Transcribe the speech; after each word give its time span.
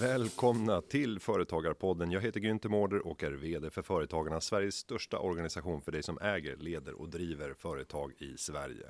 Välkomna 0.00 0.80
till 0.80 1.20
Företagarpodden. 1.20 2.10
Jag 2.10 2.20
heter 2.20 2.40
Günther 2.40 2.68
Mårder 2.68 3.06
och 3.06 3.22
är 3.22 3.32
VD 3.32 3.70
för 3.70 3.82
Företagarna, 3.82 4.40
Sveriges 4.40 4.74
största 4.74 5.18
organisation 5.18 5.80
för 5.80 5.92
dig 5.92 6.02
som 6.02 6.18
äger, 6.18 6.56
leder 6.56 7.00
och 7.00 7.08
driver 7.08 7.54
företag 7.54 8.12
i 8.18 8.36
Sverige. 8.36 8.86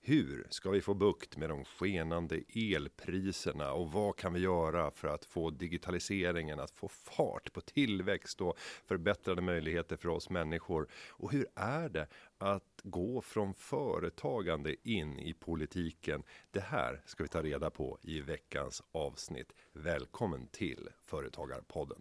Hur 0.00 0.46
ska 0.50 0.70
vi 0.70 0.80
få 0.80 0.94
bukt 0.94 1.36
med 1.36 1.50
de 1.50 1.64
skenande 1.64 2.40
elpriserna 2.54 3.72
och 3.72 3.92
vad 3.92 4.16
kan 4.16 4.32
vi 4.32 4.40
göra 4.40 4.90
för 4.90 5.08
att 5.08 5.24
få 5.24 5.50
digitaliseringen 5.50 6.60
att 6.60 6.70
få 6.70 6.88
fart 6.88 7.52
på 7.52 7.60
tillväxt 7.60 8.40
och 8.40 8.58
förbättrade 8.58 9.42
möjligheter 9.42 9.96
för 9.96 10.08
oss 10.08 10.30
människor? 10.30 10.88
Och 11.08 11.32
hur 11.32 11.46
är 11.54 11.88
det 11.88 12.06
att 12.38 12.80
gå 12.82 13.20
från 13.20 13.54
företagande 13.54 14.88
in 14.88 15.18
i 15.18 15.34
politiken? 15.34 16.22
Det 16.50 16.60
här 16.60 17.02
ska 17.06 17.22
vi 17.22 17.28
ta 17.28 17.42
reda 17.42 17.70
på 17.70 17.98
i 18.02 18.20
veckans 18.20 18.82
avsnitt. 18.92 19.52
Välkommen 19.72 20.46
till 20.46 20.88
Företagarpodden. 21.04 22.00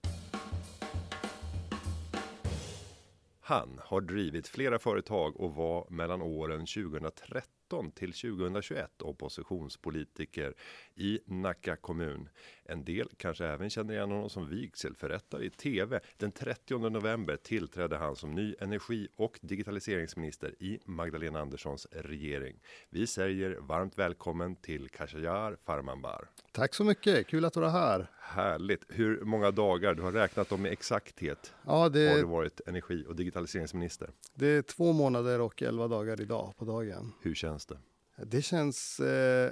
Han 3.47 3.79
har 3.83 4.01
drivit 4.01 4.47
flera 4.47 4.79
företag 4.79 5.39
och 5.39 5.55
var 5.55 5.87
mellan 5.89 6.21
åren 6.21 6.65
2013 6.65 7.56
till 7.91 8.13
2021 8.13 9.01
oppositionspolitiker 9.01 10.53
i 10.95 11.19
Nacka 11.25 11.75
kommun. 11.75 12.29
En 12.69 12.83
del 12.83 13.09
kanske 13.17 13.45
även 13.45 13.69
känner 13.69 13.93
igen 13.93 14.11
honom 14.11 14.29
som 14.29 14.49
vigselförrättare 14.49 15.45
i 15.45 15.49
tv. 15.49 15.99
Den 16.17 16.31
30 16.31 16.89
november 16.89 17.37
tillträdde 17.37 17.97
han 17.97 18.15
som 18.15 18.31
ny 18.31 18.55
energi 18.59 19.07
och 19.15 19.39
digitaliseringsminister 19.41 20.55
i 20.59 20.79
Magdalena 20.85 21.39
Anderssons 21.39 21.87
regering. 21.91 22.59
Vi 22.89 23.07
säger 23.07 23.57
varmt 23.59 23.97
välkommen 23.97 24.55
till 24.55 24.89
Khashayar 24.89 25.57
Farmanbar. 25.65 26.29
Tack 26.51 26.73
så 26.73 26.83
mycket, 26.83 27.27
kul 27.27 27.45
att 27.45 27.55
vara 27.55 27.69
här. 27.69 28.11
Härligt. 28.19 28.85
Hur 28.89 29.21
många 29.21 29.51
dagar, 29.51 29.93
du 29.93 30.01
har 30.01 30.11
räknat 30.11 30.49
dem 30.49 30.61
med 30.61 30.71
exakthet, 30.71 31.53
ja, 31.65 31.89
det, 31.89 32.09
har 32.09 32.15
du 32.15 32.23
varit 32.23 32.61
energi 32.67 33.05
och 33.07 33.15
digitaliseringsminister? 33.15 34.09
Det 34.35 34.47
är 34.47 34.61
två 34.61 34.93
månader 34.93 35.41
och 35.41 35.61
elva 35.61 35.87
dagar 35.87 36.21
idag 36.21 36.53
på 36.57 36.65
dagen. 36.65 37.13
Hur 37.21 37.35
känns 37.35 37.65
det? 37.65 37.77
Det 38.25 38.41
känns 38.41 38.99
eh, 38.99 39.51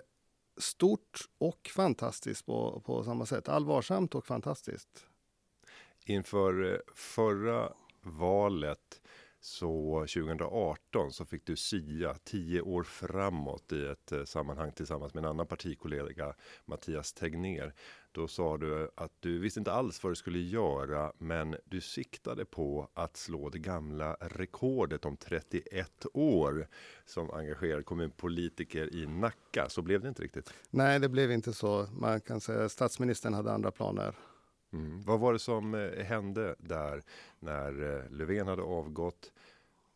stort 0.57 1.19
och 1.37 1.69
fantastiskt 1.75 2.45
på, 2.45 2.81
på 2.85 3.03
samma 3.03 3.25
sätt. 3.25 3.49
Allvarsamt 3.49 4.15
och 4.15 4.25
fantastiskt. 4.25 5.05
Inför 6.05 6.73
eh, 6.73 6.79
förra 6.95 7.73
valet 8.01 9.01
så 9.45 9.99
2018 9.99 11.11
så 11.11 11.25
fick 11.25 11.45
du 11.45 11.55
sia 11.55 12.13
tio 12.23 12.61
år 12.61 12.83
framåt 12.83 13.71
i 13.71 13.85
ett 13.85 14.11
eh, 14.11 14.23
sammanhang 14.23 14.71
tillsammans 14.71 15.13
med 15.13 15.23
en 15.23 15.29
annan 15.29 15.47
partikollega 15.47 16.33
Mattias 16.65 17.13
Tegner. 17.13 17.73
Då 18.11 18.27
sa 18.27 18.57
du 18.57 18.89
att 18.95 19.11
du 19.19 19.39
visste 19.39 19.59
inte 19.59 19.71
alls 19.71 20.03
vad 20.03 20.11
du 20.11 20.15
skulle 20.15 20.39
göra, 20.39 21.13
men 21.17 21.55
du 21.65 21.81
siktade 21.81 22.45
på 22.45 22.89
att 22.93 23.17
slå 23.17 23.49
det 23.49 23.59
gamla 23.59 24.13
rekordet 24.19 25.05
om 25.05 25.17
31 25.17 26.05
år 26.13 26.67
som 27.05 27.31
engagerad 27.31 27.85
kommunpolitiker 27.85 28.95
i 28.95 29.05
Nacka. 29.05 29.69
Så 29.69 29.81
blev 29.81 30.01
det 30.01 30.09
inte 30.09 30.23
riktigt. 30.23 30.53
Nej, 30.69 30.99
det 30.99 31.09
blev 31.09 31.31
inte 31.31 31.53
så. 31.53 31.87
Man 31.99 32.21
kan 32.21 32.41
säga 32.41 32.69
statsministern 32.69 33.33
hade 33.33 33.51
andra 33.51 33.71
planer. 33.71 34.15
Mm. 34.73 35.01
Vad 35.01 35.19
var 35.19 35.33
det 35.33 35.39
som 35.39 35.75
eh, 35.75 36.03
hände 36.05 36.55
där 36.59 37.03
när 37.39 37.95
eh, 37.95 38.11
Löfven 38.11 38.47
hade 38.47 38.61
avgått? 38.61 39.31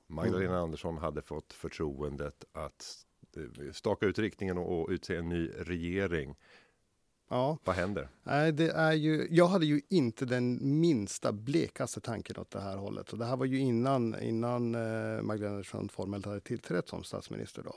Magdalena 0.09 0.53
mm. 0.53 0.63
Andersson 0.63 0.97
hade 0.97 1.21
fått 1.21 1.53
förtroendet 1.53 2.45
att 2.51 3.05
eh, 3.37 3.71
staka 3.71 4.05
ut 4.05 4.19
riktningen 4.19 4.57
och, 4.57 4.89
utse 4.89 5.15
en 5.15 5.29
ny 5.29 5.47
regering. 5.47 6.35
Ja. 7.29 7.57
Vad 7.63 7.75
händer? 7.75 8.09
Nej, 8.23 8.51
det 8.51 8.71
är 8.71 8.93
ju, 8.93 9.27
jag 9.31 9.47
hade 9.47 9.65
ju 9.65 9.81
inte 9.89 10.25
den 10.25 10.79
minsta 10.79 11.31
blekaste 11.31 12.01
tanken 12.01 12.37
åt 12.37 12.51
det 12.51 12.61
här 12.61 12.77
hållet. 12.77 13.13
Och 13.13 13.19
det 13.19 13.25
här 13.25 13.37
var 13.37 13.45
ju 13.45 13.59
innan, 13.59 14.21
innan 14.21 14.71
Magdalena 15.25 15.49
Andersson 15.49 15.89
formellt 15.89 16.25
hade 16.25 16.41
tillträtt 16.41 16.87
som 16.87 17.03
statsminister. 17.03 17.63
Då. 17.63 17.75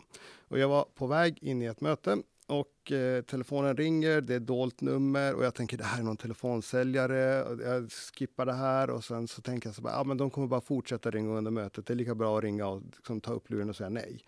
Och 0.48 0.58
jag 0.58 0.68
var 0.68 0.86
på 0.94 1.06
väg 1.06 1.38
in 1.42 1.62
i 1.62 1.64
ett 1.64 1.80
möte 1.80 2.18
och 2.46 2.92
eh, 2.92 3.22
telefonen 3.22 3.76
ringer, 3.76 4.20
det 4.20 4.34
är 4.34 4.40
dolt 4.40 4.80
nummer 4.80 5.34
och 5.34 5.44
jag 5.44 5.54
tänker 5.54 5.78
det 5.78 5.84
här 5.84 5.98
är 5.98 6.02
någon 6.02 6.16
telefonsäljare. 6.16 7.18
Jag 7.64 7.92
skippar 7.92 8.46
det 8.46 8.52
här 8.52 8.90
och 8.90 9.04
sen 9.04 9.28
så 9.28 9.42
tänker 9.42 9.68
jag 9.68 9.76
så 9.76 9.82
bara, 9.82 10.00
ah, 10.00 10.04
men 10.04 10.16
de 10.16 10.30
kommer 10.30 10.46
bara 10.48 10.60
fortsätta 10.60 11.10
ringa 11.10 11.38
under 11.38 11.50
mötet. 11.50 11.86
Det 11.86 11.92
är 11.92 11.96
lika 11.96 12.14
bra 12.14 12.38
att 12.38 12.44
ringa 12.44 12.66
och 12.66 12.82
liksom, 12.96 13.20
ta 13.20 13.32
upp 13.32 13.50
luren 13.50 13.68
och 13.68 13.76
säga 13.76 13.88
nej. 13.88 14.24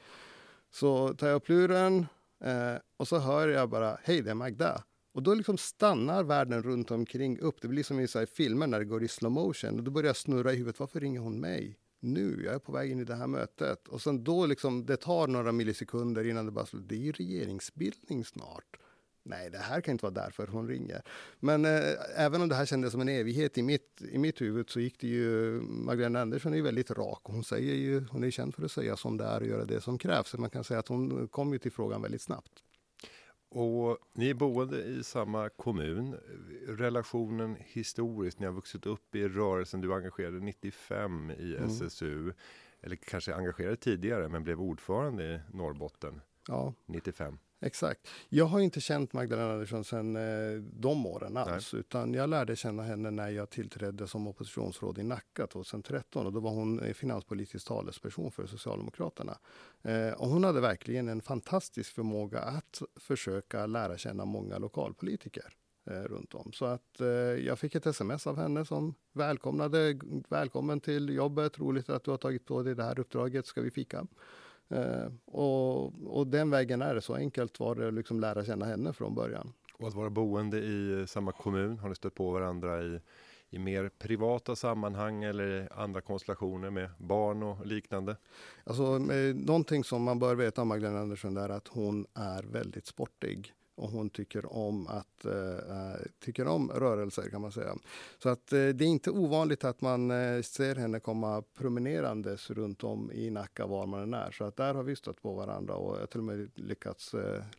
Så 0.70 1.14
tar 1.14 1.26
jag 1.26 1.36
upp 1.36 1.48
luren 1.48 2.06
eh, 2.44 2.74
och 2.96 3.08
så 3.08 3.18
hör 3.18 3.48
jag 3.48 3.70
bara, 3.70 3.98
hej 4.02 4.22
det 4.22 4.30
är 4.30 4.34
Magda. 4.34 4.84
Och 5.14 5.22
då 5.22 5.34
liksom 5.34 5.58
stannar 5.58 6.22
världen 6.22 6.62
runt 6.62 6.90
omkring 6.90 7.38
upp. 7.38 7.60
Det 7.60 7.68
blir 7.68 7.82
som 7.82 8.00
i 8.00 8.08
så 8.08 8.26
filmer 8.26 8.66
när 8.66 8.78
det 8.78 8.84
går 8.84 9.02
i 9.02 9.08
slow 9.08 9.32
motion. 9.32 9.78
Och 9.78 9.84
då 9.84 9.90
börjar 9.90 10.06
jag 10.06 10.16
snurra 10.16 10.52
i 10.52 10.56
huvudet, 10.56 10.80
varför 10.80 11.00
ringer 11.00 11.20
hon 11.20 11.40
mig? 11.40 11.78
Nu, 12.04 12.42
jag 12.44 12.54
är 12.54 12.58
på 12.58 12.72
väg 12.72 12.90
in 12.90 13.00
i 13.00 13.04
det 13.04 13.14
här 13.14 13.26
mötet. 13.26 13.88
Och 13.88 14.02
sen 14.02 14.24
då 14.24 14.46
liksom, 14.46 14.86
det 14.86 14.96
tar 14.96 15.26
några 15.26 15.52
millisekunder 15.52 16.26
innan 16.26 16.46
det 16.46 16.52
bara 16.52 16.66
slutar. 16.66 16.88
Det 16.88 16.94
är 16.94 16.98
ju 16.98 17.12
regeringsbildning 17.12 18.24
snart. 18.24 18.76
Nej, 19.26 19.50
det 19.50 19.58
här 19.58 19.80
kan 19.80 19.92
inte 19.92 20.04
vara 20.04 20.14
därför 20.14 20.46
hon 20.46 20.68
ringer. 20.68 21.02
Men 21.40 21.64
eh, 21.64 21.82
även 22.16 22.42
om 22.42 22.48
det 22.48 22.54
här 22.54 22.66
kändes 22.66 22.92
som 22.92 23.00
en 23.00 23.08
evighet 23.08 23.58
i 23.58 23.62
mitt, 23.62 24.02
i 24.12 24.18
mitt 24.18 24.40
huvud 24.40 24.70
så 24.70 24.80
gick 24.80 25.00
det 25.00 25.06
ju... 25.06 25.60
Magdalena 25.60 26.20
Andersson 26.20 26.52
är 26.52 26.56
ju 26.56 26.62
väldigt 26.62 26.90
rak. 26.90 27.20
Hon, 27.22 27.44
säger 27.44 27.74
ju, 27.74 28.04
hon 28.10 28.24
är 28.24 28.30
känd 28.30 28.54
för 28.54 28.64
att 28.64 28.72
säga 28.72 28.96
som 28.96 29.16
det 29.16 29.24
är 29.24 29.40
och 29.40 29.46
göra 29.46 29.64
det 29.64 29.80
som 29.80 29.98
krävs. 29.98 30.28
Så 30.28 30.40
man 30.40 30.50
kan 30.50 30.64
säga 30.64 30.80
att 30.80 30.88
hon 30.88 31.28
kom 31.28 31.52
ju 31.52 31.58
till 31.58 31.72
frågan 31.72 32.02
väldigt 32.02 32.22
snabbt. 32.22 32.52
Och 33.54 33.98
ni 34.12 34.30
är 34.30 34.34
boende 34.34 34.84
i 34.84 35.04
samma 35.04 35.48
kommun. 35.48 36.16
Relationen 36.68 37.56
historiskt, 37.60 38.38
ni 38.38 38.46
har 38.46 38.52
vuxit 38.52 38.86
upp 38.86 39.14
i 39.14 39.28
rörelsen. 39.28 39.80
Du 39.80 39.94
engagerade 39.94 40.40
95 40.40 41.30
i 41.30 41.56
mm. 41.56 41.68
SSU. 41.68 42.32
Eller 42.80 42.96
kanske 42.96 43.34
engagerade 43.34 43.76
tidigare, 43.76 44.28
men 44.28 44.44
blev 44.44 44.60
ordförande 44.60 45.24
i 45.24 45.56
Norrbotten 45.56 46.20
ja. 46.48 46.74
95. 46.86 47.38
Exakt. 47.64 48.08
Jag 48.28 48.44
har 48.44 48.60
inte 48.60 48.80
känt 48.80 49.12
Magdalena 49.12 49.52
Andersson 49.52 49.84
sedan 49.84 50.16
eh, 50.16 50.62
de 50.62 51.06
åren 51.06 51.36
alls. 51.36 51.72
Nej. 51.72 51.80
Utan 51.80 52.14
jag 52.14 52.30
lärde 52.30 52.56
känna 52.56 52.82
henne 52.82 53.10
när 53.10 53.28
jag 53.28 53.50
tillträdde 53.50 54.08
som 54.08 54.26
oppositionsråd 54.26 54.98
i 54.98 55.02
Nacka 55.02 55.46
2013. 55.46 56.26
Och 56.26 56.32
då 56.32 56.40
var 56.40 56.50
hon 56.50 56.80
eh, 56.80 56.92
finanspolitisk 56.92 57.66
talesperson 57.66 58.30
för 58.30 58.46
Socialdemokraterna. 58.46 59.38
Eh, 59.82 60.12
och 60.12 60.28
hon 60.28 60.44
hade 60.44 60.60
verkligen 60.60 61.08
en 61.08 61.20
fantastisk 61.20 61.94
förmåga 61.94 62.40
att 62.40 62.82
försöka 62.96 63.66
lära 63.66 63.98
känna 63.98 64.24
många 64.24 64.58
lokalpolitiker 64.58 65.52
eh, 65.90 66.02
runt 66.02 66.34
om. 66.34 66.52
Så 66.52 66.64
att 66.64 67.00
eh, 67.00 67.06
jag 67.46 67.58
fick 67.58 67.74
ett 67.74 67.86
sms 67.86 68.26
av 68.26 68.36
henne 68.36 68.64
som 68.64 68.94
välkomnade. 69.12 69.98
Välkommen 70.28 70.80
till 70.80 71.08
jobbet, 71.08 71.58
roligt 71.58 71.90
att 71.90 72.04
du 72.04 72.10
har 72.10 72.18
tagit 72.18 72.46
på 72.46 72.62
dig 72.62 72.74
det 72.74 72.84
här 72.84 72.98
uppdraget, 72.98 73.46
ska 73.46 73.60
vi 73.60 73.70
fika? 73.70 74.06
Eh, 74.68 75.06
och, 75.24 76.16
och, 76.18 76.26
den 76.26 76.50
vägen 76.50 76.82
är 76.82 76.94
det. 76.94 77.00
Så 77.00 77.14
enkelt 77.14 77.60
var 77.60 77.74
det 77.74 77.88
att 77.88 77.94
liksom 77.94 78.20
lära 78.20 78.44
känna 78.44 78.64
henne 78.64 78.92
från 78.92 79.14
början. 79.14 79.52
Och 79.78 79.88
att 79.88 79.94
vara 79.94 80.10
boende 80.10 80.58
i 80.58 81.04
samma 81.08 81.32
kommun, 81.32 81.78
har 81.78 81.88
ni 81.88 81.94
stött 81.94 82.14
på 82.14 82.30
varandra 82.30 82.82
i, 82.82 83.00
i 83.50 83.58
mer 83.58 83.88
privata 83.98 84.56
sammanhang 84.56 85.24
eller 85.24 85.68
andra 85.72 86.00
konstellationer 86.00 86.70
med 86.70 86.90
barn 86.98 87.42
och 87.42 87.66
liknande? 87.66 88.16
Alltså, 88.64 88.98
någonting 89.34 89.84
som 89.84 90.02
man 90.02 90.18
bör 90.18 90.34
veta 90.34 90.62
om 90.62 90.68
Magdalena 90.68 91.00
Andersson 91.00 91.36
är 91.36 91.48
att 91.48 91.68
hon 91.68 92.06
är 92.14 92.42
väldigt 92.42 92.86
sportig 92.86 93.54
och 93.74 93.90
hon 93.90 94.10
tycker 94.10 94.52
om 94.52 94.86
att 94.86 95.24
äh, 95.24 96.02
tycker 96.20 96.46
om 96.46 96.70
rörelser 96.70 97.30
kan 97.30 97.40
man 97.40 97.52
säga. 97.52 97.76
Så 98.22 98.28
att 98.28 98.52
äh, 98.52 98.68
det 98.68 98.84
är 98.84 98.88
inte 98.88 99.10
ovanligt 99.10 99.64
att 99.64 99.80
man 99.80 100.10
äh, 100.10 100.42
ser 100.42 100.76
henne 100.76 101.00
komma 101.00 101.42
promenerandes 101.58 102.50
runt 102.50 102.84
om 102.84 103.12
i 103.12 103.30
Nacka 103.30 103.66
var 103.66 103.86
man 103.86 104.02
än 104.02 104.14
är. 104.14 104.30
Så 104.30 104.44
att 104.44 104.56
där 104.56 104.74
har 104.74 104.82
vi 104.82 104.96
stött 104.96 105.22
på 105.22 105.34
varandra 105.34 105.74
och 105.74 105.94
jag 105.94 106.00
har 106.00 106.06
till 106.06 106.20
och 106.20 106.24
med 106.24 106.50
lyckats 106.54 107.14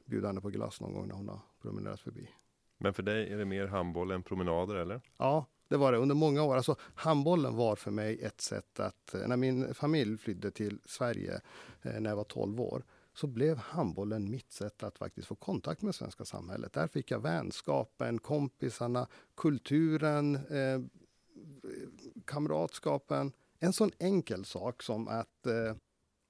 bjuda 0.05 0.27
henne 0.27 0.41
på 0.41 0.49
glass 0.49 0.81
någon 0.81 0.93
gång 0.93 1.07
när 1.07 1.15
hon 1.15 1.27
har 1.27 1.39
promenerat 1.61 1.99
förbi. 1.99 2.29
Men 2.77 2.93
för 2.93 3.03
dig 3.03 3.33
är 3.33 3.37
det 3.37 3.45
mer 3.45 3.67
handboll 3.67 4.11
än 4.11 4.23
promenader 4.23 4.75
eller? 4.75 5.01
Ja, 5.17 5.45
det 5.67 5.77
var 5.77 5.91
det 5.91 5.97
under 5.97 6.15
många 6.15 6.43
år. 6.43 6.55
Alltså, 6.55 6.75
handbollen 6.95 7.55
var 7.55 7.75
för 7.75 7.91
mig 7.91 8.19
ett 8.21 8.41
sätt 8.41 8.79
att, 8.79 9.15
när 9.27 9.37
min 9.37 9.73
familj 9.73 10.17
flydde 10.17 10.51
till 10.51 10.79
Sverige 10.85 11.41
när 11.81 12.09
jag 12.09 12.15
var 12.15 12.23
12 12.23 12.61
år, 12.61 12.83
så 13.15 13.27
blev 13.27 13.57
handbollen 13.57 14.29
mitt 14.29 14.51
sätt 14.51 14.83
att 14.83 14.97
faktiskt 14.97 15.27
få 15.27 15.35
kontakt 15.35 15.81
med 15.81 15.95
svenska 15.95 16.25
samhället. 16.25 16.73
Där 16.73 16.87
fick 16.87 17.11
jag 17.11 17.19
vänskapen, 17.19 18.19
kompisarna, 18.19 19.07
kulturen, 19.35 20.35
eh, 20.35 20.81
kamratskapen. 22.25 23.31
En 23.59 23.73
sån 23.73 23.91
enkel 23.99 24.45
sak 24.45 24.83
som 24.83 25.07
att 25.07 25.45
eh, 25.45 25.75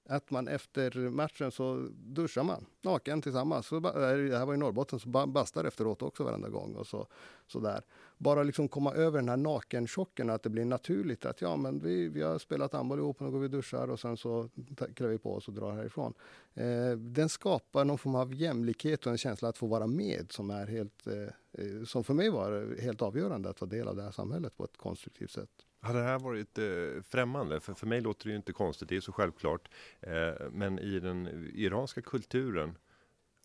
att 0.08 0.30
man 0.30 0.48
efter 0.48 1.10
matchen 1.10 1.50
så 1.50 1.88
duschar 1.92 2.42
man 2.42 2.66
naken 2.82 3.22
tillsammans. 3.22 3.66
Så, 3.66 3.80
det 3.80 4.38
här 4.38 4.46
var 4.46 4.54
i 4.54 4.56
Norrbotten, 4.56 4.98
så 4.98 5.08
bastar 5.08 5.64
efteråt 5.64 6.02
också 6.02 6.24
varenda 6.24 6.48
gång. 6.48 6.74
Och 6.74 6.86
så, 6.86 7.06
så 7.46 7.60
där. 7.60 7.82
Bara 8.18 8.42
liksom 8.42 8.68
komma 8.68 8.92
över 8.92 9.18
den 9.18 9.28
här 9.28 9.36
nakenchocken, 9.36 10.30
att 10.30 10.42
det 10.42 10.50
blir 10.50 10.64
naturligt 10.64 11.24
att 11.24 11.40
ja, 11.40 11.56
men 11.56 11.78
vi, 11.78 12.08
vi 12.08 12.22
har 12.22 12.38
spelat 12.38 12.72
handboll 12.72 12.98
ihop, 12.98 13.20
nu 13.20 13.30
går 13.30 13.38
vi 13.38 13.48
duschar 13.48 13.90
och 13.90 14.00
sen 14.00 14.16
så 14.16 14.48
klär 14.94 15.08
vi 15.08 15.18
på 15.18 15.34
oss 15.34 15.48
och 15.48 15.54
drar 15.54 15.72
härifrån. 15.72 16.14
Eh, 16.54 16.90
den 16.98 17.28
skapar 17.28 17.84
någon 17.84 17.98
form 17.98 18.14
av 18.14 18.34
jämlikhet 18.34 19.06
och 19.06 19.12
en 19.12 19.18
känsla 19.18 19.48
att 19.48 19.58
få 19.58 19.66
vara 19.66 19.86
med 19.86 20.26
som 20.30 20.50
är 20.50 20.66
helt, 20.66 21.06
eh, 21.06 21.14
eh 21.52 21.84
som 21.84 22.04
för 22.04 22.14
mig 22.14 22.30
var 22.30 22.80
helt 22.82 23.02
avgörande 23.02 23.48
att 23.50 23.56
ta 23.56 23.66
del 23.66 23.88
av 23.88 23.96
det 23.96 24.02
här 24.02 24.10
samhället 24.10 24.56
på 24.56 24.64
ett 24.64 24.76
konstruktivt 24.76 25.30
sätt. 25.30 25.65
Hade 25.86 25.98
det 25.98 26.04
här 26.04 26.18
varit 26.18 26.58
eh, 26.58 27.02
främmande? 27.02 27.60
För, 27.60 27.74
för 27.74 27.86
mig 27.86 28.00
låter 28.00 28.24
det 28.24 28.30
ju 28.30 28.36
inte 28.36 28.52
konstigt, 28.52 28.88
det 28.88 28.96
är 28.96 29.00
så 29.00 29.12
självklart. 29.12 29.68
Eh, 30.00 30.50
men 30.50 30.78
i 30.78 31.00
den 31.00 31.50
iranska 31.54 32.02
kulturen, 32.02 32.78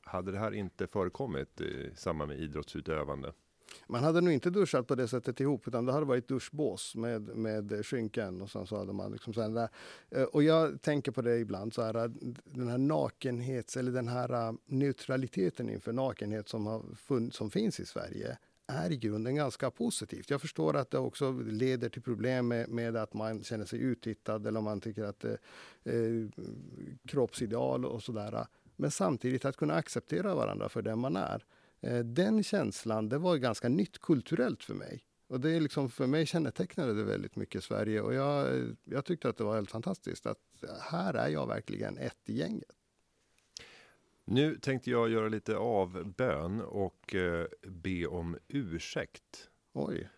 hade 0.04 0.32
det 0.32 0.38
här 0.38 0.52
inte 0.52 0.88
förekommit 0.88 1.62
eh, 1.62 1.68
i 1.68 1.92
samband 1.96 2.30
med 2.30 2.40
idrottsutövande? 2.40 3.34
Man 3.88 4.04
hade 4.04 4.22
nog 4.22 4.34
inte 4.34 4.50
duschat 4.50 4.88
på 4.88 4.96
det 4.96 5.08
sättet 5.08 5.40
ihop, 5.40 5.68
utan 5.68 5.86
det 5.86 5.92
hade 5.92 6.06
varit 6.06 6.28
duschbås 6.28 6.96
med, 6.96 7.22
med 7.22 7.86
skynken 7.86 8.42
och 8.42 8.50
sen 8.50 8.68
så 8.68 8.78
hade 8.78 8.94
man 8.94 9.12
liksom 9.12 9.34
så 9.34 9.48
där. 9.48 9.70
Eh, 10.10 10.24
och 10.24 10.44
jag 10.44 10.82
tänker 10.82 11.12
på 11.12 11.22
det 11.22 11.38
ibland 11.38 11.74
så 11.74 11.82
här, 11.82 11.94
den 12.44 12.68
här 12.68 12.78
nakenhets 12.78 13.78
eller 13.78 13.92
den 13.92 14.08
här 14.08 14.48
eh, 14.48 14.54
neutraliteten 14.66 15.70
inför 15.70 15.94
nakenhet 15.94 16.50
som, 16.50 16.66
har 16.66 16.96
fun, 16.96 17.32
som 17.32 17.52
finns 17.52 17.80
i 17.80 17.86
Sverige 17.86 18.38
är 18.72 18.92
i 18.92 18.98
grunden 18.98 19.36
ganska 19.36 19.72
positivt. 19.72 20.30
Jag 20.30 20.42
förstår 20.42 20.76
att 20.76 20.92
det 20.92 20.98
också 20.98 21.32
leder 21.32 21.90
till 21.90 22.02
problem 22.02 22.48
med, 22.48 22.70
med 22.70 22.96
att 22.96 23.14
man 23.14 23.44
känner 23.44 23.66
sig 23.66 23.80
uttittad 23.80 24.48
eller 24.48 24.58
om 24.58 24.64
man 24.64 24.82
tycker 24.82 25.04
att 25.04 25.20
det 25.20 25.38
eh, 25.84 26.46
kroppsideal 27.08 27.86
och 27.86 28.04
sådär. 28.04 28.48
Men 28.76 28.92
samtidigt 28.92 29.46
att 29.46 29.58
kunna 29.58 29.74
acceptera 29.74 30.36
varandra 30.36 30.70
för 30.70 30.82
den 30.82 31.00
man 31.00 31.16
är. 31.16 31.46
Eh, 31.82 32.00
den 32.00 32.44
känslan, 32.44 33.10
det 33.10 33.18
var 33.18 33.38
ganska 33.38 33.70
nytt 33.70 34.00
kulturellt 34.00 34.64
för 34.64 34.74
mig. 34.74 35.04
Och 35.28 35.40
det 35.40 35.50
är 35.52 35.60
liksom, 35.60 35.90
för 35.90 36.08
mig 36.08 36.26
kännetecknade 36.26 36.94
det 36.94 37.04
väldigt 37.04 37.36
mycket 37.36 37.64
Sverige 37.64 38.02
och 38.02 38.14
jag, 38.14 38.64
jag 38.84 39.06
tyckte 39.06 39.30
att 39.30 39.38
det 39.38 39.44
var 39.44 39.56
helt 39.56 39.72
fantastiskt 39.72 40.26
att 40.26 40.38
här 40.82 41.14
är 41.14 41.28
jag 41.28 41.48
verkligen 41.48 41.98
ett 41.98 42.18
i 42.26 42.34
gänget. 42.34 42.81
Nu 44.26 44.56
tänkte 44.56 44.92
jag 44.92 45.10
göra 45.10 45.28
lite 45.28 45.58
avbön 45.58 46.62
och 46.62 47.16
eh, 47.16 47.46
be 47.68 48.06
om 48.06 48.38
ursäkt. 48.48 49.50
Oj. 49.74 50.10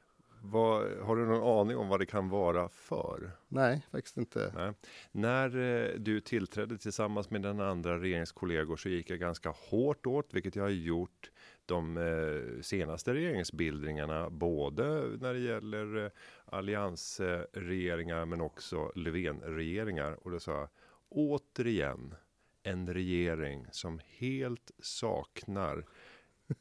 Vad, 0.46 0.92
har 1.02 1.16
du 1.16 1.26
någon 1.26 1.60
aning 1.60 1.78
om 1.78 1.88
vad 1.88 2.00
det 2.00 2.06
kan 2.06 2.30
vara 2.30 2.70
för? 2.70 3.32
Nej, 3.48 3.86
faktiskt 3.92 4.18
inte. 4.18 4.54
Nej. 4.56 4.74
När 5.12 5.58
eh, 5.58 6.00
du 6.00 6.20
tillträdde 6.20 6.78
tillsammans 6.78 7.30
med 7.30 7.42
den 7.42 7.60
andra 7.60 8.00
regeringskollegor 8.00 8.76
så 8.76 8.90
gick 8.90 9.10
jag 9.10 9.20
ganska 9.20 9.54
hårt 9.70 10.06
åt, 10.06 10.34
vilket 10.34 10.56
jag 10.56 10.64
har 10.64 10.70
gjort 10.70 11.32
de 11.66 11.98
eh, 11.98 12.62
senaste 12.62 13.14
regeringsbildningarna, 13.14 14.30
både 14.30 14.84
när 15.20 15.34
det 15.34 15.40
gäller 15.40 16.06
eh, 16.06 16.12
alliansregeringar 16.46 18.26
men 18.26 18.42
också 18.42 18.92
Löfven-regeringar. 18.96 20.18
Och 20.22 20.32
då 20.32 20.40
sa 20.40 20.52
jag 20.52 20.70
återigen 21.10 22.16
en 22.64 22.94
regering 22.94 23.68
som 23.72 24.00
helt 24.20 24.72
saknar 24.80 25.86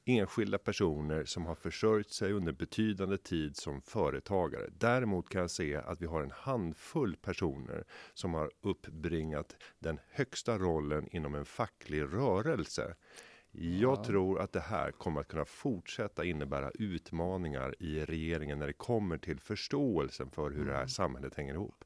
enskilda 0.05 0.59
personer 0.59 1.25
som 1.25 1.47
har 1.47 1.55
försörjt 1.55 2.11
sig 2.11 2.33
under 2.33 2.53
betydande 2.53 3.19
tid 3.19 3.57
som 3.57 3.83
företagare. 3.83 4.69
Däremot 4.79 5.29
kan 5.29 5.41
jag 5.41 5.51
se 5.51 5.77
att 5.77 6.01
vi 6.01 6.07
har 6.07 6.23
en 6.23 6.31
handfull 6.31 7.17
personer 7.17 7.85
som 8.15 8.35
har 8.35 8.51
uppbringat 8.61 9.57
den 9.79 10.01
högsta 10.11 10.59
rollen 10.59 11.09
inom 11.11 11.35
en 11.35 11.45
facklig 11.45 12.03
rörelse. 12.03 12.95
Jag 13.55 13.99
ja. 13.99 14.05
tror 14.05 14.41
att 14.41 14.53
det 14.53 14.61
här 14.61 14.91
kommer 14.91 15.21
att 15.21 15.29
kunna 15.29 15.45
fortsätta 15.45 16.25
innebära 16.25 16.71
utmaningar 16.71 17.75
i 17.79 18.05
regeringen 18.05 18.59
när 18.59 18.67
det 18.67 18.73
kommer 18.73 19.19
till 19.19 19.41
förståelsen 19.41 20.31
för 20.31 20.51
hur 20.51 20.57
mm. 20.57 20.67
det 20.67 20.73
här 20.73 20.81
mm. 20.81 20.89
samhället 20.89 21.35
hänger 21.35 21.55
ihop. 21.55 21.85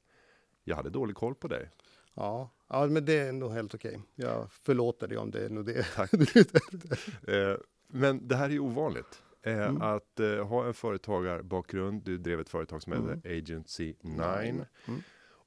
Jag 0.64 0.76
hade 0.76 0.90
dålig 0.90 1.16
koll 1.16 1.34
på 1.34 1.48
dig. 1.48 1.70
Ja, 2.14 2.50
ja 2.68 2.86
men 2.86 3.04
det 3.04 3.18
är 3.18 3.32
nog 3.32 3.52
helt 3.52 3.74
okej. 3.74 4.00
Jag 4.14 4.52
förlåter 4.52 5.08
dig 5.08 5.18
om 5.18 5.30
det 5.30 5.44
är 5.44 5.48
nog 5.48 5.66
det. 5.66 5.86
Tack. 5.94 6.12
eh, 7.28 7.56
men 7.88 8.28
det 8.28 8.36
här 8.36 8.50
är 8.50 8.58
ovanligt. 8.58 9.22
Eh, 9.42 9.68
mm. 9.68 9.82
Att 9.82 10.20
eh, 10.20 10.46
ha 10.46 10.66
en 10.66 10.74
företagarbakgrund. 10.74 12.02
Du 12.02 12.18
drev 12.18 12.40
ett 12.40 12.48
företag 12.48 12.82
som 12.82 12.92
mm. 12.92 13.08
hette 13.08 13.28
Agency 13.28 13.94
9. 14.00 14.22
Mm. 14.22 14.64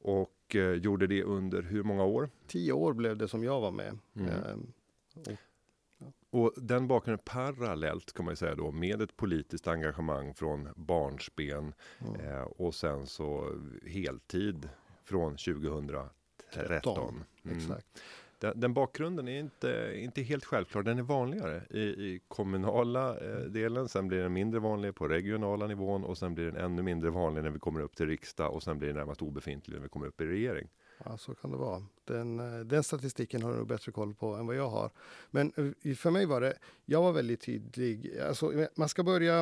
Och 0.01 0.55
gjorde 0.81 1.07
det 1.07 1.23
under 1.23 1.61
hur 1.61 1.83
många 1.83 2.03
år? 2.03 2.29
Tio 2.47 2.73
år 2.73 2.93
blev 2.93 3.17
det 3.17 3.27
som 3.27 3.43
jag 3.43 3.61
var 3.61 3.71
med. 3.71 3.97
Mm. 4.15 4.29
Ehm, 4.29 4.73
och, 5.15 5.27
ja. 5.97 6.05
och 6.29 6.53
den 6.57 6.87
bakgrunden 6.87 7.23
parallellt 7.25 8.13
kan 8.13 8.25
man 8.25 8.31
ju 8.31 8.35
säga 8.35 8.55
då 8.55 8.71
med 8.71 9.01
ett 9.01 9.17
politiskt 9.17 9.67
engagemang 9.67 10.33
från 10.33 10.69
barnsben 10.75 11.73
mm. 11.99 12.47
och 12.47 12.75
sen 12.75 13.07
så 13.07 13.59
heltid 13.85 14.69
från 15.03 15.31
2013. 15.31 16.09
13. 16.53 17.23
Mm. 17.43 17.57
Exakt. 17.57 17.87
Den, 18.39 18.59
den, 18.59 18.73
bakgrunden 18.73 19.27
är 19.27 19.39
inte, 19.39 19.93
inte 19.95 20.21
helt 20.21 20.45
självklar. 20.45 20.83
Den 20.83 20.97
är 20.97 21.03
vanligare 21.03 21.63
i, 21.69 21.79
i 21.79 22.21
kommunala 22.27 23.17
eh, 23.17 23.39
delen. 23.39 23.89
Sen 23.89 24.07
blir 24.07 24.17
den 24.17 24.33
mindre 24.33 24.59
vanlig 24.59 24.95
på 24.95 25.07
regionala 25.07 25.67
nivån 25.67 26.03
och 26.03 26.17
sen 26.17 26.33
blir 26.35 26.45
den 26.45 26.55
ännu 26.55 26.81
mindre 26.81 27.09
vanlig 27.09 27.43
när 27.43 27.49
vi 27.49 27.59
kommer 27.59 27.81
upp 27.81 27.95
till 27.95 28.07
riksdag 28.07 28.53
och 28.53 28.63
sen 28.63 28.79
blir 28.79 28.87
den 28.87 28.97
närmast 28.97 29.21
obefintlig 29.21 29.75
när 29.75 29.83
vi 29.83 29.89
kommer 29.89 30.07
upp 30.07 30.21
i 30.21 30.25
regering. 30.25 30.69
Ja, 31.05 31.17
så 31.17 31.35
kan 31.35 31.51
det 31.51 31.57
vara. 31.57 31.83
Den, 32.05 32.39
eh, 32.39 32.59
den 32.59 32.83
statistiken 32.83 33.41
har 33.41 33.53
du 33.53 33.65
bättre 33.65 33.91
koll 33.91 34.13
på 34.13 34.35
än 34.35 34.47
vad 34.47 34.55
jag 34.55 34.69
har. 34.69 34.91
Men 35.31 35.53
eh, 35.83 35.95
för 35.95 36.11
mig 36.11 36.25
var 36.25 36.41
det, 36.41 36.57
jag 36.85 37.01
var 37.01 37.11
väldigt 37.11 37.41
tydlig. 37.41 38.19
Alltså, 38.19 38.67
man 38.75 38.89
ska 38.89 39.03
börja, 39.03 39.39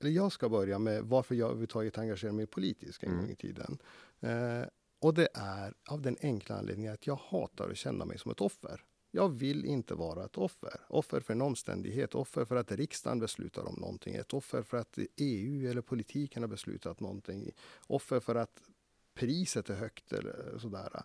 eller 0.00 0.10
jag 0.10 0.32
ska 0.32 0.48
börja 0.48 0.78
med 0.78 1.04
varför 1.04 1.34
jag 1.34 1.46
överhuvudtaget 1.46 1.98
engagerar 1.98 2.32
mig 2.32 2.46
politiskt 2.46 3.02
en 3.02 3.08
mm. 3.08 3.20
gång 3.20 3.30
i 3.30 3.36
tiden. 3.36 3.78
Eh, 4.20 4.66
och 5.02 5.14
det 5.14 5.28
är 5.34 5.74
av 5.88 6.02
den 6.02 6.16
enkla 6.22 6.56
anledningen 6.58 6.92
att 6.92 7.06
jag 7.06 7.16
hatar 7.16 7.70
att 7.70 7.76
känna 7.76 8.04
mig 8.04 8.18
som 8.18 8.30
ett 8.30 8.40
offer. 8.40 8.84
Jag 9.10 9.28
vill 9.28 9.64
inte 9.64 9.94
vara 9.94 10.24
ett 10.24 10.38
offer. 10.38 10.80
Offer 10.88 11.20
för 11.20 11.32
en 11.32 11.42
omständighet, 11.42 12.14
offer 12.14 12.44
för 12.44 12.56
att 12.56 12.72
riksdagen 12.72 13.18
beslutar 13.18 13.68
om 13.68 13.74
någonting, 13.74 14.14
ett 14.14 14.34
offer 14.34 14.62
för 14.62 14.76
att 14.76 14.98
EU 15.16 15.70
eller 15.70 15.80
politiken 15.80 16.42
har 16.42 16.48
beslutat 16.48 17.00
någonting, 17.00 17.50
offer 17.86 18.20
för 18.20 18.34
att 18.34 18.62
priset 19.14 19.70
är 19.70 19.74
högt 19.74 20.12
eller 20.12 20.52
eh, 20.52 20.58
sådär. 20.58 21.02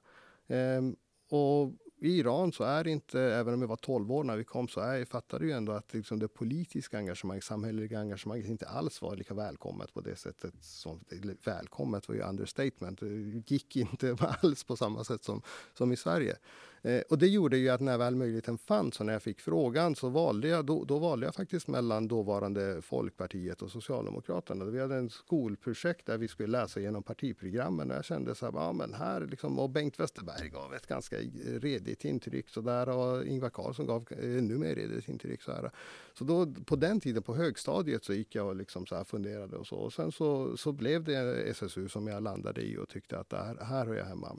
Ehm, 0.47 0.95
och 1.29 1.73
i 1.99 2.19
Iran 2.19 2.51
så 2.51 2.63
är 2.63 2.83
det 2.83 2.91
inte, 2.91 3.21
även 3.21 3.53
om 3.53 3.61
jag 3.61 3.67
var 3.67 3.75
12 3.75 4.11
år 4.11 4.23
när 4.23 4.37
vi 4.37 4.43
kom, 4.43 4.67
så 4.67 4.79
är, 4.79 5.05
fattade 5.05 5.45
ju 5.45 5.51
ändå 5.51 5.71
att 5.71 5.93
liksom 5.93 6.19
det 6.19 6.27
politiska 6.27 6.97
engagemanget, 6.97 7.43
samhälleliga 7.43 7.99
engagemanget 7.99 8.47
inte 8.47 8.67
alls 8.67 9.01
var 9.01 9.15
lika 9.15 9.33
välkommet 9.33 9.93
på 9.93 10.01
det 10.01 10.15
sättet. 10.15 10.53
Som, 10.61 10.99
välkommet 11.43 12.07
var 12.07 12.15
ju 12.15 12.21
understatement. 12.21 12.99
Det 12.99 13.43
gick 13.53 13.75
inte 13.75 14.17
alls 14.41 14.63
på 14.63 14.75
samma 14.75 15.03
sätt 15.03 15.23
som, 15.23 15.41
som 15.73 15.91
i 15.91 15.95
Sverige. 15.95 16.37
Eh, 16.87 17.01
och 17.09 17.17
det 17.17 17.27
gjorde 17.27 17.57
ju 17.57 17.69
att 17.69 17.81
när 17.81 17.97
väl 17.97 18.15
möjligheten 18.15 18.57
fanns 18.57 18.99
och 18.99 19.05
när 19.05 19.13
jag 19.13 19.23
fick 19.23 19.39
frågan 19.39 19.95
så 19.95 20.09
valde 20.09 20.47
jag, 20.47 20.65
då, 20.65 20.83
då 20.83 20.99
valde 20.99 21.25
jag 21.25 21.35
faktiskt 21.35 21.67
mellan 21.67 22.07
dåvarande 22.07 22.81
Folkpartiet 22.81 23.61
och 23.61 23.71
Socialdemokraterna. 23.71 24.65
Vi 24.65 24.81
hade 24.81 24.95
en 24.95 25.09
skolprojekt 25.09 26.05
där 26.05 26.17
vi 26.17 26.27
skulle 26.27 26.59
läsa 26.59 26.79
igenom 26.79 27.03
partiprogrammen 27.03 27.91
och 27.91 27.97
jag 27.97 28.05
kände 28.05 28.35
så 28.35 28.45
här, 28.45 28.53
ja 28.53 28.73
men 28.73 28.93
här 28.93 29.21
liksom, 29.21 29.59
och 29.59 29.69
Bengt 29.69 29.99
Westerberg 29.99 30.49
gav 30.49 30.73
ett 30.73 30.87
ganska 30.87 31.17
redigt 31.45 32.05
intryck 32.05 32.49
så 32.49 32.61
där 32.61 32.89
och 32.89 33.25
Ingvar 33.25 33.49
Carlsson 33.49 33.85
gav 33.85 34.07
ännu 34.11 34.57
mer 34.57 34.75
redigt 34.75 35.09
intryck 35.09 35.41
så 35.41 35.51
här. 35.51 35.71
Så 36.13 36.23
då 36.23 36.53
på 36.65 36.75
den 36.75 36.99
tiden 36.99 37.23
på 37.23 37.35
högstadiet 37.35 38.03
så 38.03 38.13
gick 38.13 38.35
jag 38.35 38.47
och 38.47 38.55
liksom 38.55 38.85
så 38.85 38.95
här 38.95 39.03
funderade 39.03 39.55
och 39.55 39.67
så 39.67 39.75
och 39.75 39.93
sen 39.93 40.11
så, 40.11 40.57
så 40.57 40.71
blev 40.71 41.03
det 41.03 41.43
SSU 41.49 41.89
som 41.89 42.07
jag 42.07 42.23
landade 42.23 42.61
i 42.61 42.77
och 42.77 42.89
tyckte 42.89 43.19
att 43.19 43.33
här, 43.33 43.57
här 43.61 43.85
hör 43.85 43.95
jag 43.95 44.05
hemma. 44.05 44.37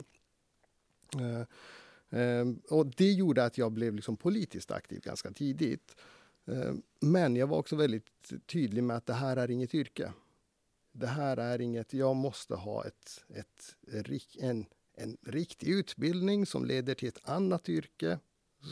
Uh, 1.15 1.43
Ehm, 2.09 2.61
och 2.69 2.87
det 2.87 3.11
gjorde 3.11 3.45
att 3.45 3.57
jag 3.57 3.71
blev 3.71 3.95
liksom 3.95 4.17
politiskt 4.17 4.71
aktiv 4.71 5.01
ganska 5.01 5.31
tidigt. 5.31 5.95
Ehm, 6.47 6.81
men 6.99 7.35
jag 7.35 7.47
var 7.47 7.57
också 7.57 7.75
väldigt 7.75 8.31
tydlig 8.45 8.83
med 8.83 8.97
att 8.97 9.05
det 9.05 9.13
här 9.13 9.37
är 9.37 9.51
inget 9.51 9.75
yrke. 9.75 10.13
Det 10.91 11.07
här 11.07 11.37
är 11.37 11.61
inget, 11.61 11.93
jag 11.93 12.15
måste 12.15 12.55
ha 12.55 12.85
ett, 12.85 13.25
ett, 13.29 13.75
en, 14.39 14.65
en 14.93 15.17
riktig 15.21 15.67
utbildning 15.67 16.45
som 16.45 16.65
leder 16.65 16.95
till 16.95 17.07
ett 17.07 17.29
annat 17.29 17.69
yrke 17.69 18.19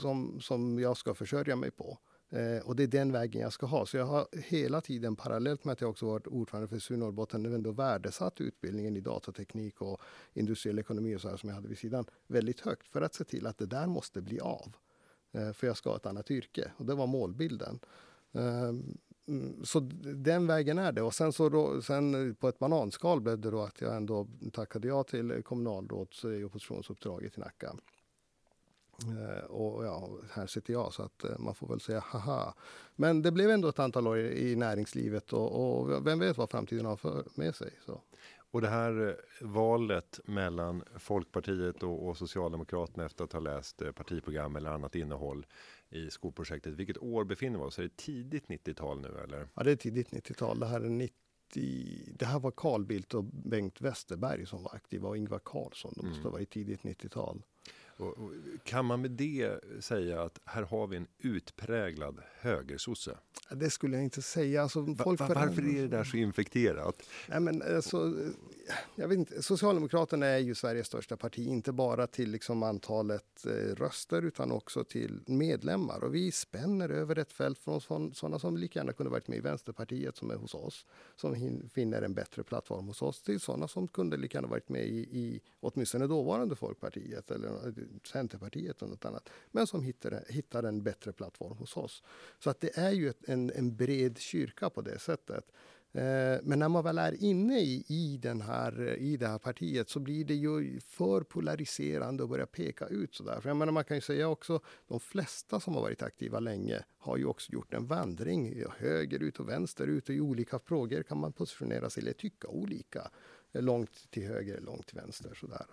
som, 0.01 0.41
som 0.41 0.79
jag 0.79 0.97
ska 0.97 1.13
försörja 1.13 1.55
mig 1.55 1.71
på. 1.71 1.97
Eh, 2.29 2.67
och 2.67 2.75
det 2.75 2.83
är 2.83 2.87
den 2.87 3.11
vägen 3.11 3.41
jag 3.41 3.53
ska 3.53 3.65
ha. 3.65 3.85
Så 3.85 3.97
jag 3.97 4.05
har 4.05 4.27
hela 4.31 4.81
tiden 4.81 5.15
parallellt 5.15 5.65
med 5.65 5.73
att 5.73 5.81
jag 5.81 5.89
också 5.89 6.05
varit 6.05 6.27
ordförande 6.27 6.67
för 6.67 6.79
SU 6.79 6.97
Norrbotten 6.97 7.45
ändå 7.45 7.71
värdesatt 7.71 8.41
utbildningen 8.41 8.97
i 8.97 9.01
datateknik 9.01 9.81
och 9.81 10.01
industriell 10.33 10.79
ekonomi 10.79 11.15
och 11.15 11.21
så 11.21 11.29
här 11.29 11.37
som 11.37 11.49
jag 11.49 11.55
hade 11.55 11.67
vid 11.67 11.77
sidan 11.77 12.05
väldigt 12.27 12.59
högt 12.59 12.87
för 12.87 13.01
att 13.01 13.13
se 13.13 13.23
till 13.23 13.47
att 13.47 13.57
det 13.57 13.65
där 13.65 13.87
måste 13.87 14.21
bli 14.21 14.39
av. 14.39 14.75
Eh, 15.31 15.51
för 15.51 15.67
jag 15.67 15.77
ska 15.77 15.89
ha 15.89 15.97
ett 15.97 16.05
annat 16.05 16.31
yrke 16.31 16.71
och 16.77 16.85
det 16.85 16.95
var 16.95 17.07
målbilden. 17.07 17.79
Eh, 18.31 18.73
så 19.63 19.79
den 20.15 20.47
vägen 20.47 20.77
är 20.77 20.91
det. 20.91 21.01
Och 21.01 21.13
sen, 21.13 21.33
så 21.33 21.49
då, 21.49 21.81
sen 21.81 22.35
på 22.35 22.49
ett 22.49 22.59
bananskal 22.59 23.21
blev 23.21 23.39
det 23.39 23.51
då 23.51 23.61
att 23.61 23.81
jag 23.81 23.95
ändå 23.95 24.27
tackade 24.53 24.87
ja 24.87 25.03
till 25.03 25.43
kommunalråds 25.43 26.23
och 26.23 26.31
oppositionsuppdraget 26.31 27.37
i 27.37 27.39
Nacka. 27.39 27.75
Eh, 29.05 29.45
och 29.45 29.85
ja, 29.85 30.09
här 30.31 30.47
sitter 30.47 30.73
jag, 30.73 30.93
så 30.93 31.03
att 31.03 31.23
eh, 31.23 31.37
man 31.39 31.55
får 31.55 31.67
väl 31.67 31.79
säga 31.79 31.99
haha. 31.99 32.53
Men 32.95 33.21
det 33.21 33.31
blev 33.31 33.49
ändå 33.49 33.67
ett 33.67 33.79
antal 33.79 34.07
år 34.07 34.17
i, 34.17 34.55
näringslivet 34.55 35.33
och, 35.33 35.79
och, 35.79 36.07
vem 36.07 36.19
vet 36.19 36.37
vad 36.37 36.49
framtiden 36.49 36.85
har 36.85 36.95
för, 36.95 37.23
med 37.35 37.55
sig. 37.55 37.71
Så. 37.85 38.01
Och 38.51 38.61
det 38.61 38.67
här 38.67 39.07
eh, 39.07 39.47
valet 39.47 40.19
mellan 40.25 40.83
Folkpartiet 40.97 41.83
och, 41.83 42.07
och 42.07 42.17
Socialdemokraterna 42.17 43.05
efter 43.05 43.23
att 43.23 43.33
ha 43.33 43.39
läst 43.39 43.81
partiprogram 43.95 44.55
eller 44.55 44.69
annat 44.69 44.95
innehåll 44.95 45.45
i 45.89 46.09
skolprojektet. 46.09 46.73
Vilket 46.73 46.97
år 46.97 47.23
befinner 47.23 47.59
vi 47.59 47.65
oss? 47.65 47.79
Är 47.79 47.83
det 47.83 47.97
tidigt 47.97 48.47
90-tal 48.47 49.01
nu 49.01 49.17
eller? 49.23 49.47
Ja, 49.53 49.63
det 49.63 49.71
är 49.71 49.75
tidigt 49.75 50.09
90-tal. 50.09 50.59
Det 50.59 50.65
här 50.65 50.81
är 50.81 50.89
90 50.89 51.17
det 52.13 52.25
här 52.25 52.39
var 52.39 52.51
Carl 52.51 52.85
Bildt 52.85 53.13
och 53.13 53.23
Bengt 53.23 53.81
Westerberg 53.81 54.45
som 54.45 54.63
var 54.63 54.75
aktiva 54.75 55.09
och 55.09 55.17
Ingvar 55.17 55.39
Carlsson. 55.39 55.93
De 55.95 56.05
måste 56.05 56.21
mm. 56.21 56.31
vara 56.31 56.41
i 56.41 56.45
tidigt 56.45 56.81
90-tal. 56.81 57.43
Och, 57.97 58.17
och, 58.17 58.31
kan 58.63 58.85
man 58.85 59.01
med 59.01 59.11
det 59.11 59.59
säga 59.79 60.21
att 60.21 60.39
här 60.45 60.63
har 60.63 60.87
vi 60.87 60.97
en 60.97 61.07
utpräglad 61.19 62.21
högersosse? 62.39 63.17
Det 63.51 63.69
skulle 63.69 63.95
jag 63.95 64.03
inte 64.03 64.21
säga. 64.21 64.61
Alltså, 64.61 64.85
folk 64.85 65.19
Va, 65.19 65.27
varför 65.35 65.61
är 65.61 65.81
det 65.81 65.87
där 65.87 66.03
så 66.03 66.17
infekterat? 66.17 67.03
Nej, 67.27 67.39
men, 67.39 67.61
alltså, 67.61 68.13
jag 68.95 69.07
vet 69.07 69.17
inte. 69.17 69.43
Socialdemokraterna 69.43 70.25
är 70.25 70.37
ju 70.37 70.55
Sveriges 70.55 70.87
största 70.87 71.17
parti, 71.17 71.47
inte 71.47 71.71
bara 71.71 72.07
till 72.07 72.31
liksom, 72.31 72.63
antalet 72.63 73.45
eh, 73.45 73.75
röster 73.75 74.21
utan 74.21 74.51
också 74.51 74.83
till 74.83 75.21
medlemmar. 75.25 76.03
Och 76.03 76.15
vi 76.15 76.31
spänner 76.31 76.89
över 76.89 77.17
ett 77.17 77.31
fält 77.31 77.59
från 77.59 77.81
sådana 78.13 78.39
som 78.39 78.57
lika 78.57 78.79
gärna 78.79 78.93
kunde 78.93 79.11
varit 79.11 79.27
med 79.27 79.37
i 79.37 79.41
Vänsterpartiet 79.41 80.17
som 80.17 80.31
är 80.31 80.35
hos 80.35 80.55
oss, 80.55 80.85
som 81.15 81.35
finner 81.73 82.01
en 82.01 82.13
bättre 82.13 82.43
plattform 82.43 82.87
hos 82.87 83.01
oss, 83.01 83.21
till 83.21 83.39
sådana 83.39 83.67
som 83.67 83.87
kunde 83.87 84.17
lika 84.17 84.37
gärna 84.37 84.47
varit 84.47 84.69
med 84.69 84.87
i, 84.87 84.99
i 84.99 85.41
åtminstone 85.59 86.07
dåvarande 86.07 86.55
Folkpartiet 86.55 87.31
eller 87.31 87.73
Centerpartiet 88.03 88.81
och 88.81 88.89
något 88.89 89.05
annat, 89.05 89.29
men 89.51 89.67
som 89.67 89.83
hittar, 89.83 90.23
hittar 90.29 90.63
en 90.63 90.83
bättre 90.83 91.11
plattform 91.11 91.57
hos 91.57 91.77
oss. 91.77 92.03
Så 92.39 92.49
att 92.49 92.61
det 92.61 92.77
är 92.77 92.91
ju 92.91 93.09
ett, 93.09 93.29
en, 93.29 93.51
en 93.55 93.75
bred 93.75 94.17
kyrka 94.17 94.69
på 94.69 94.81
det 94.81 94.99
sättet. 94.99 95.51
Eh, 95.91 96.39
men 96.43 96.59
när 96.59 96.69
man 96.69 96.83
väl 96.83 96.97
är 96.97 97.23
inne 97.23 97.59
i, 97.59 97.85
i, 97.87 98.17
den 98.17 98.41
här, 98.41 98.97
i 98.97 99.17
det 99.17 99.27
här 99.27 99.37
partiet 99.37 99.89
så 99.89 99.99
blir 99.99 100.25
det 100.25 100.33
ju 100.33 100.79
för 100.79 101.21
polariserande 101.21 102.23
att 102.23 102.29
börja 102.29 102.45
peka 102.45 102.87
ut 102.87 103.15
sådär. 103.15 103.41
För 103.41 103.49
jag 103.49 103.57
menar, 103.57 103.71
man 103.71 103.83
kan 103.83 103.97
ju 103.97 104.01
säga 104.01 104.27
också, 104.27 104.59
de 104.87 104.99
flesta 104.99 105.59
som 105.59 105.75
har 105.75 105.81
varit 105.81 106.01
aktiva 106.01 106.39
länge 106.39 106.83
har 106.97 107.17
ju 107.17 107.25
också 107.25 107.51
gjort 107.51 107.73
en 107.73 107.87
vandring 107.87 108.63
högerut 108.77 109.39
och 109.39 109.49
vänsterut 109.49 110.09
och 110.09 110.15
i 110.15 110.19
olika 110.19 110.59
frågor 110.59 111.03
kan 111.03 111.17
man 111.17 111.33
positionera 111.33 111.89
sig 111.89 112.01
eller 112.03 112.13
tycka 112.13 112.47
olika. 112.47 113.11
Långt 113.51 114.11
till 114.11 114.27
höger, 114.27 114.61
långt 114.61 114.87
till 114.87 114.97
vänster 114.97 115.33
sådär. 115.33 115.65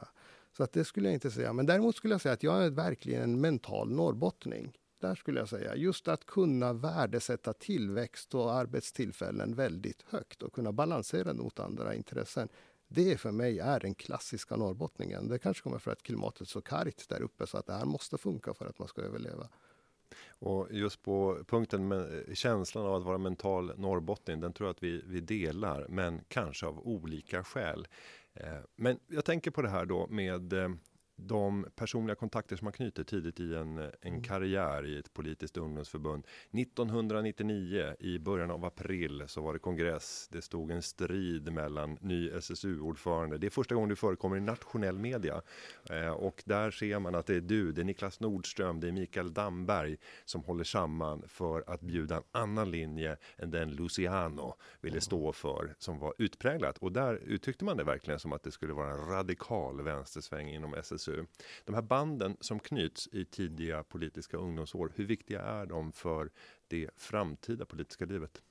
Så 0.57 0.63
att 0.63 0.73
det 0.73 0.85
skulle 0.85 1.09
jag 1.09 1.15
inte 1.15 1.31
säga. 1.31 1.53
Men 1.53 1.67
däremot 1.67 1.97
skulle 1.97 2.15
jag 2.15 2.21
säga 2.21 2.33
att 2.33 2.43
jag 2.43 2.65
är 2.65 2.71
verkligen 2.71 3.23
en 3.23 3.41
mental 3.41 3.91
norrbottning. 3.91 4.79
Där 5.01 5.15
skulle 5.15 5.41
jag 5.41 5.49
säga. 5.49 5.77
Just 5.77 6.09
att 6.09 6.27
kunna 6.27 6.73
värdesätta 6.73 7.53
tillväxt 7.53 8.35
och 8.35 8.53
arbetstillfällen 8.53 9.55
väldigt 9.55 10.03
högt 10.09 10.43
och 10.43 10.53
kunna 10.53 10.73
balansera 10.73 11.35
mot 11.35 11.61
andra 11.61 11.95
intressen. 11.95 12.49
Det 12.89 13.21
för 13.21 13.31
mig 13.31 13.59
är 13.59 13.81
den 13.81 13.95
klassiska 13.95 14.57
norrbottningen. 14.57 15.29
Det 15.29 15.39
kanske 15.39 15.63
kommer 15.63 15.79
för 15.79 15.91
att 15.91 16.03
klimatet 16.03 16.41
är 16.41 16.45
så 16.45 16.61
kargt 16.61 17.09
där 17.09 17.23
uppe 17.23 17.47
så 17.47 17.59
att 17.59 17.67
det 17.67 17.73
här 17.73 17.85
måste 17.85 18.19
funka 18.19 18.55
för 18.55 18.67
att 18.67 18.79
man 18.79 18.89
ska 18.89 19.03
överleva. 19.03 19.49
Och 20.39 20.69
just 20.71 21.03
på 21.03 21.39
punkten 21.47 21.89
med 21.89 22.29
eh, 22.29 22.35
känslan 22.35 22.87
av 22.87 22.95
att 22.95 23.03
vara 23.03 23.19
mental 23.19 23.73
norrbottning, 23.77 24.41
den 24.41 24.53
tror 24.53 24.67
jag 24.67 24.75
att 24.75 24.83
vi, 24.83 25.03
vi 25.07 25.21
delar, 25.21 25.87
men 25.89 26.21
kanske 26.29 26.67
av 26.67 26.87
olika 26.87 27.45
skäl. 27.45 27.87
Eh, 28.35 28.61
men 28.77 28.99
jag 29.09 29.25
tänker 29.25 29.51
på 29.51 29.63
det 29.63 29.69
här 29.69 29.87
då 29.87 30.07
med 30.07 30.53
eh, 30.53 30.69
de 31.17 31.67
personliga 31.75 32.15
kontakter 32.15 32.57
som 32.57 32.65
man 32.65 32.73
knyter 32.73 33.05
tidigt 33.05 33.41
i 33.41 33.55
en, 33.55 33.79
en 33.79 33.91
mm. 34.03 34.23
karriär 34.23 34.87
i 34.87 34.99
ett 34.99 35.15
politiskt 35.15 35.57
ungdomsförbund. 35.57 36.27
1999 36.53 37.95
i 37.99 38.19
början 38.19 38.51
av 38.51 38.65
april 38.65 39.25
så 39.27 39.43
var 39.43 39.53
det 39.53 39.59
kongress. 39.59 40.29
Det 40.33 40.43
stod 40.43 40.71
en 40.71 40.83
strid 40.83 41.53
mellan 41.53 41.99
ny 42.01 42.31
SSU-ordförande. 42.31 43.39
Det 43.39 43.47
är 43.47 43.51
första 43.51 43.75
gången 43.75 43.89
du 43.89 43.97
förekommer 43.97 44.37
i 44.37 44.41
nationell 44.41 44.99
media 44.99 45.43
eh, 45.91 46.11
och 46.11 46.43
där 46.47 46.71
ser 46.71 46.99
man 46.99 47.15
att 47.15 47.27
det 47.27 47.35
är 47.35 47.41
du, 47.41 47.73
det 47.73 47.83
är 47.83 47.85
Niklas 47.85 48.21
Nordström, 48.21 48.81
det 48.81 48.89
är 48.89 48.93
Mikael 48.93 49.35
Damberg 49.35 49.97
som 50.25 50.45
håller 50.45 50.65
samman 50.65 51.23
för 51.29 51.65
att 51.67 51.81
bjuda 51.81 52.17
en 52.17 52.23
annan 52.33 52.71
linje 52.71 53.17
än 53.37 53.51
den 53.51 53.71
Luciano 53.71 54.55
ville 54.81 55.01
stå 55.01 55.33
för 55.33 55.75
som 55.79 55.99
var 55.99 56.15
utpräglat 56.19 56.79
och 56.79 56.93
där 56.93 57.15
uttryckte 57.15 57.65
man 57.65 57.77
det 57.77 57.85
verkligen 57.85 58.21
som 58.21 58.33
att 58.33 58.43
det 58.43 58.51
skulle 58.51 58.73
vara 58.73 58.93
en 58.93 59.07
radikal 59.07 59.83
vänstersväng 59.83 60.49
inom 60.49 60.75
SSU 60.75 61.04
SSU. 61.05 61.27
De 61.65 61.75
här 61.75 61.83
banden 61.83 62.37
som 62.41 62.61
knyts 62.61 63.09
i 63.13 63.25
tidiga 63.25 63.83
politiska 63.83 64.37
ungdomsår, 64.37 64.93
hur 64.97 65.05
viktiga 65.05 65.43
är 65.43 65.67
de 65.67 65.93
för 65.93 66.31
det 66.69 66.91
framtida 66.97 67.65
politiska 67.65 68.05
livet? 68.05 68.43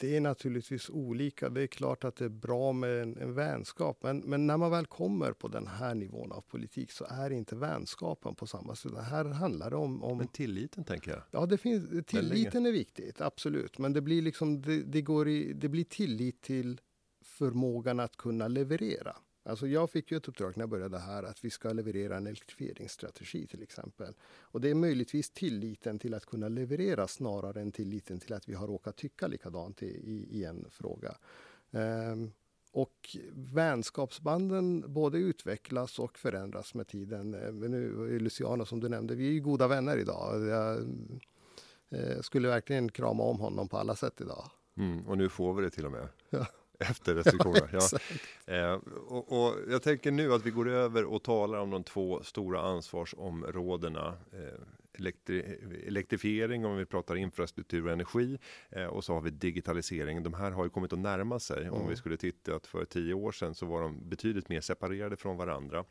Det 0.00 0.16
är 0.16 0.20
naturligtvis 0.20 0.90
olika. 0.90 1.48
Det 1.48 1.62
är 1.62 1.66
klart 1.66 2.04
att 2.04 2.16
det 2.16 2.24
är 2.24 2.28
bra 2.28 2.72
med 2.72 3.02
en, 3.02 3.16
en 3.18 3.34
vänskap. 3.34 4.02
Men, 4.02 4.18
men, 4.18 4.46
när 4.46 4.56
man 4.56 4.70
väl 4.70 4.86
kommer 4.86 5.32
på 5.32 5.48
den 5.48 5.66
här 5.66 5.94
nivån 5.94 6.32
av 6.32 6.40
politik 6.40 6.92
så 6.92 7.06
är 7.10 7.30
inte 7.30 7.56
vänskapen 7.56 8.34
på 8.34 8.46
samma 8.46 8.74
sätt. 8.74 8.92
Här 8.98 9.24
handlar 9.24 9.70
det 9.70 9.76
om, 9.76 10.02
om... 10.04 10.18
Men 10.18 10.28
tilliten 10.28 10.84
tänker 10.84 11.10
jag. 11.10 11.22
Ja, 11.30 11.46
det 11.46 11.58
finns, 11.58 12.06
tilliten 12.06 12.66
är 12.66 12.72
viktigt, 12.72 13.20
absolut. 13.20 13.78
Men 13.78 13.92
det 13.92 14.00
blir, 14.00 14.22
liksom, 14.22 14.62
det, 14.62 14.82
det 14.82 15.02
går 15.02 15.28
i, 15.28 15.52
det 15.52 15.68
blir 15.68 15.84
tillit 15.84 16.42
till 16.42 16.80
förmågan 17.22 18.00
att 18.00 18.16
kunna 18.16 18.48
leverera. 18.48 19.16
Alltså 19.48 19.66
jag 19.66 19.90
fick 19.90 20.10
ju 20.10 20.16
ett 20.16 20.28
uppdrag 20.28 20.56
när 20.56 20.62
jag 20.62 20.70
började 20.70 20.98
här 20.98 21.22
att 21.22 21.44
vi 21.44 21.50
ska 21.50 21.72
leverera 21.72 22.16
en 22.16 22.26
elektrifieringsstrategi 22.26 23.46
till 23.46 23.62
exempel. 23.62 24.14
Och 24.40 24.60
det 24.60 24.70
är 24.70 24.74
möjligtvis 24.74 25.30
tilliten 25.30 25.98
till 25.98 26.14
att 26.14 26.26
kunna 26.26 26.48
leverera 26.48 27.08
snarare 27.08 27.60
än 27.60 27.72
tilliten 27.72 28.20
till 28.20 28.32
att 28.32 28.48
vi 28.48 28.54
har 28.54 28.66
råkat 28.66 28.96
tycka 28.96 29.26
likadant 29.26 29.82
i, 29.82 29.86
i, 29.86 30.38
i 30.38 30.44
en 30.44 30.66
fråga. 30.70 31.14
Um, 31.70 32.32
och 32.72 33.16
vänskapsbanden 33.32 34.84
både 34.86 35.18
utvecklas 35.18 35.98
och 35.98 36.18
förändras 36.18 36.74
med 36.74 36.86
tiden. 36.88 37.30
Men 37.30 37.70
nu, 37.70 38.18
Luciano 38.18 38.64
som 38.64 38.80
du 38.80 38.88
nämnde, 38.88 39.14
vi 39.14 39.28
är 39.28 39.32
ju 39.32 39.40
goda 39.40 39.68
vänner 39.68 39.96
idag. 39.96 40.46
Jag 40.46 40.76
eh, 41.90 42.20
skulle 42.20 42.48
verkligen 42.48 42.88
krama 42.88 43.22
om 43.22 43.40
honom 43.40 43.68
på 43.68 43.78
alla 43.78 43.96
sätt 43.96 44.20
idag. 44.20 44.50
Mm, 44.76 45.06
och 45.06 45.18
nu 45.18 45.28
får 45.28 45.54
vi 45.54 45.62
det 45.62 45.70
till 45.70 45.86
och 45.86 45.92
med. 45.92 46.08
Ja 46.30 46.46
efter 46.90 47.14
restriktionerna. 47.14 47.68
Ja, 47.72 47.88
ja. 48.46 48.54
Eh, 48.54 48.72
och, 49.08 49.46
och, 49.46 49.54
jag 49.68 49.82
tänker 49.82 50.10
nu 50.10 50.32
att 50.32 50.46
vi 50.46 50.50
går 50.50 50.68
över 50.68 51.04
och 51.04 51.22
talar 51.22 51.58
om 51.58 51.70
de 51.70 51.84
två 51.84 52.22
stora 52.22 52.60
ansvarsområdena. 52.60 54.16
Eh, 54.32 54.60
elektri 54.98 55.58
elektrifiering 55.86 56.66
om 56.66 56.76
vi 56.76 56.86
pratar 56.86 57.16
infrastruktur 57.16 57.86
och 57.86 57.92
energi 57.92 58.38
eh, 58.70 58.84
och 58.84 59.04
så 59.04 59.14
har 59.14 59.20
vi 59.20 59.30
digitalisering. 59.30 60.22
De 60.22 60.34
här 60.34 60.50
har 60.50 60.64
ju 60.64 60.70
kommit 60.70 60.92
att 60.92 60.98
närma 60.98 61.38
sig. 61.38 61.62
Mm. 61.62 61.74
Om 61.74 61.88
vi 61.88 61.96
skulle 61.96 62.16
titta 62.16 62.54
att 62.54 62.66
för 62.66 62.84
tio 62.84 63.14
år 63.14 63.32
sedan 63.32 63.54
så 63.54 63.66
var 63.66 63.82
de 63.82 64.08
betydligt 64.08 64.48
mer 64.48 64.60
separerade 64.60 65.16
från 65.16 65.36
varandra. 65.36 65.84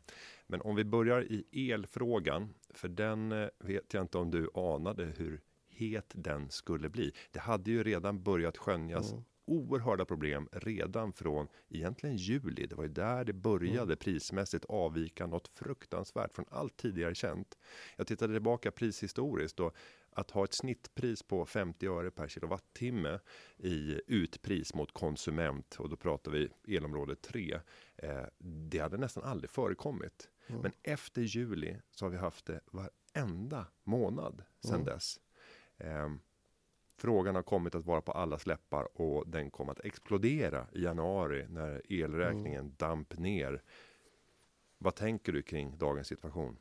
Men 0.46 0.60
om 0.60 0.76
vi 0.76 0.84
börjar 0.84 1.26
i 1.30 1.70
elfrågan, 1.70 2.54
för 2.74 2.88
den 2.88 3.32
eh, 3.32 3.48
vet 3.58 3.94
jag 3.94 4.04
inte 4.04 4.18
om 4.18 4.30
du 4.30 4.50
anade 4.54 5.04
hur 5.04 5.40
het 5.70 6.12
den 6.14 6.50
skulle 6.50 6.88
bli. 6.88 7.12
Det 7.30 7.40
hade 7.40 7.70
ju 7.70 7.82
redan 7.82 8.22
börjat 8.22 8.56
skönjas 8.56 9.12
mm 9.12 9.24
oerhörda 9.48 10.04
problem 10.04 10.48
redan 10.52 11.12
från 11.12 11.48
egentligen 11.68 12.16
juli. 12.16 12.66
Det 12.66 12.74
var 12.74 12.84
ju 12.84 12.90
där 12.90 13.24
det 13.24 13.32
började 13.32 13.82
mm. 13.82 13.96
prismässigt 13.96 14.64
avvika 14.64 15.26
något 15.26 15.48
fruktansvärt 15.48 16.34
från 16.34 16.44
allt 16.50 16.76
tidigare 16.76 17.14
känt. 17.14 17.58
Jag 17.96 18.06
tittade 18.06 18.34
tillbaka 18.34 18.70
prishistoriskt 18.70 19.56
då 19.56 19.72
att 20.10 20.30
ha 20.30 20.44
ett 20.44 20.54
snittpris 20.54 21.22
på 21.22 21.46
50 21.46 21.86
öre 21.86 22.10
per 22.10 22.28
kilowattimme 22.28 23.20
i 23.56 24.00
utpris 24.06 24.74
mot 24.74 24.92
konsument 24.92 25.76
och 25.78 25.88
då 25.88 25.96
pratar 25.96 26.32
vi 26.32 26.48
elområde 26.76 27.16
3. 27.16 27.60
Eh, 27.96 28.24
det 28.38 28.78
hade 28.78 28.96
nästan 28.96 29.24
aldrig 29.24 29.50
förekommit. 29.50 30.28
Mm. 30.46 30.60
Men 30.60 30.72
efter 30.82 31.22
juli 31.22 31.76
så 31.90 32.04
har 32.04 32.10
vi 32.10 32.16
haft 32.16 32.46
det 32.46 32.60
varenda 32.70 33.66
månad 33.84 34.42
sedan 34.60 34.74
mm. 34.74 34.86
dess. 34.86 35.20
Eh, 35.76 36.08
Frågan 37.00 37.34
har 37.34 37.42
kommit 37.42 37.74
att 37.74 37.84
vara 37.84 38.00
på 38.00 38.12
alla 38.12 38.38
släppar 38.38 39.00
och 39.00 39.28
den 39.28 39.50
kommer 39.50 39.72
att 39.72 39.84
explodera 39.84 40.66
i 40.72 40.82
januari 40.82 41.46
när 41.48 41.92
elräkningen 41.92 42.60
mm. 42.60 42.74
damp 42.76 43.18
ner. 43.18 43.62
Vad 44.78 44.94
tänker 44.94 45.32
du 45.32 45.42
kring 45.42 45.78
dagens 45.78 46.06
situation? 46.06 46.56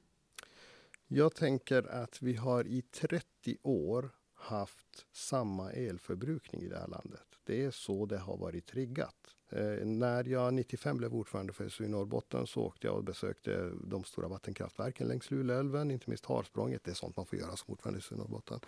Jag 1.07 1.35
tänker 1.35 1.87
att 1.87 2.21
vi 2.21 2.35
har 2.35 2.67
i 2.67 2.81
30 2.81 3.57
år 3.63 4.09
haft 4.33 5.05
samma 5.11 5.71
elförbrukning 5.71 6.61
i 6.61 6.67
det 6.67 6.79
här 6.79 6.87
landet. 6.87 7.39
Det 7.43 7.63
är 7.63 7.71
så 7.71 8.05
det 8.05 8.17
har 8.17 8.37
varit 8.37 8.65
triggat. 8.65 9.36
Eh, 9.49 9.85
när 9.85 10.23
jag 10.23 10.53
95 10.53 10.97
blev 10.97 11.15
ordförande 11.15 11.53
för 11.53 11.69
SU 11.69 11.85
i 11.85 11.87
Norrbotten 11.87 12.47
så 12.47 12.61
åkte 12.61 12.87
jag 12.87 12.95
och 12.95 13.03
besökte 13.03 13.71
de 13.83 14.03
stora 14.03 14.27
vattenkraftverken 14.27 15.07
längs 15.07 15.31
Luleälven, 15.31 15.91
inte 15.91 16.09
minst 16.09 16.25
Harsprånget. 16.25 16.83
Det 16.83 16.91
är 16.91 16.95
sånt 16.95 17.17
man 17.17 17.25
får 17.25 17.39
göra 17.39 17.55
som 17.55 17.71
ordförande 17.71 17.99
i 17.99 18.01
SU 18.01 18.15
i 18.15 18.17
Norrbotten. 18.17 18.59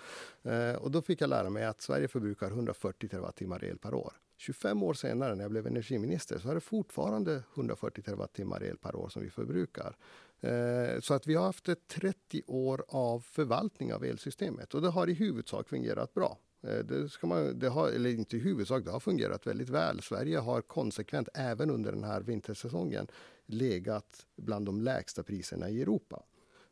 Eh, 0.44 0.76
och 0.76 0.92
då 0.92 1.02
fick 1.02 1.22
jag 1.22 1.30
lära 1.30 1.50
mig 1.50 1.66
att 1.66 1.82
Sverige 1.82 2.08
förbrukar 2.08 2.48
140 2.48 3.10
terawattimmar 3.10 3.64
el 3.64 3.78
per 3.78 3.94
år. 3.94 4.14
25 4.38 4.84
år 4.84 4.94
senare 4.94 5.36
när 5.36 5.44
jag 5.44 5.52
blev 5.52 5.68
energiminister 5.68 6.40
så 6.40 6.50
är 6.50 6.56
det 6.56 6.62
fortfarande 6.62 7.44
140 7.56 8.02
terawattimmar 8.02 8.64
el 8.64 8.78
per 8.78 8.96
år 8.96 9.10
som 9.10 9.22
vi 9.22 9.30
förbrukar. 9.30 9.96
Eh, 10.42 11.00
så 11.00 11.14
att 11.14 11.28
vi 11.28 11.36
har 11.36 11.46
haft 11.46 11.70
30 11.88 12.42
år 12.48 12.86
av 12.88 13.20
förvaltning 13.20 13.94
av 13.94 14.06
elsystemet 14.06 14.74
och 14.74 14.82
det 14.82 14.90
har 14.90 15.10
i 15.10 15.14
huvudsak 15.14 15.70
fungerat 15.70 16.14
bra. 16.14 16.38
Eh, 16.62 16.78
det, 16.78 17.10
ska 17.10 17.28
man, 17.28 17.60
det 17.60 17.70
har, 17.70 17.90
eller 17.90 18.10
inte 18.10 18.38
i 18.38 18.40
huvudsak, 18.40 18.86
det 18.86 18.92
har 18.92 19.00
fungerat 19.00 19.48
väldigt 19.48 19.70
väl. 19.70 20.02
Sverige 20.02 20.38
har 20.38 20.62
konsekvent, 20.62 21.30
även 21.34 21.70
under 21.70 21.92
den 21.92 22.04
här 22.04 22.22
vintersäsongen, 22.22 23.08
legat 23.46 24.26
bland 24.36 24.66
de 24.66 24.82
lägsta 24.82 25.24
priserna 25.24 25.70
i 25.70 25.82
Europa. 25.82 26.24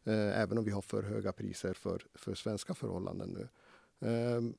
Eh, 0.03 0.41
även 0.41 0.57
om 0.57 0.63
vi 0.63 0.71
har 0.71 0.81
för 0.81 1.03
höga 1.03 1.31
priser 1.31 1.73
för, 1.73 2.01
för 2.13 2.35
svenska 2.35 2.73
förhållanden 2.73 3.29
nu. 3.29 3.47
Ehm, 4.07 4.53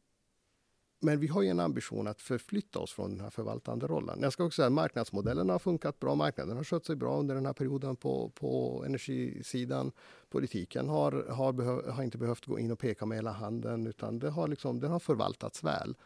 men 1.01 1.21
vi 1.21 1.27
har 1.27 1.43
ju 1.43 1.49
en 1.49 1.61
ambition 1.61 2.07
att 2.07 2.23
förflytta 2.23 2.79
oss 2.79 2.93
från 2.93 3.11
den 3.11 3.21
här 3.21 3.31
förvaltande 3.31 3.87
rollen. 3.87 4.19
Jag 4.23 4.33
ska 4.33 4.45
också 4.45 4.57
säga 4.57 4.67
att 4.67 4.73
marknadsmodellen 4.73 5.49
har 5.49 5.59
funkat 5.59 6.01
bra. 6.01 6.15
Marknaden 6.15 6.57
har 6.57 6.65
skött 6.65 6.85
sig 6.85 6.97
bra 6.97 7.19
under 7.19 7.35
den 7.35 7.47
här 7.47 7.53
perioden 7.53 7.97
på, 7.97 8.29
på 8.35 8.83
energisidan. 8.87 9.93
Politiken 10.29 10.89
har, 10.89 11.13
har, 11.13 11.53
behöv, 11.53 11.89
har 11.89 12.03
inte 12.03 12.19
behövt 12.19 12.47
gå 12.47 12.59
in 12.59 12.71
och 12.71 12.79
peka 12.79 13.07
med 13.07 13.19
hela 13.19 13.33
handen 13.33 13.87
utan 13.87 14.19
det 14.19 14.31
har 14.31 14.49
liksom, 14.49 14.81
den 14.81 14.91
har 14.91 14.99
förvaltats 14.99 15.65
väl. 15.65 15.97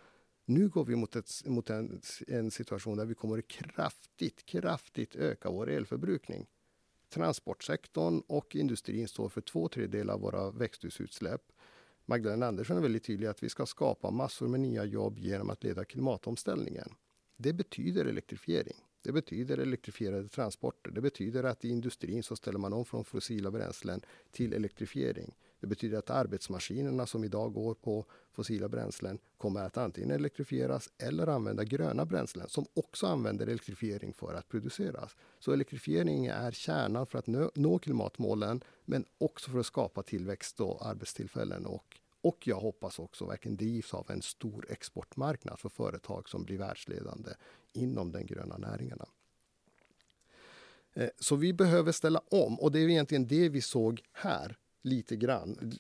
Nu 0.45 0.69
går 0.69 0.85
vi 0.85 0.97
mot, 0.97 1.17
ett, 1.17 1.31
mot 1.47 1.71
en, 1.71 2.01
en 2.29 2.51
situation 2.51 2.97
där 2.97 3.07
vi 3.07 3.15
kommer 3.15 3.39
att 3.39 3.49
kraftigt, 3.49 4.47
kraftigt 4.47 5.17
öka 5.17 5.51
vår 5.51 5.71
elförbrukning. 5.71 6.47
Transportsektorn 7.09 8.23
och 8.27 8.57
industrin 8.57 9.09
står 9.09 9.29
för 9.29 9.41
två 9.41 9.69
tredjedelar 9.69 10.15
av 10.15 10.21
våra 10.21 10.51
växthusutsläpp. 10.51 11.43
Magdalena 12.07 12.47
Andersson 12.47 12.77
är 12.77 12.81
väldigt 12.81 13.05
tydlig 13.05 13.27
att 13.27 13.43
vi 13.43 13.49
ska 13.49 13.67
skapa 13.67 14.11
massor 14.11 14.49
med 14.49 14.61
nya 14.61 14.85
jobb 14.85 15.19
genom 15.19 15.51
att 15.51 15.65
leda 15.65 15.85
klimatomställningen. 15.85 16.95
Det 17.37 17.53
betyder 17.53 18.05
elektrifiering. 18.05 18.77
Det 19.03 19.13
betyder 19.13 19.59
elektrifierade 19.59 20.29
transporter. 20.29 20.91
Det 20.91 21.01
betyder 21.01 21.45
att 21.45 21.65
i 21.65 21.69
industrin 21.69 22.23
så 22.23 22.37
ställer 22.37 22.59
man 22.59 22.73
om 22.73 22.85
från 22.85 23.05
fossila 23.05 23.51
bränslen 23.51 24.01
till 24.31 24.53
elektrifiering. 24.53 25.35
Det 25.61 25.67
betyder 25.67 25.99
att 25.99 26.11
arbetsmaskinerna 26.11 27.07
som 27.07 27.25
idag 27.25 27.53
går 27.53 27.75
på 27.75 28.07
fossila 28.33 28.69
bränslen 28.69 29.19
kommer 29.37 29.61
att 29.61 29.77
antingen 29.77 30.11
elektrifieras 30.11 30.91
eller 30.99 31.27
använda 31.27 31.65
gröna 31.65 32.05
bränslen 32.05 32.49
som 32.49 32.67
också 32.75 33.07
använder 33.07 33.47
elektrifiering 33.47 34.13
för 34.13 34.35
att 34.35 34.49
produceras. 34.49 35.17
Så 35.39 35.53
elektrifiering 35.53 36.27
är 36.27 36.51
kärnan 36.51 37.07
för 37.07 37.19
att 37.19 37.27
nå 37.55 37.79
klimatmålen 37.79 38.65
men 38.85 39.05
också 39.19 39.51
för 39.51 39.59
att 39.59 39.67
skapa 39.67 40.03
tillväxt 40.03 40.61
och 40.61 40.87
arbetstillfällen 40.87 41.67
och 41.67 42.02
och 42.23 42.47
jag 42.47 42.57
hoppas 42.57 42.99
också 42.99 43.27
verkligen 43.27 43.57
drivs 43.57 43.95
av 43.95 44.11
en 44.11 44.23
stor 44.23 44.67
exportmarknad 44.69 45.59
för 45.59 45.69
företag 45.69 46.29
som 46.29 46.45
blir 46.45 46.59
världsledande 46.59 47.31
inom 47.73 48.13
de 48.13 48.27
gröna 48.27 48.57
näringarna. 48.57 49.07
Eh, 50.95 51.09
så 51.19 51.37
vi 51.37 51.53
behöver 51.53 51.93
ställa 51.93 52.23
om 52.31 52.61
och 52.61 52.73
det 52.73 52.79
är 52.79 52.89
egentligen 52.89 53.27
det 53.27 53.49
vi 53.49 53.61
såg 53.61 54.03
här 54.13 54.57
lite 54.83 55.17
grann. 55.17 55.73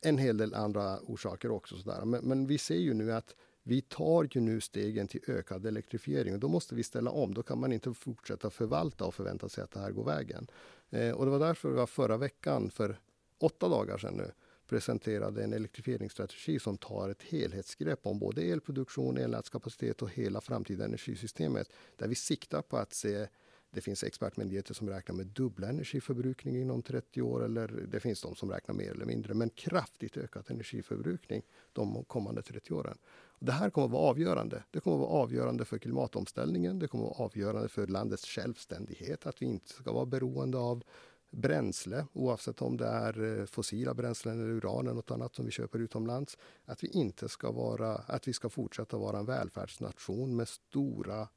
En 0.00 0.18
hel 0.18 0.36
del 0.36 0.54
andra 0.54 1.00
orsaker 1.00 1.50
också. 1.50 1.76
Sådär. 1.76 2.04
Men, 2.04 2.24
men 2.24 2.46
vi 2.46 2.58
ser 2.58 2.78
ju 2.78 2.94
nu 2.94 3.12
att 3.12 3.34
vi 3.62 3.80
tar 3.80 4.28
ju 4.30 4.40
nu 4.40 4.60
stegen 4.60 5.08
till 5.08 5.20
ökad 5.26 5.66
elektrifiering 5.66 6.34
och 6.34 6.40
då 6.40 6.48
måste 6.48 6.74
vi 6.74 6.82
ställa 6.82 7.10
om. 7.10 7.34
Då 7.34 7.42
kan 7.42 7.58
man 7.60 7.72
inte 7.72 7.94
fortsätta 7.94 8.50
förvalta 8.50 9.04
och 9.04 9.14
förvänta 9.14 9.48
sig 9.48 9.64
att 9.64 9.70
det 9.70 9.80
här 9.80 9.90
går 9.90 10.04
vägen. 10.04 10.46
Eh, 10.90 11.10
och 11.10 11.24
det 11.24 11.30
var 11.30 11.38
därför 11.38 11.68
vi 11.68 11.74
var 11.74 11.86
förra 11.86 12.16
veckan, 12.16 12.70
för 12.70 13.00
åtta 13.38 13.68
dagar 13.68 13.98
sedan 13.98 14.14
nu, 14.14 14.32
presenterade 14.66 15.44
en 15.44 15.52
elektrifieringsstrategi 15.52 16.58
som 16.58 16.78
tar 16.78 17.08
ett 17.08 17.22
helhetsgrepp 17.22 18.06
om 18.06 18.18
både 18.18 18.42
elproduktion, 18.42 19.16
elnätskapacitet 19.16 20.02
och 20.02 20.10
hela 20.10 20.40
framtida 20.40 20.84
energisystemet. 20.84 21.68
Där 21.96 22.08
vi 22.08 22.14
siktar 22.14 22.62
på 22.62 22.76
att 22.76 22.92
se 22.94 23.26
det 23.74 23.80
finns 23.80 24.04
expertmyndigheter 24.04 24.74
som 24.74 24.90
räknar 24.90 25.16
med 25.16 25.26
dubbla 25.26 25.68
energiförbrukning 25.68 26.56
inom 26.56 26.82
30 26.82 27.22
år 27.22 27.44
eller 27.44 27.68
det 27.68 28.00
finns 28.00 28.20
de 28.20 28.34
som 28.34 28.50
räknar 28.50 28.74
mer 28.74 28.90
eller 28.90 29.04
mindre, 29.04 29.34
men 29.34 29.50
kraftigt 29.50 30.16
ökat 30.16 30.50
energiförbrukning 30.50 31.42
de 31.72 32.04
kommande 32.04 32.42
30 32.42 32.74
åren. 32.74 32.98
Det 33.38 33.52
här 33.52 33.70
kommer 33.70 33.86
att 33.86 33.92
vara 33.92 34.10
avgörande. 34.10 34.64
Det 34.70 34.80
kommer 34.80 34.96
att 34.96 35.00
vara 35.00 35.22
avgörande 35.22 35.64
för 35.64 35.78
klimatomställningen. 35.78 36.78
Det 36.78 36.88
kommer 36.88 37.04
att 37.04 37.18
vara 37.18 37.24
avgörande 37.24 37.68
för 37.68 37.86
landets 37.86 38.26
självständighet, 38.26 39.26
att 39.26 39.42
vi 39.42 39.46
inte 39.46 39.68
ska 39.68 39.92
vara 39.92 40.06
beroende 40.06 40.58
av 40.58 40.84
bränsle, 41.34 42.06
oavsett 42.12 42.62
om 42.62 42.76
det 42.76 42.86
är 42.86 43.38
eh, 43.38 43.46
fossila 43.46 43.94
bränslen 43.94 44.40
eller 44.40 44.50
uran 44.50 44.86
eller 44.86 44.94
något 44.94 45.10
annat 45.10 45.34
som 45.34 45.44
vi 45.44 45.50
köper 45.50 45.78
utomlands. 45.78 46.38
Att 46.64 46.84
vi 46.84 46.88
inte 46.88 47.28
ska 47.28 47.52
vara, 47.52 47.94
att 47.94 48.28
vi 48.28 48.32
ska 48.32 48.48
fortsätta 48.48 48.98
vara 48.98 49.18
en 49.18 49.26
välfärdsnation 49.26 50.36
med 50.36 50.48
stora 50.48 51.28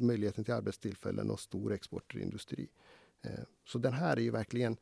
möjligheter 0.00 0.42
till 0.42 0.54
arbetstillfällen 0.54 1.30
och 1.30 1.40
stor 1.40 1.72
exportindustri. 1.72 2.68
Eh, 3.22 3.30
så 3.64 3.78
den 3.78 3.92
här 3.92 4.16
är 4.16 4.20
ju 4.20 4.30
verkligen 4.30 4.76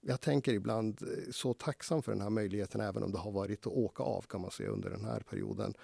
jag 0.00 0.20
tänker 0.20 0.52
ibland 0.52 1.02
eh, 1.02 1.30
så 1.30 1.54
tacksam 1.54 2.02
för 2.02 2.12
den 2.12 2.20
här 2.20 2.30
möjligheten, 2.30 2.80
även 2.80 3.02
om 3.02 3.12
det 3.12 3.18
har 3.18 3.32
varit 3.32 3.66
att 3.66 3.72
åka 3.72 4.02
av 4.02 4.22
kan 4.22 4.40
man 4.40 4.50
säga 4.50 4.70
under 4.70 4.90
den 4.90 5.04
här 5.04 5.20
perioden. 5.20 5.74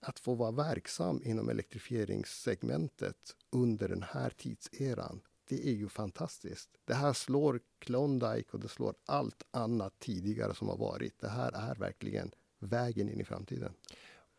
Att 0.00 0.18
få 0.18 0.34
vara 0.34 0.50
verksam 0.50 1.22
inom 1.24 1.48
elektrifieringssegmentet 1.48 3.36
under 3.50 3.88
den 3.88 4.02
här 4.02 4.30
tidseran 4.30 5.20
det 5.52 5.68
är 5.68 5.72
ju 5.72 5.88
fantastiskt. 5.88 6.70
Det 6.84 6.94
här 6.94 7.12
slår 7.12 7.60
Klondike 7.78 8.48
och 8.52 8.60
det 8.60 8.68
slår 8.68 8.94
allt 9.06 9.42
annat 9.50 9.98
tidigare 9.98 10.54
som 10.54 10.68
har 10.68 10.76
varit. 10.76 11.20
Det 11.20 11.28
här 11.28 11.52
är 11.52 11.74
verkligen 11.74 12.30
vägen 12.58 13.08
in 13.08 13.20
i 13.20 13.24
framtiden. 13.24 13.72